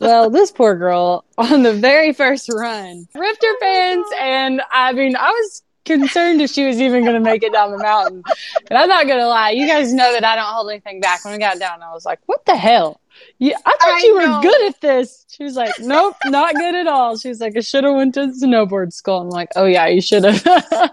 Well, 0.00 0.30
this 0.30 0.50
poor 0.50 0.76
girl 0.76 1.24
on 1.38 1.62
the 1.62 1.74
very 1.74 2.12
first 2.12 2.48
run 2.52 3.06
ripped 3.14 3.42
her 3.44 3.58
pants, 3.60 4.10
and 4.18 4.62
I 4.70 4.92
mean, 4.92 5.14
I 5.16 5.30
was 5.30 5.62
concerned 5.84 6.40
if 6.40 6.50
she 6.50 6.66
was 6.66 6.80
even 6.80 7.02
going 7.02 7.14
to 7.14 7.20
make 7.20 7.42
it 7.42 7.52
down 7.52 7.70
the 7.72 7.78
mountain. 7.78 8.22
And 8.68 8.78
I'm 8.78 8.88
not 8.88 9.06
going 9.06 9.18
to 9.18 9.26
lie, 9.26 9.50
you 9.50 9.66
guys 9.66 9.92
know 9.92 10.12
that 10.12 10.24
I 10.24 10.36
don't 10.36 10.44
hold 10.46 10.70
anything 10.70 11.00
back. 11.00 11.24
When 11.24 11.32
we 11.34 11.38
got 11.38 11.58
down, 11.58 11.82
I 11.82 11.92
was 11.92 12.04
like, 12.04 12.20
"What 12.26 12.44
the 12.46 12.56
hell? 12.56 13.00
Yeah, 13.38 13.56
I 13.66 13.70
thought 13.70 13.88
I 13.94 14.00
you 14.04 14.14
were 14.14 14.40
good 14.42 14.68
at 14.68 14.80
this." 14.80 15.26
She 15.28 15.44
was 15.44 15.56
like, 15.56 15.74
"Nope, 15.80 16.16
not 16.26 16.54
good 16.54 16.74
at 16.74 16.86
all." 16.86 17.18
She 17.18 17.28
was 17.28 17.40
like, 17.40 17.56
"I 17.56 17.60
should 17.60 17.84
have 17.84 17.94
went 17.94 18.14
to 18.14 18.28
snowboard 18.28 18.92
school." 18.92 19.20
I'm 19.20 19.28
like, 19.30 19.50
"Oh 19.56 19.66
yeah, 19.66 19.86
you 19.86 20.00
should 20.00 20.24
have." 20.24 20.42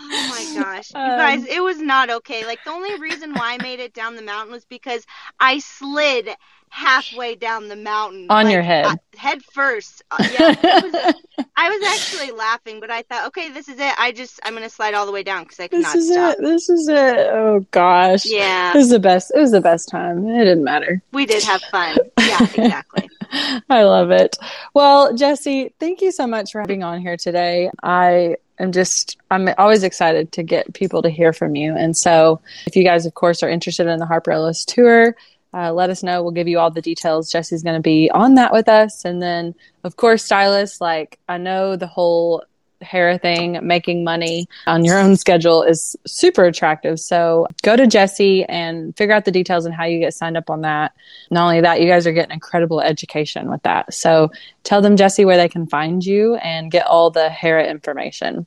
Oh 0.00 0.28
my 0.54 0.60
gosh. 0.62 0.92
You 0.94 1.00
Um, 1.00 1.18
guys, 1.18 1.44
it 1.46 1.62
was 1.62 1.78
not 1.80 2.08
okay. 2.10 2.46
Like 2.46 2.62
the 2.64 2.70
only 2.70 2.98
reason 2.98 3.34
why 3.34 3.54
I 3.54 3.62
made 3.62 3.80
it 3.80 3.94
down 3.94 4.16
the 4.16 4.22
mountain 4.22 4.52
was 4.52 4.64
because 4.64 5.04
I 5.40 5.58
slid 5.58 6.30
halfway 6.70 7.34
down 7.34 7.68
the 7.68 7.76
mountain 7.76 8.26
On 8.30 8.44
like, 8.44 8.52
your 8.52 8.62
head. 8.62 8.86
uh, 8.86 8.96
head 9.16 9.42
first. 9.42 10.02
Uh, 10.10 10.16
yeah, 10.20 10.54
it 10.62 10.84
was, 10.84 11.14
I 11.56 11.68
was 11.70 11.82
actually 11.88 12.30
laughing, 12.32 12.80
but 12.80 12.90
I 12.90 13.02
thought, 13.02 13.28
okay, 13.28 13.50
this 13.50 13.68
is 13.68 13.78
it. 13.78 13.92
I 13.98 14.12
just 14.12 14.40
I'm 14.44 14.54
gonna 14.54 14.70
slide 14.70 14.94
all 14.94 15.06
the 15.06 15.12
way 15.12 15.22
down 15.22 15.44
because 15.44 15.60
I 15.60 15.68
this 15.68 15.94
is 15.94 16.12
stop. 16.12 16.34
it. 16.38 16.42
This 16.42 16.68
is 16.68 16.88
it. 16.88 17.16
Oh 17.32 17.66
gosh. 17.70 18.24
Yeah, 18.26 18.72
This 18.72 18.84
is 18.84 18.90
the 18.90 18.98
best. 18.98 19.32
It 19.34 19.38
was 19.40 19.50
the 19.50 19.60
best 19.60 19.88
time. 19.88 20.26
It 20.28 20.44
didn't 20.44 20.64
matter. 20.64 21.02
we 21.12 21.26
did 21.26 21.42
have 21.44 21.62
fun. 21.62 21.96
Yeah, 22.18 22.42
exactly. 22.42 23.08
I 23.70 23.82
love 23.82 24.10
it. 24.10 24.38
Well, 24.74 25.14
Jesse, 25.14 25.74
thank 25.78 26.00
you 26.00 26.12
so 26.12 26.26
much 26.26 26.52
for 26.52 26.64
being 26.64 26.82
on 26.82 27.00
here 27.00 27.16
today. 27.16 27.70
I 27.82 28.36
am 28.58 28.72
just, 28.72 29.18
I'm 29.30 29.48
always 29.58 29.82
excited 29.82 30.32
to 30.32 30.42
get 30.42 30.72
people 30.72 31.02
to 31.02 31.10
hear 31.10 31.32
from 31.34 31.54
you. 31.54 31.74
And 31.76 31.94
so, 31.96 32.40
if 32.66 32.74
you 32.74 32.84
guys, 32.84 33.04
of 33.04 33.12
course, 33.14 33.42
are 33.42 33.48
interested 33.50 33.86
in 33.86 33.98
the 33.98 34.06
Harper 34.06 34.30
Ellis 34.32 34.64
tour, 34.64 35.14
uh, 35.54 35.72
let 35.72 35.90
us 35.90 36.02
know. 36.02 36.22
We'll 36.22 36.32
give 36.32 36.48
you 36.48 36.58
all 36.58 36.70
the 36.70 36.82
details. 36.82 37.30
Jesse's 37.30 37.62
going 37.62 37.76
to 37.76 37.82
be 37.82 38.10
on 38.10 38.34
that 38.34 38.52
with 38.52 38.68
us. 38.68 39.04
And 39.04 39.22
then, 39.22 39.54
of 39.84 39.96
course, 39.96 40.24
stylists, 40.24 40.80
like 40.80 41.18
I 41.28 41.38
know 41.38 41.76
the 41.76 41.86
whole 41.86 42.44
Hera 42.80 43.18
thing, 43.18 43.58
making 43.62 44.04
money 44.04 44.46
on 44.66 44.84
your 44.84 44.98
own 45.00 45.16
schedule 45.16 45.62
is 45.62 45.96
super 46.06 46.44
attractive. 46.44 47.00
So 47.00 47.48
go 47.62 47.74
to 47.74 47.86
Jesse 47.86 48.44
and 48.44 48.96
figure 48.96 49.14
out 49.14 49.24
the 49.24 49.32
details 49.32 49.64
and 49.64 49.74
how 49.74 49.84
you 49.84 49.98
get 49.98 50.14
signed 50.14 50.36
up 50.36 50.48
on 50.48 50.60
that. 50.60 50.92
Not 51.30 51.44
only 51.44 51.60
that, 51.62 51.80
you 51.80 51.88
guys 51.88 52.06
are 52.06 52.12
getting 52.12 52.32
incredible 52.32 52.80
education 52.80 53.50
with 53.50 53.62
that. 53.64 53.92
So 53.94 54.30
tell 54.62 54.80
them, 54.80 54.96
Jesse, 54.96 55.24
where 55.24 55.36
they 55.36 55.48
can 55.48 55.66
find 55.66 56.04
you 56.04 56.36
and 56.36 56.70
get 56.70 56.86
all 56.86 57.10
the 57.10 57.28
Hera 57.28 57.66
information. 57.66 58.46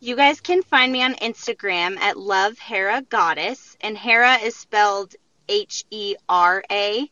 You 0.00 0.16
guys 0.16 0.40
can 0.40 0.62
find 0.62 0.92
me 0.92 1.02
on 1.02 1.14
Instagram 1.14 1.96
at 1.98 2.18
Love 2.18 2.58
Hera 2.58 3.02
Goddess, 3.08 3.76
and 3.80 3.96
Hera 3.96 4.34
is 4.34 4.54
spelled 4.54 5.14
H 5.48 5.84
E 5.90 6.14
R 6.28 6.62
A, 6.70 7.10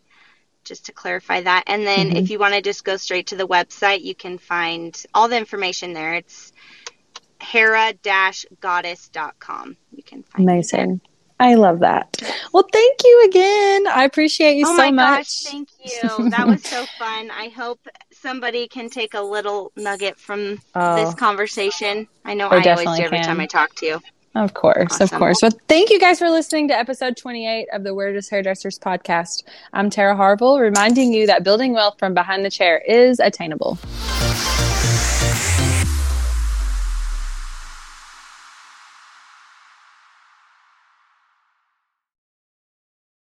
just 0.65 0.87
to 0.87 0.93
clarify 0.93 1.41
that. 1.43 1.65
And 1.67 1.85
then 1.87 2.11
Mhm. 2.11 2.17
if 2.17 2.31
you 2.31 2.39
want 2.39 2.55
to 2.55 2.63
just 2.63 2.85
go 2.85 2.97
straight 2.97 3.27
to 3.29 3.37
the 3.37 3.47
website, 3.49 4.03
you 4.03 4.15
can 4.15 4.39
find 4.39 5.01
all 5.15 5.29
the 5.29 5.37
information 5.37 5.93
there. 5.93 6.15
It's 6.15 6.53
hera-goddess.com. 7.41 9.77
You 9.95 10.03
can 10.03 10.23
find. 10.23 10.49
Amazing. 10.49 11.01
I 11.41 11.55
love 11.55 11.81
that. 11.81 12.23
Well, 12.53 12.65
thank 12.73 12.99
you 13.05 13.25
again. 13.27 13.89
I 13.89 14.05
appreciate 14.05 14.57
you 14.57 14.65
oh 14.65 14.71
so 14.71 14.77
my 14.77 14.93
much. 14.93 15.19
gosh, 15.19 15.43
thank 15.51 15.69
you. 15.85 16.31
That 16.31 16.47
was 16.47 16.63
so 16.63 16.87
fun. 16.99 17.33
I 17.33 17.49
hope 17.49 17.81
somebody 18.13 18.69
can 18.69 18.89
take 18.91 19.15
a 19.15 19.21
little 19.21 19.73
nugget 19.75 20.21
from 20.21 20.61
Oh. 20.77 20.95
this 20.95 21.13
conversation. 21.15 22.07
I 22.25 22.35
know 22.35 22.49
They 22.49 22.59
I 22.59 22.71
always 22.75 22.97
do 22.97 23.03
every 23.03 23.19
can. 23.19 23.27
time 23.27 23.41
I 23.41 23.47
talk 23.47 23.75
to 23.77 23.87
you. 23.87 24.01
Of 24.35 24.55
course, 24.55 25.01
of 25.01 25.11
course. 25.11 25.43
Well, 25.43 25.53
thank 25.69 25.91
you 25.91 26.01
guys 26.01 26.19
for 26.19 26.31
listening 26.31 26.69
to 26.69 26.75
episode 26.75 27.19
28 27.19 27.69
of 27.73 27.85
the 27.85 27.93
Where 27.93 28.13
Does 28.15 28.31
Hairdressers 28.31 28.79
podcast. 28.79 29.43
I'm 29.75 29.91
Tara 29.91 30.17
Harville, 30.17 30.59
reminding 30.59 31.13
you 31.13 31.27
that 31.27 31.45
building 31.45 31.75
wealth 31.75 31.99
from 31.99 32.15
behind 32.15 32.45
the 32.45 32.51
chair 32.51 32.79
is 32.79 33.21
attainable. 33.21 33.79